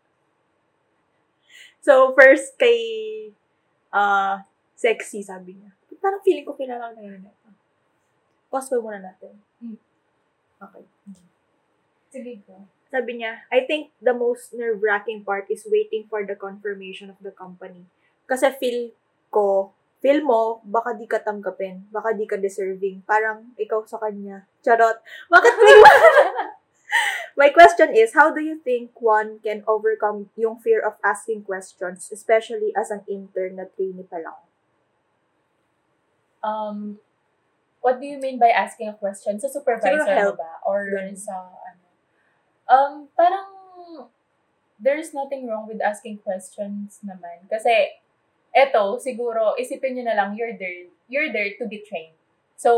So, 1.84 2.16
first 2.16 2.56
kay 2.56 2.80
uh, 3.92 4.40
Sexy, 4.80 5.22
sabi 5.22 5.60
niya. 5.60 5.76
Parang 6.02 6.24
feeling 6.26 6.48
ko 6.48 6.56
kilala 6.56 6.96
ko 6.96 6.98
na 6.98 7.04
yun. 7.06 7.22
Pause 8.50 8.74
pa 8.74 8.78
muna 8.82 9.00
natin. 9.04 9.36
Hmm. 9.60 9.78
Okay. 10.58 10.84
Sige 12.10 12.34
ko. 12.48 12.66
Sabi 12.92 13.22
niya, 13.22 13.48
I 13.48 13.64
think 13.68 13.94
the 14.04 14.12
most 14.12 14.52
nerve-wracking 14.52 15.24
part 15.24 15.48
is 15.48 15.64
waiting 15.70 16.08
for 16.12 16.28
the 16.28 16.36
confirmation 16.36 17.08
of 17.08 17.20
the 17.24 17.32
company. 17.32 17.88
Kasi 18.32 18.48
feel 18.56 18.96
ko, 19.28 19.76
feel 20.00 20.24
mo, 20.24 20.64
baka 20.64 20.96
di 20.96 21.04
ka 21.04 21.20
tanggapin, 21.20 21.84
baka 21.92 22.16
di 22.16 22.24
ka 22.24 22.40
deserving. 22.40 23.04
Parang 23.04 23.52
ikaw 23.60 23.84
sa 23.84 24.00
kanya. 24.00 24.48
Charot. 24.64 25.04
Bakit 25.28 25.54
may 25.60 25.76
My 27.40 27.50
question 27.50 27.96
is, 27.96 28.14
how 28.14 28.32
do 28.32 28.42
you 28.42 28.60
think 28.60 29.00
one 29.00 29.40
can 29.40 29.64
overcome 29.68 30.30
yung 30.36 30.60
fear 30.60 30.80
of 30.84 31.00
asking 31.04 31.44
questions, 31.44 32.10
especially 32.12 32.76
as 32.76 32.92
an 32.92 33.04
intern 33.08 33.56
na 33.56 33.66
trainee 33.72 34.08
pa 34.08 34.20
lang? 34.20 34.40
Um, 36.44 36.78
what 37.80 38.02
do 38.02 38.06
you 38.08 38.20
mean 38.20 38.40
by 38.40 38.50
asking 38.50 38.90
a 38.90 38.96
question? 38.98 39.40
Sa 39.40 39.48
supervisor 39.48 40.12
help. 40.12 40.38
ba? 40.38 40.60
Or 40.66 40.90
Ganun. 40.92 41.16
sa 41.16 41.56
ano? 41.56 41.86
Um, 42.68 42.94
parang 43.16 43.48
there's 44.82 45.14
nothing 45.14 45.48
wrong 45.48 45.68
with 45.70 45.80
asking 45.80 46.20
questions 46.20 47.00
naman. 47.06 47.46
Kasi, 47.48 48.02
eto, 48.52 49.00
siguro, 49.00 49.56
isipin 49.56 49.96
nyo 49.96 50.04
na 50.08 50.16
lang, 50.16 50.36
you're 50.36 50.56
there, 50.56 50.88
you're 51.08 51.32
there 51.32 51.52
to 51.56 51.66
be 51.68 51.80
trained. 51.84 52.16
So, 52.56 52.72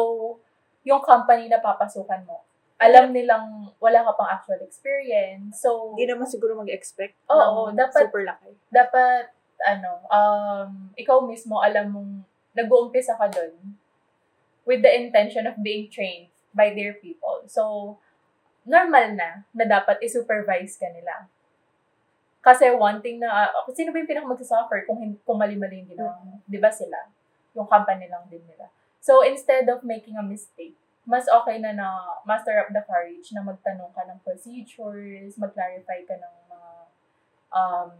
yung 0.83 1.01
company 1.01 1.49
na 1.49 1.59
papasukan 1.59 2.23
mo, 2.23 2.45
alam 2.77 3.15
nilang 3.15 3.71
wala 3.79 4.03
ka 4.03 4.11
pang 4.17 4.31
actual 4.31 4.59
experience. 4.61 5.61
So, 5.63 5.95
Hindi 5.95 6.11
naman 6.11 6.27
siguro 6.27 6.57
mag-expect 6.57 7.15
Oo, 7.27 7.71
dapat- 7.71 8.09
super 8.11 8.23
laki. 8.23 8.51
dapat, 8.69 9.31
ano, 9.63 10.03
um, 10.11 10.91
ikaw 10.93 11.23
mismo 11.23 11.63
alam 11.63 11.87
mong 11.89 12.11
nag-uumpisa 12.53 13.15
ka 13.15 13.31
dun 13.31 13.79
with 14.67 14.83
the 14.83 14.91
intention 14.91 15.47
of 15.47 15.55
being 15.63 15.87
trained 15.87 16.27
by 16.51 16.69
their 16.75 16.93
people. 16.99 17.43
So, 17.47 17.95
normal 18.63 19.15
na 19.15 19.43
na 19.51 19.65
dapat 19.65 19.99
i-supervise 20.03 20.75
ka 20.75 20.87
nila. 20.91 21.27
Kasi 22.43 22.75
one 22.75 22.99
thing 22.99 23.23
na, 23.23 23.47
uh, 23.47 23.71
sino 23.71 23.95
ba 23.95 24.03
yung 24.03 24.09
pinaka 24.11 24.27
magsasuffer 24.27 24.83
kung, 24.83 24.99
kung 25.23 25.39
mali-mali 25.39 25.79
yung 25.79 25.95
ginawa 25.95 26.19
mo? 26.27 26.43
Di 26.43 26.59
ba 26.59 26.67
sila? 26.67 27.07
Yung 27.55 27.63
company 27.71 28.11
lang 28.11 28.27
din 28.27 28.43
nila. 28.43 28.67
So, 28.99 29.23
instead 29.23 29.63
of 29.71 29.87
making 29.87 30.19
a 30.19 30.23
mistake, 30.23 30.75
mas 31.07 31.27
okay 31.27 31.59
na 31.59 31.71
na 31.75 31.87
master 32.23 32.55
up 32.59 32.71
the 32.71 32.83
courage 32.83 33.31
na 33.31 33.43
magtanong 33.43 33.91
ka 33.95 34.03
ng 34.07 34.19
procedures, 34.23 35.35
mag-clarify 35.39 36.03
ka 36.03 36.15
ng 36.19 36.35
mga 36.47 36.71
um, 37.51 37.91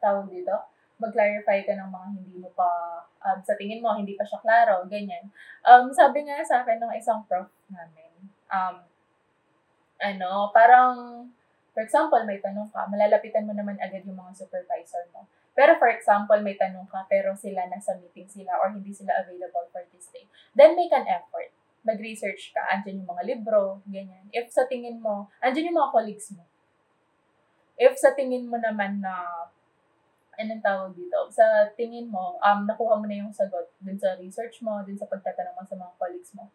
tawag 0.00 0.28
dito, 0.28 0.52
mag-clarify 1.00 1.64
ka 1.64 1.72
ng 1.76 1.88
mga 1.88 2.08
hindi 2.16 2.36
mo 2.40 2.48
pa, 2.56 2.68
um, 3.24 3.38
sa 3.40 3.56
tingin 3.56 3.80
mo, 3.80 3.96
hindi 3.96 4.16
pa 4.16 4.24
siya 4.24 4.40
klaro, 4.40 4.84
ganyan. 4.88 5.28
Um, 5.64 5.92
sabi 5.92 6.24
nga 6.24 6.40
sa 6.44 6.64
akin 6.64 6.80
ng 6.80 6.92
isang 6.96 7.24
prof 7.24 7.48
namin, 7.72 8.12
um, 8.52 8.76
ano, 10.02 10.52
parang, 10.52 11.24
for 11.72 11.82
example, 11.82 12.20
may 12.28 12.38
tanong 12.38 12.68
ka, 12.68 12.84
malalapitan 12.88 13.48
mo 13.48 13.56
naman 13.56 13.80
agad 13.80 14.04
yung 14.04 14.20
mga 14.20 14.36
supervisor 14.36 15.08
mo. 15.16 15.24
Pero 15.52 15.76
for 15.76 15.88
example, 15.88 16.36
may 16.40 16.56
tanong 16.56 16.88
ka, 16.88 17.04
pero 17.08 17.32
sila 17.36 17.68
nasa 17.68 17.96
meeting 18.00 18.28
sila 18.28 18.56
or 18.60 18.72
hindi 18.72 18.92
sila 18.92 19.12
available 19.24 19.68
for 19.72 19.84
this 19.92 20.08
day. 20.12 20.24
Then 20.52 20.76
make 20.76 20.92
an 20.92 21.08
effort. 21.08 21.52
Mag-research 21.82 22.54
ka, 22.54 22.62
andyan 22.72 23.02
yung 23.02 23.10
mga 23.10 23.24
libro, 23.26 23.80
ganyan. 23.88 24.28
If 24.30 24.52
sa 24.52 24.68
tingin 24.68 25.00
mo, 25.00 25.28
andyan 25.40 25.72
yung 25.72 25.80
mga 25.80 25.92
colleagues 25.92 26.28
mo. 26.36 26.44
If 27.76 27.96
sa 27.98 28.12
tingin 28.12 28.46
mo 28.48 28.60
naman 28.60 29.00
na, 29.00 29.48
anong 30.36 30.62
tawag 30.64 30.92
dito, 30.96 31.28
sa 31.32 31.68
tingin 31.74 32.08
mo, 32.08 32.36
um, 32.40 32.64
nakuha 32.68 33.00
mo 33.00 33.04
na 33.08 33.20
yung 33.20 33.32
sagot 33.32 33.72
dun 33.80 33.98
sa 33.98 34.16
research 34.20 34.60
mo, 34.60 34.80
dun 34.84 34.96
sa 34.96 35.08
pagtatanong 35.08 35.56
mo 35.56 35.64
sa 35.64 35.76
mga 35.76 35.92
colleagues 36.00 36.32
mo, 36.36 36.48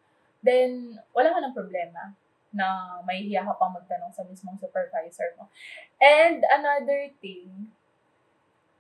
then 0.46 0.96
wala 1.12 1.34
ka 1.34 1.40
ng 1.42 1.58
problema 1.58 2.14
na 2.58 2.98
mahihiya 3.06 3.46
ka 3.46 3.54
pang 3.62 3.70
magtanong 3.78 4.10
sa 4.10 4.26
mismong 4.26 4.58
supervisor 4.58 5.38
mo. 5.38 5.46
And 6.02 6.42
another 6.42 7.14
thing, 7.22 7.70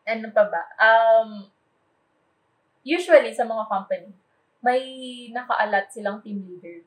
ano 0.09 0.33
pa 0.33 0.49
ba? 0.49 0.63
Um, 0.81 1.45
usually 2.81 3.37
sa 3.37 3.45
mga 3.45 3.69
company, 3.69 4.09
may 4.65 4.81
nakaalat 5.29 5.93
silang 5.93 6.25
team 6.25 6.41
leader. 6.41 6.81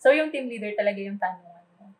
So 0.00 0.08
yung 0.08 0.32
team 0.32 0.48
leader 0.48 0.72
talaga 0.72 1.04
yung 1.04 1.20
tanungan 1.20 1.66
mo. 1.76 1.92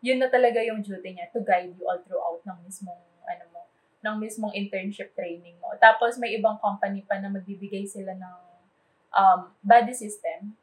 Yun 0.00 0.24
na 0.24 0.32
talaga 0.32 0.64
yung 0.64 0.80
duty 0.80 1.12
niya 1.12 1.28
to 1.28 1.44
guide 1.44 1.76
you 1.76 1.84
all 1.84 2.00
throughout 2.00 2.40
ng 2.48 2.58
mismong 2.64 3.02
ano 3.28 3.44
mo, 3.52 3.62
ng 4.00 4.16
mismong 4.16 4.56
internship 4.56 5.12
training 5.12 5.60
mo. 5.60 5.76
Tapos 5.76 6.16
may 6.16 6.32
ibang 6.40 6.56
company 6.56 7.04
pa 7.04 7.20
na 7.20 7.28
magbibigay 7.28 7.84
sila 7.84 8.16
ng 8.16 8.38
um, 9.12 9.40
body 9.60 9.92
system. 9.92 10.56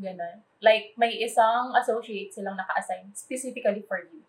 Ganon. 0.00 0.42
Like, 0.60 0.92
may 1.00 1.16
isang 1.20 1.72
associate 1.72 2.32
silang 2.36 2.56
naka-assign 2.56 3.12
specifically 3.16 3.80
for 3.88 4.00
you. 4.04 4.20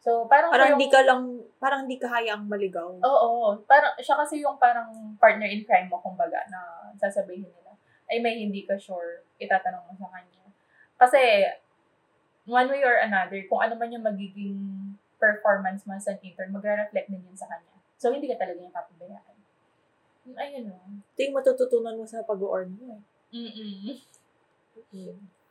So, 0.00 0.24
parang 0.28 0.48
Parang 0.52 0.76
hindi 0.76 0.88
ka 0.88 1.04
lang, 1.04 1.44
parang 1.60 1.84
hindi 1.84 2.00
ka 2.00 2.08
hayaang 2.08 2.48
maligaw. 2.48 2.88
Oo, 3.00 3.56
parang 3.68 3.92
siya 4.00 4.16
kasi 4.16 4.40
yung 4.40 4.56
parang 4.56 5.16
partner 5.20 5.48
in 5.48 5.64
crime 5.64 5.92
mo 5.92 6.00
kumbaga 6.00 6.40
na 6.48 6.92
sasabihin 6.96 7.48
nila. 7.48 7.76
Ay 8.08 8.20
may 8.20 8.40
hindi 8.40 8.64
ka 8.64 8.80
sure, 8.80 9.24
itatanong 9.36 9.84
mo 9.84 9.92
sa 9.96 10.08
kanya. 10.08 10.44
Kasi 10.96 11.44
one 12.48 12.68
way 12.72 12.80
or 12.80 12.96
another, 13.00 13.40
kung 13.44 13.60
ano 13.60 13.76
man 13.76 13.92
yung 13.92 14.04
magiging 14.04 14.56
performance 15.20 15.84
mo 15.84 15.92
as 15.96 16.08
an 16.08 16.16
intern, 16.24 16.48
magre-reflect 16.52 17.12
din 17.12 17.20
yun 17.20 17.36
sa 17.36 17.48
kanya. 17.48 17.76
So, 18.00 18.08
hindi 18.08 18.24
ka 18.32 18.40
talaga 18.40 18.56
yung 18.56 18.72
papabayaan. 18.72 19.36
Ayun 20.32 20.72
o. 20.72 20.76
Ito 21.12 21.20
yung 21.28 21.36
matututunan 21.36 22.00
mo 22.00 22.08
sa 22.08 22.24
pag-earn 22.24 22.72
mo 22.72 22.96
eh. 22.96 23.02
Mm-mm. 23.30 24.00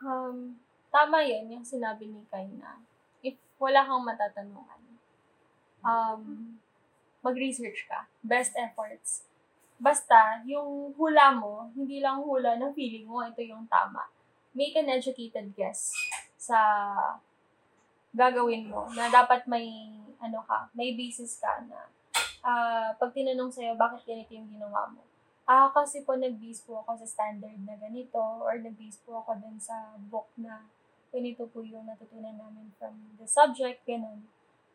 Um, 0.00 0.58
tama 0.90 1.22
yun, 1.22 1.46
yung 1.52 1.66
sinabi 1.66 2.08
ni 2.08 2.24
Kai 2.26 2.50
na 2.58 2.80
if 3.20 3.36
wala 3.60 3.84
kang 3.84 4.02
matatanungan, 4.02 4.80
um, 5.84 6.56
mag-research 7.20 7.84
ka. 7.86 8.08
Best 8.24 8.56
efforts. 8.56 9.28
Basta, 9.80 10.44
yung 10.44 10.92
hula 10.96 11.32
mo, 11.32 11.72
hindi 11.72 12.00
lang 12.04 12.20
hula 12.20 12.56
na 12.56 12.72
feeling 12.72 13.08
mo 13.08 13.24
ito 13.24 13.40
yung 13.40 13.64
tama. 13.68 14.08
Make 14.52 14.76
an 14.76 14.92
educated 14.92 15.52
guess 15.56 15.92
sa 16.40 16.58
gagawin 18.10 18.66
mo 18.66 18.90
na 18.90 19.06
dapat 19.06 19.46
may 19.46 19.70
ano 20.18 20.42
ka, 20.44 20.66
may 20.74 20.98
basis 20.98 21.38
ka 21.38 21.62
na 21.70 21.86
ah 22.40 22.90
pag 22.96 23.12
tinanong 23.12 23.52
sa'yo, 23.52 23.76
bakit 23.76 24.02
ganito 24.08 24.32
yung 24.34 24.48
ginawa 24.48 24.90
mo? 24.90 25.04
Ah, 25.50 25.66
kasi 25.74 26.06
po 26.06 26.14
nag-base 26.14 26.62
po 26.62 26.78
ako 26.78 27.02
sa 27.02 27.10
standard 27.10 27.58
na 27.66 27.74
ganito 27.74 28.22
or 28.22 28.54
nag-base 28.54 29.02
po 29.02 29.18
ako 29.18 29.34
dun 29.42 29.58
sa 29.58 29.98
book 30.06 30.30
na 30.38 30.70
ganito 31.10 31.42
po 31.50 31.66
yung 31.66 31.90
natutunan 31.90 32.38
namin 32.38 32.70
from 32.78 32.94
the 33.18 33.26
subject, 33.26 33.82
ganun. 33.82 34.22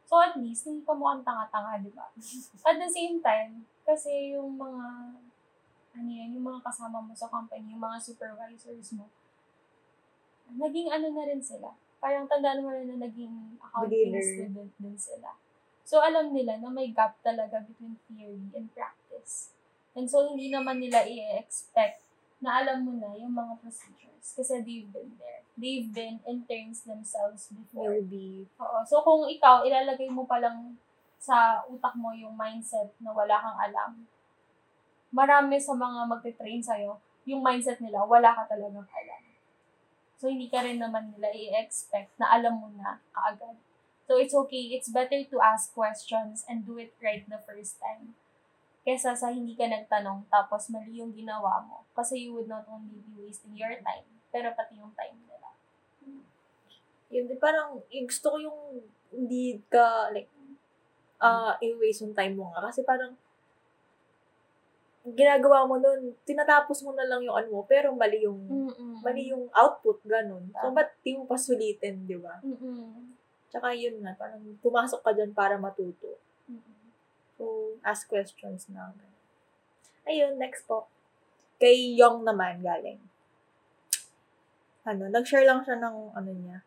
So 0.03 0.19
at 0.19 0.35
least, 0.35 0.67
hindi 0.67 0.83
ka 0.83 0.91
mukhang 0.91 1.23
tanga-tanga, 1.23 1.79
di 1.79 1.95
ba? 1.95 2.11
At 2.67 2.75
the 2.75 2.91
same 2.91 3.23
time, 3.23 3.63
kasi 3.87 4.35
yung 4.35 4.59
mga, 4.59 4.85
ano 5.95 6.09
yan, 6.11 6.35
yung 6.35 6.43
mga 6.43 6.59
kasama 6.67 6.99
mo 6.99 7.15
sa 7.15 7.31
company, 7.31 7.71
yung 7.71 7.79
mga 7.79 7.97
supervisors 8.03 8.91
mo, 8.99 9.07
naging 10.59 10.91
ano 10.91 11.07
na 11.15 11.23
rin 11.23 11.39
sila. 11.39 11.71
Parang 12.03 12.27
tandaan 12.27 12.61
mo 12.61 12.75
rin 12.75 12.91
na 12.91 12.99
naging 13.07 13.55
accounting 13.63 14.11
Beginner. 14.11 14.27
student 14.27 14.71
din 14.75 14.97
sila. 14.99 15.39
So, 15.87 16.03
alam 16.03 16.35
nila 16.35 16.59
na 16.59 16.67
may 16.67 16.91
gap 16.91 17.15
talaga 17.23 17.63
between 17.63 17.95
theory 18.11 18.51
and 18.51 18.67
practice. 18.75 19.55
And 19.95 20.11
so, 20.11 20.27
hindi 20.27 20.51
naman 20.51 20.83
nila 20.83 21.07
i-expect 21.07 22.03
na 22.43 22.61
alam 22.61 22.83
mo 22.83 22.99
na 22.99 23.15
yung 23.15 23.31
mga 23.31 23.63
procedures 23.63 24.35
kasi 24.35 24.59
they've 24.61 24.91
been 24.91 25.15
there. 25.15 25.41
They've 25.55 25.87
been 25.87 26.19
interns 26.27 26.83
themselves 26.83 27.47
before. 27.47 27.95
Newbie. 27.95 28.43
Oo. 28.59 28.83
So, 28.83 28.99
kung 29.07 29.23
ikaw, 29.31 29.63
ilalagay 29.63 30.11
mo 30.11 30.27
pa 30.27 30.43
lang 30.43 30.75
sa 31.15 31.63
utak 31.71 31.95
mo 31.95 32.11
yung 32.11 32.35
mindset 32.35 32.91
na 32.99 33.15
wala 33.15 33.39
kang 33.39 33.57
alam, 33.57 33.91
marami 35.15 35.55
sa 35.63 35.71
mga 35.71 36.11
magte-train 36.11 36.59
sa'yo, 36.59 36.99
yung 37.23 37.39
mindset 37.39 37.79
nila, 37.79 38.03
wala 38.03 38.35
ka 38.35 38.51
talagang 38.51 38.83
alam. 38.83 39.23
So, 40.19 40.27
hindi 40.27 40.51
ka 40.51 40.59
rin 40.59 40.83
naman 40.83 41.15
nila 41.15 41.31
i-expect 41.31 42.19
na 42.19 42.35
alam 42.35 42.59
mo 42.59 42.67
na 42.75 42.99
kaagad. 43.15 43.55
So, 44.05 44.19
it's 44.19 44.35
okay. 44.35 44.75
It's 44.75 44.91
better 44.91 45.23
to 45.23 45.37
ask 45.39 45.71
questions 45.71 46.43
and 46.45 46.67
do 46.67 46.77
it 46.77 46.93
right 46.99 47.23
the 47.25 47.41
first 47.41 47.79
time. 47.79 48.13
Kesa 48.85 49.17
sa 49.17 49.33
hindi 49.33 49.57
ka 49.57 49.65
nagtanong 49.65 50.29
tapos 50.29 50.69
mali 50.69 51.01
yung 51.01 51.09
ginawa 51.09 51.65
mo. 51.65 51.81
Kasi 51.97 52.29
you 52.29 52.37
would 52.37 52.45
not 52.45 52.69
only 52.69 53.01
be 53.01 53.25
wasting 53.25 53.57
your 53.57 53.73
time, 53.81 54.05
pero 54.29 54.53
pati 54.53 54.77
yung 54.77 54.93
time 54.93 55.17
nila. 55.25 55.49
Yun, 57.09 57.25
di 57.25 57.35
parang, 57.41 57.81
yung 57.89 58.05
gusto 58.05 58.27
ko 58.29 58.37
yung 58.37 58.59
hindi 59.09 59.57
ka, 59.73 60.13
like, 60.13 60.29
ah 61.17 61.57
i-waste 61.63 62.05
yung 62.05 62.13
time 62.13 62.37
mo 62.37 62.53
nga. 62.53 62.69
Kasi 62.69 62.85
parang, 62.85 63.17
ginagawa 65.05 65.69
mo 65.69 65.77
nun, 65.77 66.17
tinatapos 66.25 66.81
mo 66.81 66.97
na 66.97 67.05
lang 67.05 67.21
yung 67.21 67.37
ano 67.37 67.47
mo, 67.49 67.61
pero 67.65 67.93
mali 67.93 68.25
yung, 68.25 68.41
Mm-mm. 68.41 69.05
mali 69.05 69.29
yung 69.29 69.45
output, 69.53 70.01
ganun. 70.01 70.49
So, 70.57 70.73
ba't 70.73 70.97
di 71.05 71.13
mo 71.13 71.29
pa 71.29 71.37
sulitin, 71.37 72.09
di 72.09 72.17
ba? 72.17 72.41
Mm-mm. 72.41 73.13
Tsaka 73.53 73.69
yun 73.77 74.01
nga, 74.01 74.17
parang 74.17 74.41
pumasok 74.65 75.05
ka 75.05 75.13
dyan 75.13 75.29
para 75.31 75.61
matuto. 75.61 76.17
Mm-mm. 76.49 76.74
So, 77.35 77.75
ask 77.83 78.07
questions 78.07 78.67
na. 78.71 78.95
Ayun, 80.07 80.39
next 80.39 80.63
po. 80.67 80.87
Kay 81.59 81.95
Young 81.95 82.23
naman, 82.23 82.63
galing. 82.63 82.99
Ano, 84.85 85.09
nag-share 85.09 85.43
lang 85.43 85.65
siya 85.65 85.79
ng, 85.81 86.15
ano 86.15 86.31
niya, 86.31 86.61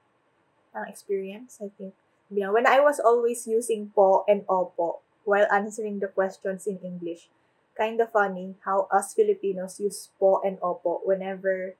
ng 0.74 0.84
experience, 0.90 1.62
I 1.62 1.70
think. 1.76 1.94
When 2.28 2.68
I 2.68 2.84
was 2.84 3.00
always 3.00 3.48
using 3.48 3.88
po 3.96 4.28
and 4.28 4.44
opo 4.44 5.00
while 5.24 5.48
answering 5.48 6.00
the 6.04 6.12
questions 6.12 6.68
in 6.68 6.76
English, 6.84 7.32
kind 7.72 7.96
of 8.02 8.12
funny 8.12 8.58
how 8.68 8.84
us 8.92 9.16
Filipinos 9.16 9.80
use 9.80 10.12
po 10.20 10.44
and 10.44 10.60
opo 10.60 11.00
whenever 11.08 11.78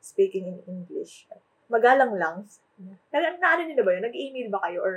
speaking 0.00 0.48
in 0.48 0.58
English. 0.64 1.28
Magalang 1.68 2.16
lang. 2.16 2.48
Na, 3.12 3.20
na 3.20 3.48
ano 3.52 3.62
nila 3.68 3.82
ba 3.84 3.92
yun? 3.92 4.04
Nag-email 4.06 4.48
ba 4.48 4.64
kayo 4.64 4.80
or 4.80 4.96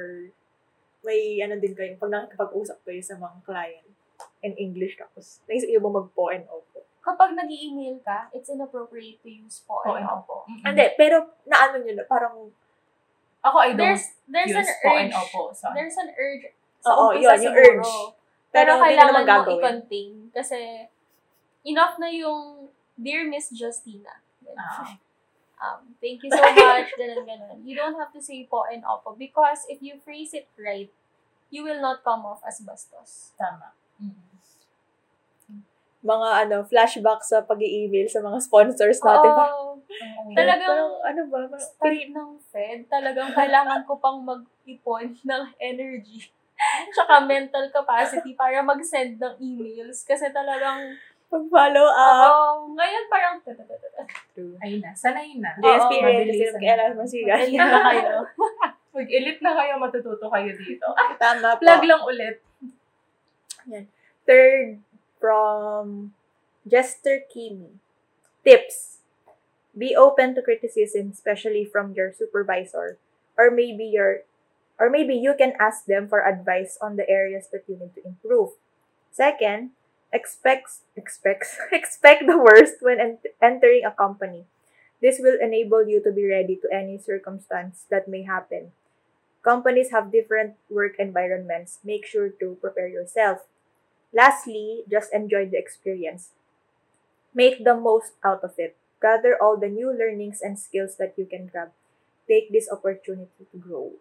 may 1.05 1.39
ano 1.39 1.55
din 1.55 1.71
kayo 1.71 1.93
pag 1.95 2.11
nakikipag-usap 2.11 2.81
kayo 2.81 2.99
sa 2.99 3.15
mga 3.15 3.37
client 3.45 3.87
in 4.41 4.53
English 4.55 4.97
tapos 4.97 5.39
naisip 5.45 5.69
niyo 5.69 5.79
ba 5.79 5.91
mag 5.93 6.09
po 6.11 6.29
and 6.29 6.45
opo? 6.45 6.81
Kapag 6.99 7.37
nag 7.37 7.45
email 7.45 8.01
ka, 8.01 8.33
it's 8.33 8.49
inappropriate 8.49 9.21
to 9.21 9.29
use 9.29 9.61
po 9.61 9.77
Po 9.79 9.93
and 9.93 10.03
opo. 10.03 10.41
Hindi, 10.49 10.85
pero 10.97 11.37
naano 11.45 11.77
nyo 11.77 11.93
na, 11.93 12.05
parang, 12.05 12.49
Ako, 13.45 13.57
I 13.61 13.77
don't 13.77 13.93
There's 13.93 14.05
there's 14.25 14.49
use 14.49 14.65
an 14.65 14.81
po 14.81 14.89
urge. 14.89 15.01
and 15.05 15.13
opo. 15.13 15.41
So, 15.53 15.69
There's 15.69 15.97
an 16.01 16.09
urge. 16.17 16.49
Oo, 16.81 17.13
umpisa 17.13 17.37
yun, 17.37 17.45
yung 17.45 17.53
siguro. 17.53 17.69
urge. 17.77 17.93
Pero, 18.49 18.71
Pero 18.73 18.81
kailangan 18.81 19.13
mo 19.13 19.21
gagawin. 19.21 19.53
i-contain. 19.61 20.13
Kasi 20.33 20.59
enough 21.61 22.01
na 22.01 22.09
yung 22.09 22.73
Dear 22.97 23.29
Miss 23.29 23.53
Justina. 23.53 24.17
ah, 24.57 24.97
Um, 25.55 25.95
thank 26.03 26.19
you 26.19 26.31
so 26.31 26.43
much, 26.43 26.91
ganun, 26.99 27.23
ganun. 27.23 27.57
You 27.63 27.79
don't 27.79 27.95
have 27.95 28.11
to 28.11 28.21
say 28.21 28.43
po 28.43 28.67
and 28.67 28.83
opo 28.83 29.15
because 29.15 29.63
if 29.71 29.79
you 29.79 29.95
phrase 30.03 30.35
it 30.35 30.51
right, 30.59 30.91
you 31.47 31.63
will 31.63 31.79
not 31.79 32.03
come 32.03 32.27
off 32.27 32.43
as 32.43 32.59
bastos. 32.59 33.31
tama. 33.39 33.71
Mm-mm. 34.01 34.35
mga 36.05 36.29
ano, 36.45 36.57
flashback 36.69 37.25
sa 37.25 37.41
pag 37.41 37.57
email 37.57 38.05
sa 38.05 38.21
mga 38.21 38.37
sponsors 38.37 39.01
natin. 39.01 39.31
Oo. 39.33 39.81
Oo. 39.81 40.29
Talagang- 40.37 40.69
parang, 40.69 40.93
ano 41.01 41.21
ba? 41.33 41.37
Parang, 41.49 41.65
Start 41.65 42.05
ng 42.13 42.31
Fed, 42.53 42.79
talagang 42.85 43.33
kailangan 43.41 43.81
ko 43.89 43.97
pang 43.97 44.21
mag-ipon 44.21 45.17
ng 45.17 45.43
energy. 45.57 46.29
Tsaka 46.93 47.25
mental 47.25 47.73
capacity 47.73 48.37
para 48.37 48.61
mag-send 48.61 49.17
ng 49.17 49.35
emails. 49.41 50.05
Kasi 50.05 50.29
talagang, 50.29 50.93
pag-follow 51.27 51.87
up. 51.87 52.27
oo, 52.27 52.73
ngayon 52.73 53.03
parang, 53.09 53.35
True. 54.35 54.55
Ayun 54.59 54.83
na, 54.83 54.91
sanay 54.93 55.35
na. 55.39 55.55
The 55.55 55.63
Oo, 55.63 55.75
experience 55.79 56.11
mabilis 56.19 56.35
kasi 56.35 56.45
na. 56.45 56.55
mag-aral 56.59 56.91
mo 56.91 57.03
si 57.03 57.17
Maganda 57.23 57.63
na 57.65 57.79
kayo. 57.85 58.13
Mag-elite 58.95 59.41
na 59.43 59.51
kayo, 59.55 59.71
matututo 59.75 60.25
kayo 60.27 60.51
dito. 60.55 60.87
Ah, 60.91 61.11
Tama 61.21 61.55
po. 61.55 61.63
plug 61.63 61.83
lang 61.83 62.03
ulit. 62.03 62.35
Third, 64.25 64.79
from 65.19 66.13
Jester 66.67 67.25
Kimi. 67.25 67.77
Tips. 68.43 69.01
Be 69.75 69.95
open 69.95 70.35
to 70.35 70.41
criticism, 70.41 71.11
especially 71.11 71.65
from 71.65 71.91
your 71.93 72.13
supervisor. 72.13 72.97
Or 73.37 73.51
maybe 73.51 73.83
your 73.83 74.23
or 74.79 74.89
maybe 74.91 75.15
you 75.15 75.33
can 75.35 75.53
ask 75.59 75.87
them 75.87 76.07
for 76.07 76.23
advice 76.23 76.77
on 76.79 76.95
the 76.95 77.07
areas 77.09 77.47
that 77.51 77.63
you 77.67 77.75
need 77.79 77.95
to 77.95 78.03
improve. 78.05 78.55
Second, 79.11 79.71
expect 80.15 80.71
expect 80.95 81.45
expect 81.71 82.23
the 82.27 82.39
worst 82.39 82.79
when 82.81 82.99
ent- 82.99 83.27
entering 83.41 83.83
a 83.85 83.91
company. 83.91 84.45
This 85.01 85.19
will 85.19 85.37
enable 85.39 85.85
you 85.87 86.01
to 86.03 86.11
be 86.11 86.25
ready 86.25 86.55
to 86.63 86.67
any 86.73 86.97
circumstance 86.97 87.85
that 87.91 88.07
may 88.07 88.23
happen. 88.23 88.71
Companies 89.43 89.91
have 89.91 90.11
different 90.11 90.55
work 90.69 90.95
environments. 90.99 91.79
Make 91.83 92.05
sure 92.05 92.29
to 92.29 92.57
prepare 92.61 92.87
yourself. 92.89 93.45
Lastly, 94.13 94.83
just 94.89 95.13
enjoy 95.13 95.47
the 95.49 95.57
experience. 95.59 96.31
Make 97.35 97.63
the 97.63 97.75
most 97.75 98.13
out 98.23 98.43
of 98.43 98.57
it. 98.57 98.75
Gather 98.99 99.37
all 99.39 99.57
the 99.57 99.69
new 99.69 99.91
learnings 99.93 100.41
and 100.41 100.57
skills 100.57 100.95
that 100.97 101.13
you 101.17 101.25
can 101.27 101.45
grab. 101.45 101.71
Take 102.27 102.51
this 102.51 102.67
opportunity 102.71 103.45
to 103.51 103.57
grow. 103.59 103.93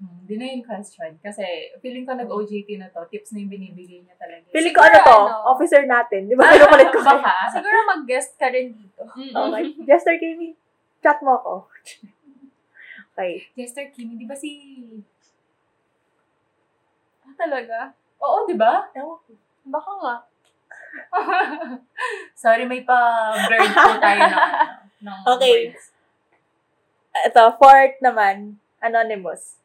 Hmm, 0.00 0.24
Di 0.24 0.40
na 0.40 0.48
yung 0.48 0.64
question. 0.64 1.12
Kasi 1.20 1.44
feeling 1.78 2.08
ko 2.08 2.16
nag-OJT 2.16 2.80
na 2.80 2.88
to. 2.88 3.04
Tips 3.06 3.36
na 3.36 3.44
yung 3.44 3.52
binibigay 3.52 4.00
niya 4.00 4.16
talaga. 4.16 4.48
Pili 4.48 4.72
ko 4.72 4.80
ano 4.80 4.96
to, 4.96 5.16
ano? 5.28 5.44
officer 5.52 5.84
natin. 5.84 6.24
Di 6.24 6.32
ba? 6.32 6.48
Kinukulit 6.56 6.88
ko 6.88 7.04
kayo. 7.04 7.20
Baka. 7.20 7.52
siguro 7.52 7.78
mag-guest 7.84 8.32
ka 8.40 8.48
rin 8.48 8.72
dito. 8.72 9.04
Okay. 9.04 9.64
Jester 9.84 10.16
Kimi, 10.16 10.56
chat 11.04 11.20
mo 11.20 11.36
ako. 11.36 11.52
okay. 13.12 13.44
Jester 13.52 13.92
Kimi, 13.92 14.16
di 14.16 14.24
ba 14.24 14.32
si... 14.32 14.50
Ah, 17.20 17.36
Talaga? 17.36 17.92
Oo, 18.18 18.48
di 18.48 18.56
ba? 18.56 18.88
Ewan 18.96 19.20
ko. 19.20 19.36
Baka 19.68 19.92
nga. 20.00 20.16
Sorry, 22.40 22.64
may 22.64 22.80
pa-blurred 22.82 23.68
po 23.68 23.92
tayo 24.00 24.20
ng, 24.24 24.32
ano, 24.32 24.74
ng 25.04 25.18
Okay. 25.36 25.56
words. 25.68 25.84
Ito, 27.28 27.42
fourth 27.60 28.00
naman, 28.00 28.56
anonymous. 28.80 29.60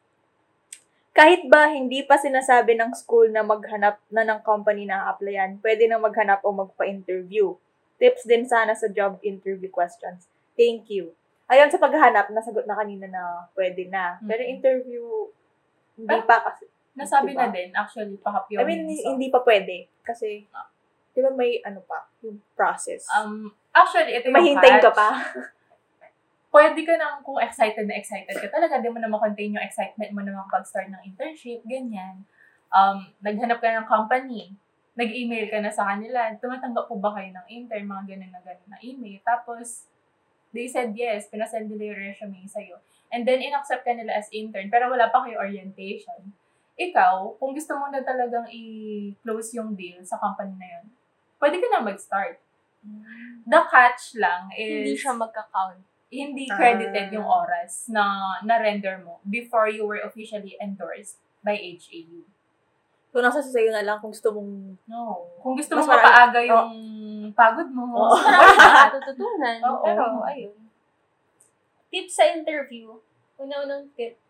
Kahit 1.16 1.48
ba 1.48 1.72
hindi 1.72 2.04
pa 2.04 2.20
sinasabi 2.20 2.76
ng 2.76 2.92
school 2.92 3.32
na 3.32 3.40
maghanap 3.40 3.96
na 4.12 4.20
ng 4.20 4.44
company 4.44 4.84
na 4.84 5.08
applyan, 5.08 5.56
pwede 5.64 5.88
na 5.88 5.96
maghanap 5.96 6.44
o 6.44 6.52
magpa-interview. 6.52 7.56
Tips 7.96 8.28
din 8.28 8.44
sana 8.44 8.76
sa 8.76 8.92
job 8.92 9.16
interview 9.24 9.72
questions. 9.72 10.28
Thank 10.52 10.92
you. 10.92 11.16
Ayun, 11.48 11.72
sa 11.72 11.80
paghahanap, 11.80 12.28
nasagot 12.28 12.68
na 12.68 12.76
kanina 12.76 13.08
na 13.08 13.48
pwede 13.56 13.88
na. 13.88 14.20
Pero 14.20 14.44
interview, 14.44 15.32
hindi 15.96 16.12
Ah. 16.12 16.26
pa 16.28 16.52
kasi. 16.52 16.68
Nasabi 16.92 17.32
Diba? 17.32 17.48
na 17.48 17.52
din, 17.52 17.70
actually, 17.72 18.16
pahapyo. 18.20 18.60
I 18.60 18.64
mean, 18.64 18.84
hindi 18.84 19.28
pa 19.32 19.40
pwede. 19.40 19.88
Kasi, 20.04 20.44
di 21.12 21.20
ba 21.20 21.32
may 21.32 21.60
ano 21.64 21.80
pa, 21.84 22.04
yung 22.20 22.40
process. 22.52 23.08
Um, 23.08 23.52
actually, 23.72 24.16
ito 24.16 24.28
yung 24.28 24.36
Mahintayin 24.36 24.84
ka 24.84 24.92
pa. 24.92 25.08
Pwede 26.56 26.88
ka 26.88 26.96
nang, 26.96 27.20
kung 27.20 27.36
excited 27.36 27.84
na 27.84 28.00
excited 28.00 28.32
ka 28.32 28.48
talaga, 28.48 28.80
di 28.80 28.88
mo 28.88 28.96
na 28.96 29.12
makontain 29.12 29.52
yung 29.52 29.60
excitement 29.60 30.08
mo 30.16 30.24
na 30.24 30.40
pag-start 30.48 30.88
ng 30.88 31.04
internship, 31.04 31.60
ganyan. 31.68 32.24
Um, 32.72 33.12
naghanap 33.20 33.60
ka 33.60 33.68
ng 33.76 33.84
company, 33.84 34.56
nag-email 34.96 35.52
ka 35.52 35.60
na 35.60 35.68
sa 35.68 35.84
kanila, 35.92 36.32
tumatanggap 36.40 36.88
po 36.88 36.96
ba 36.96 37.12
kayo 37.12 37.28
ng 37.36 37.46
intern, 37.52 37.84
mga 37.84 38.04
ganun 38.08 38.32
na 38.32 38.40
ganun 38.40 38.70
na 38.72 38.80
email. 38.80 39.20
Tapos, 39.20 39.84
they 40.56 40.64
said 40.64 40.96
yes, 40.96 41.28
pinasend 41.28 41.68
nila 41.68 41.92
yung 41.92 42.00
resume 42.08 42.48
sa'yo. 42.48 42.80
And 43.12 43.28
then, 43.28 43.44
inaccept 43.44 43.84
ka 43.84 43.92
nila 43.92 44.16
as 44.16 44.32
intern, 44.32 44.72
pero 44.72 44.88
wala 44.88 45.12
pa 45.12 45.28
kayo 45.28 45.36
orientation. 45.36 46.32
Ikaw, 46.80 47.36
kung 47.36 47.52
gusto 47.52 47.76
mo 47.76 47.92
na 47.92 48.00
talagang 48.00 48.48
i-close 48.48 49.60
yung 49.60 49.76
deal 49.76 50.00
sa 50.08 50.16
company 50.16 50.56
na 50.56 50.80
yun, 50.80 50.88
pwede 51.36 51.60
ka 51.60 51.68
na 51.68 51.84
mag-start. 51.84 52.40
The 53.44 53.60
catch 53.68 54.16
lang 54.16 54.48
is, 54.56 54.96
Hindi 54.96 54.96
siya 54.96 55.12
magka-count. 55.12 55.95
Hindi 56.08 56.46
Ah. 56.46 56.54
credited 56.54 57.10
yung 57.10 57.26
oras 57.26 57.88
na 57.88 58.04
na-render 58.40 59.02
mo 59.02 59.18
before 59.22 59.66
you 59.66 59.82
were 59.82 59.98
officially 60.00 60.54
endorsed 60.56 61.18
by 61.40 61.54
HAU. 61.54 62.22
So, 63.10 63.24
nasa 63.24 63.40
sa'yo 63.40 63.72
na 63.72 63.80
lang 63.80 63.96
kung 63.98 64.12
gusto 64.12 64.28
mong... 64.28 64.76
No. 64.84 65.24
Kung 65.40 65.56
gusto 65.56 65.72
Mas 65.72 65.82
mo 65.82 65.90
marami- 65.90 66.04
mapaaga 66.04 66.40
yung 66.44 66.70
pagod 67.32 67.68
mo, 67.72 67.84
Oo. 67.88 68.12
Mas 68.12 68.22
marami 68.28 68.76
matututunan. 68.92 69.58
Oo. 69.64 69.82
Pero, 69.82 70.02
ayun. 70.22 70.56
Tips 71.88 72.12
sa 72.12 72.28
interview. 72.28 72.92
Una-unang 73.36 73.88
tip. 73.96 74.20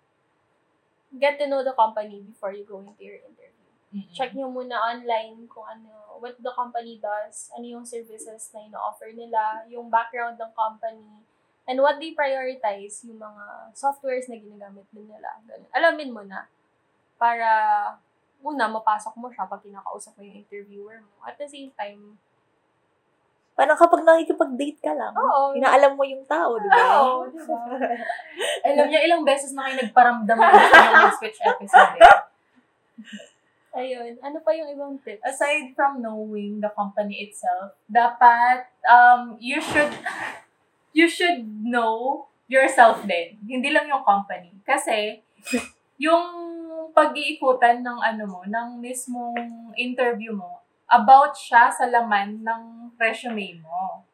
Get 1.12 1.34
to 1.36 1.46
know 1.46 1.60
the 1.60 1.72
company 1.72 2.22
before 2.22 2.52
you 2.52 2.62
go 2.62 2.78
into 2.78 3.00
your 3.00 3.18
interview. 3.18 3.66
Mm-mm. 3.90 4.12
Check 4.12 4.34
nyo 4.34 4.46
muna 4.46 4.76
online 4.76 5.46
kung 5.46 5.64
ano, 5.64 5.90
what 6.18 6.36
the 6.38 6.52
company 6.52 6.96
does, 6.96 7.50
ano 7.52 7.64
yung 7.64 7.86
services 7.86 8.50
na 8.52 8.60
ino-offer 8.62 9.10
nila, 9.10 9.64
yung 9.66 9.88
background 9.88 10.36
ng 10.36 10.52
company, 10.52 11.22
and 11.66 11.78
what 11.82 11.98
they 11.98 12.14
prioritize, 12.14 13.02
yung 13.04 13.18
mga 13.18 13.44
softwares 13.74 14.30
na 14.30 14.38
ginagamit 14.38 14.86
din 14.94 15.06
nila. 15.06 15.34
Ganun. 15.44 15.70
Alamin 15.74 16.10
mo 16.14 16.22
na. 16.22 16.46
Para, 17.18 17.48
una, 18.40 18.70
mapasok 18.70 19.14
mo 19.18 19.26
siya 19.28 19.50
pag 19.50 19.60
kinakausap 19.60 20.14
mo 20.14 20.22
yung 20.22 20.40
interviewer 20.40 21.02
mo. 21.02 21.26
At 21.26 21.36
the 21.36 21.46
same 21.46 21.74
time, 21.74 22.18
Parang 23.56 23.72
kapag 23.72 24.04
nakikipag-date 24.04 24.84
ka 24.84 24.92
lang, 24.92 25.16
oo, 25.16 25.56
inaalam 25.56 25.96
mo 25.96 26.04
yung 26.04 26.20
tao, 26.28 26.60
di 26.60 26.68
ba? 26.68 27.00
Oo, 27.00 27.24
di 27.32 27.40
ba? 27.40 27.56
Alam 28.68 28.84
niya, 28.92 29.00
ilang 29.08 29.24
beses 29.24 29.56
na 29.56 29.64
kayo 29.64 29.80
nagparamdam 29.80 30.36
na 30.36 30.52
nyo 30.52 30.92
mag-switch 31.08 31.40
episode. 31.40 31.96
eh. 31.96 32.04
Ayun. 33.76 34.20
Ano 34.20 34.44
pa 34.44 34.52
yung 34.52 34.68
ibang 34.76 35.00
tips? 35.00 35.24
Aside 35.24 35.72
from 35.72 36.04
knowing 36.04 36.60
the 36.60 36.68
company 36.76 37.24
itself, 37.24 37.72
dapat 37.88 38.68
um, 38.84 39.40
you 39.40 39.56
should 39.56 39.88
you 40.96 41.04
should 41.04 41.44
know 41.44 42.24
yourself 42.48 43.04
din. 43.04 43.36
Hindi 43.44 43.68
lang 43.68 43.84
yung 43.84 44.00
company. 44.00 44.56
Kasi, 44.64 45.20
yung 46.00 46.24
pag-iikutan 46.96 47.84
ng 47.84 48.00
ano 48.00 48.24
mo, 48.24 48.40
ng 48.48 48.80
mismong 48.80 49.36
interview 49.76 50.32
mo, 50.32 50.64
about 50.88 51.36
siya 51.36 51.68
sa 51.68 51.84
laman 51.84 52.40
ng 52.40 52.62
resume 52.96 53.60
mo. 53.60 54.08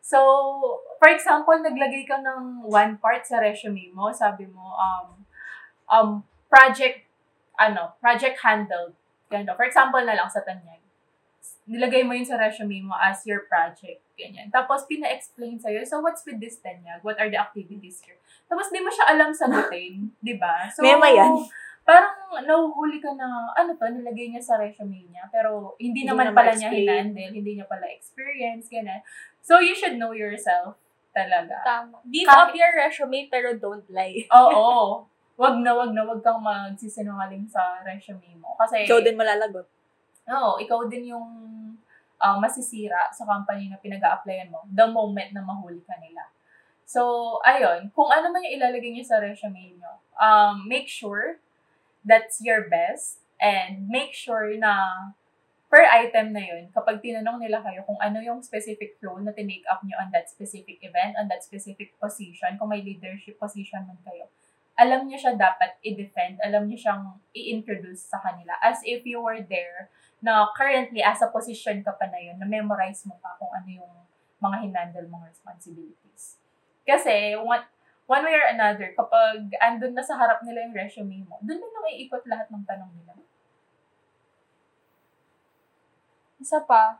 So, 0.00 0.20
for 0.96 1.12
example, 1.12 1.60
naglagay 1.60 2.08
ka 2.08 2.16
ng 2.20 2.64
one 2.64 2.96
part 2.96 3.28
sa 3.28 3.44
resume 3.44 3.92
mo, 3.92 4.08
sabi 4.08 4.48
mo, 4.48 4.72
um, 4.80 5.08
um, 5.92 6.10
project, 6.48 7.04
ano, 7.60 7.92
project 8.00 8.40
handled. 8.40 8.96
Ganito. 9.28 9.52
For 9.56 9.66
example 9.68 10.00
na 10.00 10.16
lang 10.16 10.28
sa 10.30 10.40
Tanyag. 10.40 10.83
Nilagay 11.64 12.04
mo 12.04 12.12
yun 12.12 12.28
sa 12.28 12.36
resume 12.36 12.84
mo 12.84 12.92
as 12.92 13.24
your 13.24 13.48
project. 13.48 14.04
Ganyan. 14.14 14.52
Tapos, 14.52 14.84
pina-explain 14.84 15.56
sa'yo, 15.56 15.80
so 15.88 16.04
what's 16.04 16.20
with 16.28 16.36
this 16.36 16.60
Tanyag? 16.60 17.00
What 17.00 17.16
are 17.16 17.32
the 17.32 17.40
activities 17.40 18.04
here? 18.04 18.20
Tapos, 18.44 18.68
di 18.68 18.84
mo 18.84 18.92
siya 18.92 19.16
alam 19.16 19.32
sagutin. 19.32 20.12
di 20.28 20.36
ba? 20.36 20.68
So, 20.68 20.84
Mema 20.84 21.08
yan. 21.08 21.32
parang 21.82 22.12
nahuhuli 22.44 23.00
ka 23.00 23.16
na, 23.16 23.48
ano 23.56 23.72
to, 23.74 23.88
nilagay 23.88 24.28
niya 24.28 24.44
sa 24.44 24.60
resume 24.60 25.08
niya. 25.08 25.24
Pero, 25.32 25.72
hindi, 25.80 26.04
Hindi 26.04 26.12
naman 26.12 26.30
na 26.30 26.36
pala 26.36 26.52
niya 26.52 26.68
hinandle. 26.68 27.32
Hindi 27.32 27.50
niya 27.56 27.66
pala 27.66 27.88
experience. 27.88 28.68
Ganyan. 28.68 29.00
So, 29.40 29.56
you 29.64 29.72
should 29.72 29.96
know 29.96 30.12
yourself 30.12 30.76
talaga. 31.16 31.64
Tama. 31.64 31.96
Beef 32.04 32.28
Kahit- 32.28 32.50
up 32.50 32.52
your 32.52 32.72
resume 32.76 33.32
pero 33.32 33.56
don't 33.56 33.88
lie. 33.88 34.28
Oo. 34.36 35.08
Wag 35.34 35.58
na, 35.64 35.74
wag 35.74 35.90
na, 35.90 36.06
wag 36.06 36.22
kang 36.22 36.38
magsisinungaling 36.38 37.48
sa 37.48 37.80
resume 37.82 38.36
mo. 38.38 38.52
Kasi, 38.60 38.84
Ikaw 38.86 39.00
din 39.00 39.16
malalagot. 39.18 39.66
Oo, 40.24 40.56
ikaw 40.56 40.88
din 40.88 41.12
yung 41.12 41.28
uh, 42.20 42.36
masisira 42.40 43.12
sa 43.12 43.28
company 43.28 43.68
na 43.68 43.76
pinag 43.76 44.00
applyan 44.00 44.48
mo 44.48 44.64
the 44.72 44.86
moment 44.88 45.30
na 45.36 45.44
mahuli 45.44 45.84
ka 45.84 45.96
nila. 46.00 46.24
So, 46.84 47.36
ayun, 47.44 47.92
kung 47.96 48.12
ano 48.12 48.28
man 48.28 48.44
yung 48.44 48.60
ilalagay 48.60 48.92
niyo 48.92 49.04
sa 49.08 49.20
resume 49.20 49.76
niyo, 49.76 49.92
um, 50.20 50.64
make 50.68 50.88
sure 50.88 51.40
that's 52.04 52.40
your 52.44 52.68
best 52.68 53.24
and 53.40 53.88
make 53.88 54.12
sure 54.12 54.52
na 54.60 55.12
per 55.72 55.82
item 55.90 56.30
na 56.36 56.44
yun, 56.44 56.70
kapag 56.70 57.02
tinanong 57.02 57.40
nila 57.40 57.58
kayo 57.64 57.82
kung 57.82 57.98
ano 57.98 58.20
yung 58.22 58.44
specific 58.44 58.94
role 59.02 59.18
na 59.24 59.34
tinake 59.34 59.66
up 59.66 59.82
nyo 59.82 59.96
on 59.98 60.12
that 60.14 60.30
specific 60.30 60.78
event, 60.84 61.16
on 61.18 61.26
that 61.26 61.42
specific 61.42 61.96
position, 61.98 62.54
kung 62.60 62.70
may 62.70 62.84
leadership 62.84 63.34
position 63.40 63.82
man 63.88 63.98
kayo, 64.06 64.28
alam 64.74 65.06
niyo 65.06 65.18
siya 65.22 65.38
dapat 65.38 65.78
i-defend, 65.86 66.42
alam 66.42 66.66
niyo 66.66 66.78
siyang 66.82 67.14
i-introduce 67.30 68.10
sa 68.10 68.18
kanila 68.18 68.58
as 68.58 68.82
if 68.82 69.06
you 69.06 69.22
were 69.22 69.38
there 69.46 69.90
na 70.18 70.50
currently 70.58 70.98
as 70.98 71.22
a 71.22 71.30
position 71.30 71.78
ka 71.86 71.94
pa 71.94 72.10
na 72.10 72.18
yun, 72.18 72.36
na-memorize 72.42 73.06
mo 73.06 73.14
pa 73.22 73.38
kung 73.38 73.52
ano 73.54 73.68
yung 73.70 73.94
mga 74.42 74.66
hinandle 74.66 75.06
mong 75.08 75.30
responsibilities. 75.30 76.42
Kasi, 76.82 77.38
one, 77.38 77.62
one 78.10 78.24
way 78.26 78.34
or 78.34 78.48
another, 78.50 78.90
kapag 78.98 79.46
andun 79.62 79.94
na 79.94 80.02
sa 80.02 80.18
harap 80.18 80.42
nila 80.42 80.66
yung 80.66 80.74
resume 80.74 81.22
mo, 81.24 81.38
dun 81.40 81.62
na 81.62 81.80
naiikot 81.86 82.24
lahat 82.26 82.50
ng 82.50 82.64
tanong 82.66 82.92
nila. 82.98 83.14
Isa 86.42 86.60
pa, 86.66 86.98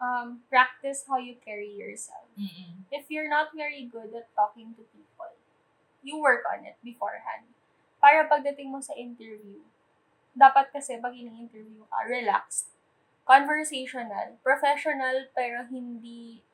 um, 0.00 0.42
practice 0.48 1.04
how 1.06 1.20
you 1.20 1.36
carry 1.44 1.70
yourself. 1.70 2.26
Mm-mm. 2.34 2.88
If 2.90 3.12
you're 3.12 3.30
not 3.30 3.52
very 3.52 3.86
good 3.86 4.10
at 4.16 4.32
talking 4.34 4.72
to 4.74 4.82
people, 4.90 5.35
you 6.06 6.22
work 6.22 6.46
on 6.46 6.62
it 6.62 6.78
beforehand. 6.86 7.50
Para 7.98 8.30
pagdating 8.30 8.70
mo 8.70 8.78
sa 8.78 8.94
interview, 8.94 9.66
dapat 10.38 10.70
kasi 10.70 11.02
pag 11.02 11.10
ini-interview 11.10 11.82
ka, 11.90 12.06
relaxed, 12.06 12.70
conversational, 13.26 14.38
professional, 14.46 15.26
pero 15.34 15.66
hindi, 15.66 16.46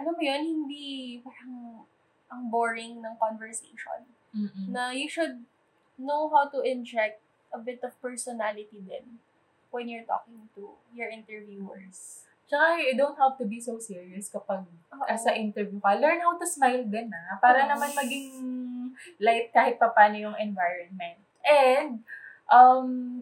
alam 0.00 0.16
mo 0.16 0.22
yun, 0.24 0.42
hindi 0.42 1.20
parang 1.20 1.84
ang 2.32 2.48
boring 2.48 3.04
ng 3.04 3.14
conversation. 3.20 4.08
Mm-mm. 4.32 4.72
Na 4.72 4.96
you 4.96 5.06
should 5.06 5.44
know 6.00 6.32
how 6.32 6.48
to 6.48 6.64
inject 6.64 7.20
a 7.52 7.60
bit 7.60 7.84
of 7.84 7.92
personality 8.00 8.80
din 8.80 9.20
when 9.68 9.92
you're 9.92 10.08
talking 10.08 10.48
to 10.56 10.80
your 10.96 11.12
interviewers. 11.12 12.25
Tsaka, 12.46 12.78
you 12.78 12.94
don't 12.94 13.18
have 13.18 13.34
to 13.34 13.44
be 13.44 13.58
so 13.58 13.74
serious 13.82 14.30
kapag 14.30 14.62
Oo. 14.94 15.04
as 15.10 15.26
sa 15.26 15.34
interview 15.34 15.82
ka. 15.82 15.98
Learn 15.98 16.22
how 16.22 16.38
to 16.38 16.46
smile 16.46 16.86
din, 16.86 17.10
ah. 17.10 17.34
Para 17.42 17.66
Oo. 17.66 17.70
naman 17.74 17.90
maging 17.90 18.30
light 19.18 19.50
kahit 19.50 19.82
pa 19.82 19.90
paano 19.90 20.14
yung 20.14 20.36
environment. 20.38 21.18
And, 21.42 22.06
um, 22.46 23.20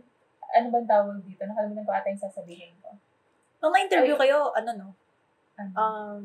ano 0.55 0.66
bang 0.70 0.88
tawag 0.88 1.24
dito? 1.24 1.42
Nakalimutan 1.48 1.84
ko 1.88 1.92
ata 1.92 2.12
yung 2.12 2.20
sasabihin 2.20 2.76
ko. 2.84 2.92
Nung 3.64 3.72
na-interview 3.72 4.14
kayo, 4.20 4.52
ano 4.52 4.70
no? 4.76 4.88
Ano? 5.56 5.72
Um, 5.72 6.24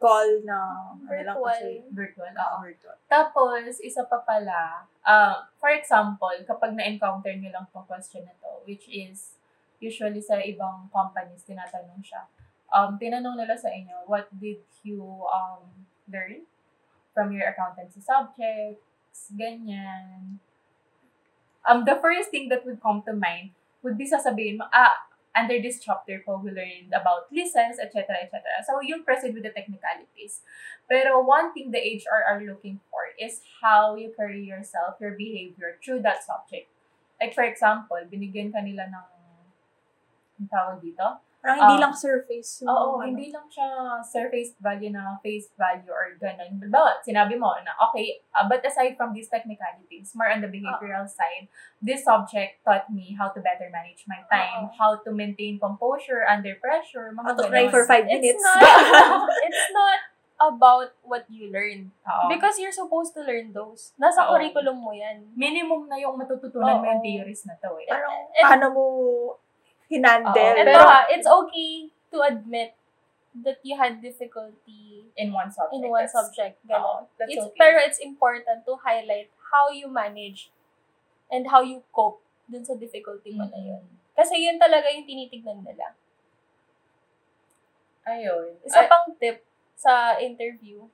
call 0.00 0.44
na, 0.44 0.92
ano 0.96 1.08
Virtual. 1.08 1.44
kasi. 1.44 1.68
virtual. 1.92 2.32
Oo, 2.32 2.44
Oo. 2.56 2.60
virtual. 2.64 2.96
Tapos, 3.08 3.80
isa 3.84 4.04
pa 4.08 4.24
pala, 4.24 4.84
um, 5.04 5.44
for 5.60 5.72
example, 5.72 6.32
kapag 6.48 6.72
na-encounter 6.72 7.36
nyo 7.36 7.52
lang 7.52 7.68
tong 7.68 7.84
question 7.84 8.24
na 8.24 8.32
to, 8.40 8.64
which 8.64 8.88
is, 8.88 9.35
usually 9.80 10.22
sa 10.22 10.40
ibang 10.40 10.88
companies, 10.92 11.44
tinatanong 11.44 12.00
siya, 12.02 12.26
um, 12.72 12.96
tinanong 12.96 13.36
nila 13.38 13.56
sa 13.56 13.70
inyo, 13.70 14.06
what 14.08 14.26
did 14.36 14.62
you 14.82 15.02
um, 15.30 15.66
learn 16.10 16.46
from 17.16 17.32
your 17.32 17.48
accountancy 17.48 18.04
subjects, 18.04 19.32
ganyan. 19.32 20.36
Um, 21.64 21.88
the 21.88 21.98
first 21.98 22.28
thing 22.30 22.52
that 22.52 22.62
would 22.68 22.78
come 22.84 23.02
to 23.08 23.16
mind 23.16 23.56
would 23.80 23.96
be 23.96 24.04
sasabihin 24.04 24.60
mo, 24.60 24.68
ah, 24.70 25.08
under 25.36 25.60
this 25.60 25.80
chapter 25.80 26.20
po, 26.24 26.40
we 26.40 26.52
learned 26.52 26.92
about 26.92 27.28
license, 27.32 27.80
etc., 27.80 28.20
etc. 28.24 28.40
So, 28.64 28.80
yung 28.80 29.04
proceed 29.04 29.36
with 29.36 29.44
the 29.44 29.52
technicalities. 29.52 30.40
Pero 30.88 31.20
one 31.20 31.52
thing 31.52 31.72
the 31.72 31.80
HR 31.80 32.24
are 32.24 32.40
looking 32.40 32.80
for 32.92 33.12
is 33.20 33.40
how 33.60 33.96
you 33.96 34.12
carry 34.16 34.44
yourself, 34.44 34.96
your 35.00 35.16
behavior 35.16 35.76
through 35.84 36.00
that 36.04 36.24
subject. 36.24 36.68
Like 37.20 37.32
for 37.32 37.44
example, 37.44 37.96
binigyan 38.08 38.52
ka 38.52 38.60
nila 38.60 38.92
ng 38.92 39.15
yung 40.36 40.48
tawag 40.48 40.78
dito. 40.78 41.04
Parang 41.38 41.62
hindi 41.62 41.78
Um, 41.78 41.82
lang 41.86 41.94
surface. 41.94 42.50
Oo, 42.66 42.98
ano. 42.98 43.06
hindi 43.06 43.30
lang 43.30 43.46
siya 43.46 43.68
surface 44.02 44.58
value 44.58 44.90
na 44.90 45.14
face 45.22 45.46
value 45.54 45.94
or 45.94 46.18
ganun. 46.18 46.58
But 46.66 47.06
sinabi 47.06 47.38
mo 47.38 47.54
na, 47.62 47.70
okay, 47.86 48.18
uh, 48.34 48.42
but 48.44 48.66
aside 48.66 48.98
from 48.98 49.14
these 49.14 49.30
technicalities, 49.30 50.10
more 50.10 50.26
on 50.26 50.42
the 50.42 50.50
behavioral 50.50 51.06
side, 51.06 51.46
this 51.78 52.02
subject 52.02 52.58
taught 52.66 52.90
me 52.90 53.14
how 53.14 53.30
to 53.30 53.38
better 53.38 53.70
manage 53.70 54.02
my 54.10 54.26
time, 54.26 54.66
Oo. 54.66 54.74
how 54.74 54.98
to 54.98 55.14
maintain 55.14 55.62
composure 55.62 56.26
under 56.26 56.58
pressure, 56.58 57.14
mga 57.14 57.30
How 57.30 57.38
to 57.38 57.46
cry 57.46 57.70
for 57.70 57.86
five 57.86 58.04
It's 58.04 58.18
minutes. 58.18 58.42
not, 58.42 58.58
it's 59.46 59.66
not 59.70 59.98
about 60.42 60.98
what 61.00 61.30
you 61.30 61.46
learn. 61.48 61.94
Oo. 62.02 62.26
Because 62.26 62.58
you're 62.58 62.74
supposed 62.74 63.14
to 63.14 63.22
learn 63.22 63.54
those. 63.54 63.94
Nasa 63.96 64.26
Oo. 64.26 64.34
curriculum 64.34 64.82
mo 64.82 64.90
yan. 64.90 65.30
minimum 65.38 65.86
na 65.86 65.94
yung 65.94 66.18
matututunan 66.18 66.82
mo 66.82 66.90
yung 66.90 67.00
theories 67.00 67.46
na 67.46 67.54
to 67.54 67.70
eh. 67.78 67.86
Parang 67.86 68.34
And- 68.34 68.42
paano 68.42 68.66
mo 68.74 68.84
hinandle. 69.86 70.34
Pero- 70.34 70.82
ha, 70.82 71.06
it's 71.10 71.26
okay 71.26 71.90
to 72.10 72.18
admit 72.22 72.74
that 73.36 73.60
you 73.62 73.76
had 73.76 74.00
difficulty 74.00 75.04
In 75.16 75.32
one 75.32 75.52
subject. 75.52 75.74
in 75.76 75.88
one 75.88 76.04
That's- 76.04 76.16
subject. 76.16 76.56
Ganun. 76.64 77.04
that's 77.20 77.30
It's, 77.32 77.44
okay. 77.44 77.58
Pero 77.60 77.76
it's 77.84 78.00
important 78.00 78.64
to 78.64 78.72
highlight 78.80 79.28
how 79.52 79.68
you 79.68 79.88
manage 79.88 80.50
and 81.30 81.48
how 81.52 81.60
you 81.60 81.82
cope 81.92 82.22
dun 82.48 82.64
sa 82.64 82.74
difficulty 82.74 83.34
mo 83.34 83.44
na 83.44 83.58
yun. 83.58 83.82
Kasi 84.16 84.40
yun 84.40 84.56
talaga 84.56 84.88
yung 84.88 85.04
tinitignan 85.04 85.60
nila. 85.60 85.92
Ayun. 88.06 88.54
Isa 88.62 88.86
Ay- 88.86 88.88
pang 88.88 89.10
tip 89.18 89.42
sa 89.76 90.16
interview, 90.16 90.86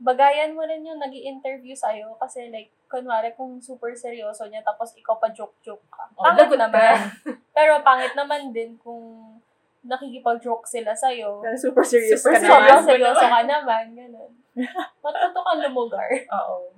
bagayan 0.00 0.56
mo 0.56 0.64
rin 0.64 0.80
yung 0.82 0.96
nag 0.96 1.12
interview 1.12 1.76
sa'yo 1.76 2.16
kasi 2.16 2.48
like, 2.48 2.72
kunwari 2.88 3.30
kung 3.36 3.60
super 3.60 3.92
seryoso 3.92 4.48
niya 4.48 4.64
tapos 4.64 4.96
ikaw 4.96 5.20
pa 5.20 5.28
joke-joke 5.30 5.84
ka. 5.92 6.08
Oh, 6.16 6.24
Pangit 6.24 6.48
lagot 6.48 6.56
ka. 6.56 6.62
naman. 6.66 6.94
Pero 7.56 7.72
pangit 7.84 8.12
naman 8.16 8.50
din 8.50 8.74
kung 8.80 9.36
nakikipag-joke 9.84 10.64
sila 10.64 10.96
sa'yo. 10.96 11.44
Parang 11.44 11.60
super 11.60 11.84
serious 11.84 12.20
Super 12.20 12.36
ka 12.36 12.44
naman. 12.44 12.50
Sobrang 12.50 12.84
seryoso 12.84 13.24
ka 13.24 13.40
naman. 13.44 13.84
Ganun. 13.92 14.32
Matuto 15.04 15.40
kang 15.40 15.60
lumugar. 15.62 16.10
Oo. 16.32 16.72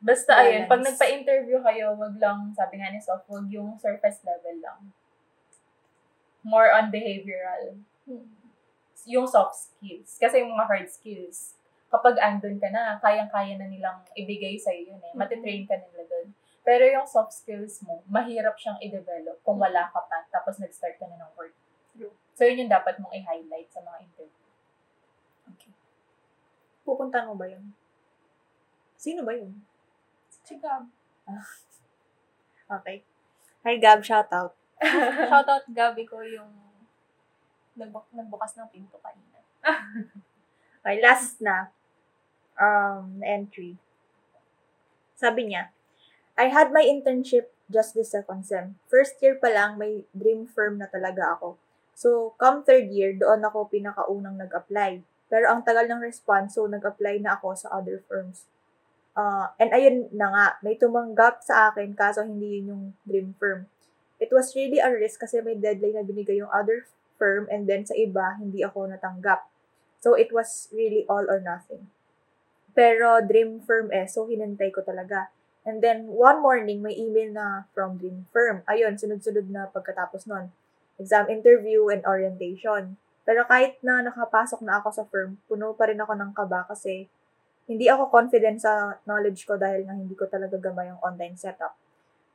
Basta 0.00 0.32
Balance. 0.32 0.48
ayun, 0.48 0.64
pag 0.64 0.82
nagpa-interview 0.82 1.58
kayo, 1.60 1.86
wag 1.94 2.16
lang, 2.16 2.48
sabi 2.56 2.80
nga 2.80 2.88
ni 2.88 2.96
Sof, 2.98 3.20
wag 3.28 3.46
yung 3.52 3.76
surface 3.76 4.24
level 4.24 4.56
lang. 4.58 4.80
More 6.40 6.72
on 6.72 6.88
behavioral. 6.88 7.76
Yung 9.04 9.28
soft 9.28 9.68
skills. 9.68 10.16
Kasi 10.16 10.40
yung 10.40 10.56
mga 10.56 10.66
hard 10.66 10.88
skills, 10.88 11.59
kapag 11.90 12.16
andun 12.22 12.56
ka 12.62 12.70
na, 12.70 12.96
kayang-kaya 13.02 13.58
na 13.58 13.66
nilang 13.66 13.98
ibigay 14.14 14.54
sa'yo 14.54 14.94
yun 14.94 15.02
eh. 15.02 15.12
Matitrain 15.12 15.66
ka 15.66 15.74
nila 15.74 16.06
dun. 16.06 16.30
Pero 16.62 16.86
yung 16.86 17.04
soft 17.04 17.34
skills 17.34 17.82
mo, 17.82 18.00
mahirap 18.06 18.54
siyang 18.54 18.78
i-develop 18.78 19.42
kung 19.42 19.58
wala 19.58 19.90
ka 19.90 20.00
pa, 20.06 20.22
tapos 20.30 20.62
nag-start 20.62 20.96
ka 21.02 21.10
na 21.10 21.18
ng 21.18 21.32
work. 21.34 21.52
So 22.40 22.48
yun 22.48 22.64
yung 22.64 22.72
dapat 22.72 22.96
mong 22.96 23.12
i-highlight 23.12 23.68
sa 23.68 23.84
mga 23.84 24.00
interview. 24.00 24.48
Okay. 25.52 25.72
Pupunta 26.88 27.28
mo 27.28 27.36
ba 27.36 27.44
yun? 27.44 27.74
Sino 28.96 29.28
ba 29.28 29.36
yun? 29.36 29.60
Si 30.46 30.56
Gab. 30.56 30.88
Okay. 32.80 33.04
Hi 33.66 33.76
Gab, 33.76 34.00
shout 34.00 34.32
out. 34.32 34.56
Shoutout 35.28 35.68
Gabi 35.68 36.08
ko 36.08 36.24
yung 36.24 36.48
nagbu- 37.76 38.08
nagbukas 38.16 38.56
ng 38.56 38.72
pinto 38.72 38.96
kanina. 39.04 39.36
Okay, 40.80 40.96
last 41.04 41.44
na. 41.44 41.68
Um, 42.60 43.24
entry. 43.24 43.80
Sabi 45.16 45.48
niya, 45.48 45.72
I 46.36 46.52
had 46.52 46.72
my 46.72 46.84
internship 46.84 47.48
just 47.70 47.96
this 47.96 48.12
second 48.12 48.44
sem. 48.44 48.76
First 48.90 49.16
year 49.24 49.38
pa 49.38 49.48
lang, 49.48 49.78
may 49.80 50.04
dream 50.12 50.44
firm 50.44 50.76
na 50.76 50.90
talaga 50.90 51.38
ako. 51.38 51.56
So, 51.94 52.32
come 52.40 52.64
third 52.64 52.90
year, 52.90 53.12
doon 53.12 53.44
ako 53.44 53.68
pinakaunang 53.68 54.40
nag-apply. 54.40 55.04
Pero 55.30 55.46
ang 55.46 55.62
tagal 55.62 55.86
ng 55.86 56.02
response, 56.02 56.58
so 56.58 56.66
nag-apply 56.66 57.22
na 57.22 57.38
ako 57.38 57.54
sa 57.54 57.70
other 57.70 58.02
firms. 58.08 58.48
Uh, 59.14 59.52
and 59.60 59.70
ayun 59.70 60.10
na 60.10 60.32
nga, 60.32 60.46
may 60.64 60.74
tumanggap 60.74 61.44
sa 61.44 61.70
akin 61.70 61.94
kaso 61.94 62.24
hindi 62.24 62.58
yun 62.58 62.72
yung 62.72 62.84
dream 63.06 63.28
firm. 63.38 63.68
It 64.16 64.32
was 64.32 64.56
really 64.56 64.80
a 64.80 64.90
risk 64.90 65.20
kasi 65.20 65.44
may 65.44 65.60
deadline 65.60 66.00
na 66.00 66.04
binigay 66.04 66.40
yung 66.40 66.52
other 66.52 66.88
firm 67.20 67.44
and 67.52 67.68
then 67.68 67.84
sa 67.84 67.92
iba, 67.92 68.36
hindi 68.40 68.64
ako 68.64 68.90
natanggap. 68.90 69.46
So, 70.00 70.16
it 70.16 70.32
was 70.32 70.72
really 70.72 71.04
all 71.06 71.28
or 71.28 71.38
nothing. 71.44 71.92
Pero, 72.72 73.20
dream 73.24 73.58
firm 73.62 73.90
eh, 73.90 74.06
so 74.06 74.26
hinintay 74.26 74.70
ko 74.70 74.80
talaga. 74.84 75.32
And 75.66 75.84
then, 75.84 76.08
one 76.08 76.40
morning, 76.40 76.80
may 76.80 76.96
email 76.96 77.30
na 77.34 77.68
from 77.76 78.00
dream 78.00 78.24
firm. 78.32 78.64
Ayun, 78.64 78.96
sunod-sunod 78.96 79.52
na 79.52 79.68
pagkatapos 79.68 80.24
nun. 80.24 80.48
Exam 80.96 81.28
interview 81.28 81.88
and 81.92 82.04
orientation. 82.04 82.96
Pero 83.24 83.44
kahit 83.44 83.78
na 83.84 84.00
nakapasok 84.00 84.64
na 84.64 84.80
ako 84.80 84.88
sa 84.90 85.04
firm, 85.06 85.38
puno 85.46 85.76
pa 85.76 85.88
rin 85.88 86.00
ako 86.00 86.16
ng 86.16 86.32
kaba 86.32 86.64
kasi 86.66 87.06
hindi 87.70 87.86
ako 87.86 88.10
confident 88.10 88.58
sa 88.58 88.98
knowledge 89.06 89.46
ko 89.46 89.54
dahil 89.54 89.86
nga 89.86 89.94
hindi 89.94 90.18
ko 90.18 90.26
talaga 90.26 90.58
gamay 90.58 90.90
yung 90.90 90.98
online 90.98 91.38
setup. 91.38 91.78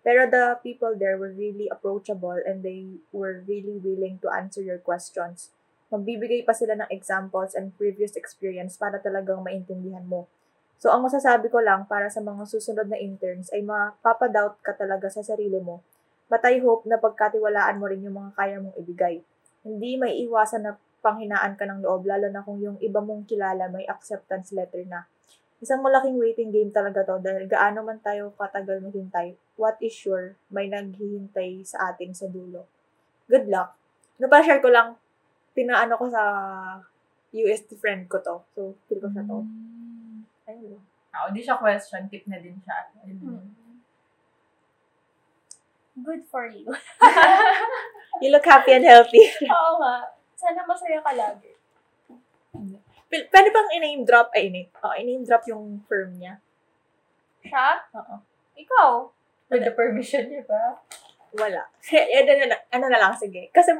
Pero 0.05 0.29
the 0.29 0.55
people 0.61 0.93
there 0.93 1.17
were 1.17 1.33
really 1.33 1.67
approachable 1.67 2.37
and 2.37 2.61
they 2.61 3.01
were 3.09 3.41
really 3.43 3.81
willing 3.81 4.21
to 4.21 4.29
answer 4.29 4.61
your 4.61 4.77
questions 4.77 5.51
magbibigay 5.95 6.43
pa 6.43 6.51
sila 6.51 6.75
ng 6.75 6.91
examples 6.91 7.55
and 7.55 7.71
previous 7.79 8.19
experience 8.19 8.75
para 8.75 8.99
talagang 8.99 9.39
maintindihan 9.39 10.03
mo. 10.03 10.27
So, 10.75 10.91
ang 10.91 11.07
masasabi 11.07 11.47
ko 11.47 11.63
lang 11.63 11.87
para 11.87 12.11
sa 12.11 12.19
mga 12.19 12.43
susunod 12.45 12.91
na 12.91 12.99
interns 12.99 13.47
ay 13.55 13.63
mapapadoubt 13.63 14.59
ka 14.59 14.75
talaga 14.75 15.07
sa 15.07 15.23
sarili 15.23 15.57
mo. 15.63 15.79
But 16.27 16.43
I 16.43 16.59
hope 16.59 16.83
na 16.83 16.99
pagkatiwalaan 16.99 17.79
mo 17.79 17.87
rin 17.87 18.03
yung 18.03 18.19
mga 18.19 18.31
kaya 18.35 18.57
mong 18.59 18.75
ibigay. 18.75 19.23
Hindi 19.63 19.95
may 19.95 20.19
iwasan 20.27 20.67
na 20.67 20.75
panghinaan 21.05 21.53
ka 21.55 21.69
ng 21.69 21.85
loob, 21.85 22.09
lalo 22.09 22.27
na 22.33 22.41
kung 22.41 22.57
yung 22.57 22.81
iba 22.81 22.97
mong 22.97 23.29
kilala 23.29 23.69
may 23.69 23.85
acceptance 23.85 24.49
letter 24.51 24.81
na. 24.89 25.05
Isang 25.61 25.85
malaking 25.85 26.17
waiting 26.19 26.49
game 26.51 26.73
talaga 26.73 27.05
to 27.07 27.21
dahil 27.21 27.47
gaano 27.47 27.85
man 27.85 28.01
tayo 28.03 28.33
katagal 28.35 28.83
maghintay, 28.83 29.37
what 29.55 29.79
is 29.79 29.93
sure, 29.93 30.35
may 30.51 30.67
naghihintay 30.67 31.63
sa 31.63 31.93
atin 31.93 32.11
sa 32.11 32.27
dulo. 32.27 32.67
Good 33.29 33.47
luck! 33.47 33.77
No, 34.17 34.27
para 34.27 34.43
share 34.43 34.59
ko 34.59 34.73
lang, 34.73 34.99
pinaano 35.55 35.95
ko 35.95 36.05
sa 36.11 36.23
US 37.31 37.61
friend 37.79 38.11
ko 38.11 38.19
to. 38.19 38.35
So, 38.53 38.75
feel 38.85 38.99
ko 38.99 39.07
siya 39.09 39.23
to. 39.23 39.39
Mm. 39.41 40.19
Ayun. 40.45 40.79
Oo, 41.15 41.27
di 41.31 41.39
siya 41.39 41.55
question, 41.55 42.05
tip 42.11 42.27
na 42.27 42.37
din 42.43 42.59
siya. 42.59 42.91
Good 45.95 46.27
for 46.27 46.45
you. 46.51 46.67
You 48.21 48.31
look 48.31 48.47
happy 48.47 48.71
and 48.71 48.83
healthy. 48.87 49.19
Oo 49.55 49.73
nga. 49.79 50.11
Sana 50.35 50.63
masaya 50.63 50.99
ka 51.03 51.11
lagi. 51.15 51.51
P- 53.11 53.27
Pwede 53.27 53.49
bang 53.51 53.69
i-name 53.75 54.03
drop? 54.07 54.31
Ay, 54.31 54.47
i-name, 54.47 54.71
oh, 54.83 54.95
i-name 54.95 55.23
drop 55.27 55.43
yung 55.47 55.83
firm 55.87 56.15
niya. 56.15 56.39
Siya? 57.43 57.83
Oo. 57.95 58.15
Ikaw? 58.55 58.91
With 59.51 59.63
the 59.67 59.71
permission 59.75 60.31
niya 60.31 60.47
ba? 60.47 60.79
Wala. 61.35 61.67
ano, 61.91 62.31
na- 62.51 62.65
ano 62.71 62.85
na 62.87 62.99
lang, 62.99 63.13
sige. 63.19 63.51
Kasi, 63.51 63.75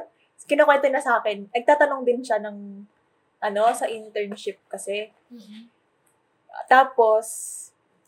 kinukwento 0.46 0.86
na 0.88 1.02
sa 1.02 1.18
akin, 1.20 1.50
nagtatanong 1.50 2.02
din 2.06 2.22
siya 2.22 2.38
ng, 2.40 2.86
ano, 3.42 3.62
sa 3.74 3.90
internship 3.90 4.62
kasi. 4.70 5.10
Tapos, 6.70 7.26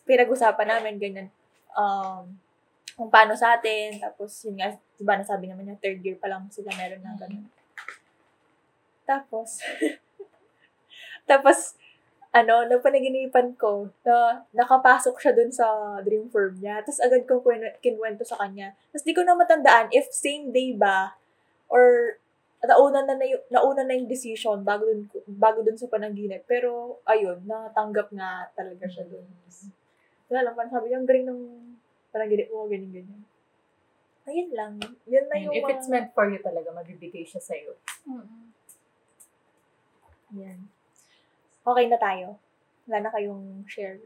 pinag-usapan 0.09 0.79
namin, 0.79 0.97
ganyan, 0.97 1.29
um, 1.77 2.25
kung 2.97 3.11
paano 3.13 3.37
sa 3.37 3.59
atin. 3.59 4.01
Tapos, 4.01 4.43
yun 4.47 4.59
nga, 4.59 4.73
diba 4.97 5.15
nasabi 5.15 5.47
naman 5.47 5.69
niya, 5.69 5.79
third 5.79 6.01
year 6.01 6.17
pa 6.17 6.27
lang 6.27 6.49
sila 6.49 6.73
meron 6.75 7.05
ng 7.05 7.19
ganun. 7.21 7.47
Tapos, 9.05 9.61
tapos, 11.31 11.79
ano, 12.29 12.69
napanaginipan 12.69 13.57
ko 13.57 13.89
na 14.05 14.45
nakapasok 14.53 15.17
siya 15.17 15.33
dun 15.33 15.49
sa 15.49 15.99
dream 16.05 16.29
firm 16.29 16.61
niya. 16.61 16.85
Tapos 16.85 17.01
agad 17.01 17.25
ko 17.25 17.41
kinwento 17.81 18.23
sa 18.23 18.37
kanya. 18.37 18.77
Tapos 18.93 19.05
di 19.05 19.17
ko 19.17 19.25
na 19.25 19.33
matandaan 19.33 19.89
if 19.97 20.13
same 20.13 20.53
day 20.53 20.77
ba 20.77 21.17
or 21.73 22.17
nauna 22.59 23.07
na, 23.07 23.15
na 23.15 23.27
yung, 23.27 23.43
nauna 23.49 23.87
na 23.87 23.95
yung 23.95 24.11
decision 24.11 24.67
bago 24.67 24.83
dun, 24.83 25.07
bago 25.29 25.63
dun 25.63 25.79
sa 25.79 25.87
panaginip. 25.87 26.43
Pero, 26.51 26.99
ayun, 27.07 27.47
natanggap 27.47 28.11
nga 28.11 28.51
talaga 28.53 28.87
siya 28.91 29.07
dun. 29.07 29.27
Wala 30.29 30.43
lang, 30.43 30.55
parang 30.59 30.75
sabi 30.75 30.91
niya, 30.91 30.99
ang 30.99 31.09
galing 31.09 31.27
ng 31.29 31.43
panaginip 32.11 32.49
mo, 32.51 32.67
ganyan, 32.67 32.91
ganyan. 32.91 33.23
Ayun 34.29 34.51
lang. 34.53 34.73
Yun 35.09 35.25
na 35.25 35.37
yung 35.41 35.55
If 35.57 35.65
mga- 35.65 35.73
it's 35.73 35.89
meant 35.89 36.11
for 36.13 36.29
you 36.29 36.37
talaga, 36.43 36.69
magbibigay 36.75 37.25
siya 37.25 37.41
sa'yo. 37.41 37.73
Yan. 40.37 40.59
Okay 41.65 41.87
na 41.89 41.97
tayo. 41.97 42.37
Wala 42.85 43.09
na 43.09 43.13
kayong 43.13 43.65
share. 43.65 43.97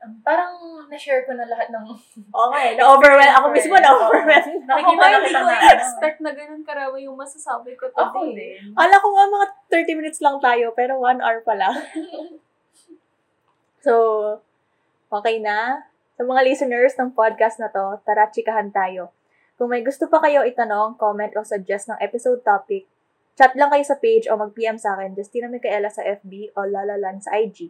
Um, 0.00 0.16
parang 0.24 0.56
na-share 0.88 1.28
ko 1.28 1.36
na 1.36 1.44
lahat 1.44 1.68
ng... 1.68 1.84
Oo 2.36 2.48
nga 2.48 2.60
eh. 2.64 2.72
Na-overwhelm. 2.72 3.34
Ako 3.36 3.46
mismo 3.52 3.76
na-overwhelm. 3.76 4.64
Ako 4.64 4.64
Nakikita 4.64 4.96
nga, 4.96 5.12
na 5.12 5.18
hindi 5.20 5.32
ko 5.36 5.44
na. 5.44 5.72
expect 5.76 6.18
na 6.24 6.32
ganun 6.32 6.64
karami 6.64 7.04
yung 7.04 7.20
masasabi 7.20 7.76
ko 7.76 7.92
today. 7.92 8.08
Ako 8.08 8.18
din. 8.32 8.72
Kala 8.72 8.96
ko 8.96 9.08
nga 9.12 9.24
mga 9.28 9.46
30 9.84 9.98
minutes 10.00 10.20
lang 10.24 10.40
tayo, 10.40 10.72
pero 10.72 10.96
1 11.04 11.20
hour 11.20 11.44
pala. 11.44 11.68
so, 13.84 13.92
okay 15.12 15.36
na. 15.36 15.84
Sa 16.16 16.24
mga 16.24 16.48
listeners 16.48 16.96
ng 16.96 17.12
podcast 17.12 17.60
na 17.60 17.68
to, 17.68 18.00
tara 18.08 18.28
chikahan 18.32 18.72
tayo. 18.72 19.12
Kung 19.60 19.68
may 19.68 19.84
gusto 19.84 20.08
pa 20.08 20.24
kayo 20.24 20.48
itanong, 20.48 20.96
comment 20.96 21.32
o 21.36 21.44
suggest 21.44 21.92
ng 21.92 22.00
episode 22.00 22.40
topic, 22.40 22.88
chat 23.36 23.52
lang 23.52 23.68
kayo 23.68 23.84
sa 23.84 24.00
page 24.00 24.24
o 24.32 24.36
mag-PM 24.40 24.80
sa 24.80 24.96
akin, 24.96 25.12
Justina 25.12 25.52
Micaela 25.52 25.92
sa 25.92 26.00
FB 26.00 26.56
o 26.56 26.64
Lalalan 26.64 27.20
sa 27.20 27.36
IG. 27.36 27.68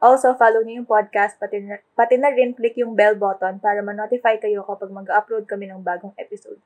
Also, 0.00 0.32
follow 0.32 0.64
niyo 0.64 0.80
yung 0.80 0.88
podcast, 0.88 1.36
pati 1.36 1.60
na, 1.60 1.76
pati 1.92 2.16
na 2.16 2.32
rin 2.32 2.56
click 2.56 2.72
yung 2.80 2.96
bell 2.96 3.12
button 3.12 3.60
para 3.60 3.84
ma-notify 3.84 4.40
kayo 4.40 4.64
kapag 4.64 4.88
mag-upload 4.88 5.44
kami 5.44 5.68
ng 5.68 5.84
bagong 5.84 6.16
episode. 6.16 6.56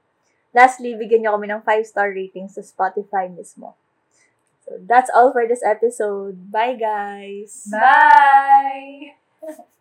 Lastly, 0.55 0.94
bigyan 0.94 1.27
niyo 1.27 1.35
kami 1.35 1.51
ng 1.51 1.66
5-star 1.66 2.15
rating 2.15 2.47
sa 2.47 2.62
Spotify 2.62 3.27
mismo. 3.27 3.74
So, 4.62 4.78
that's 4.86 5.11
all 5.11 5.35
for 5.35 5.51
this 5.51 5.66
episode. 5.66 6.48
Bye, 6.55 6.78
guys! 6.78 7.66
Bye! 7.66 9.19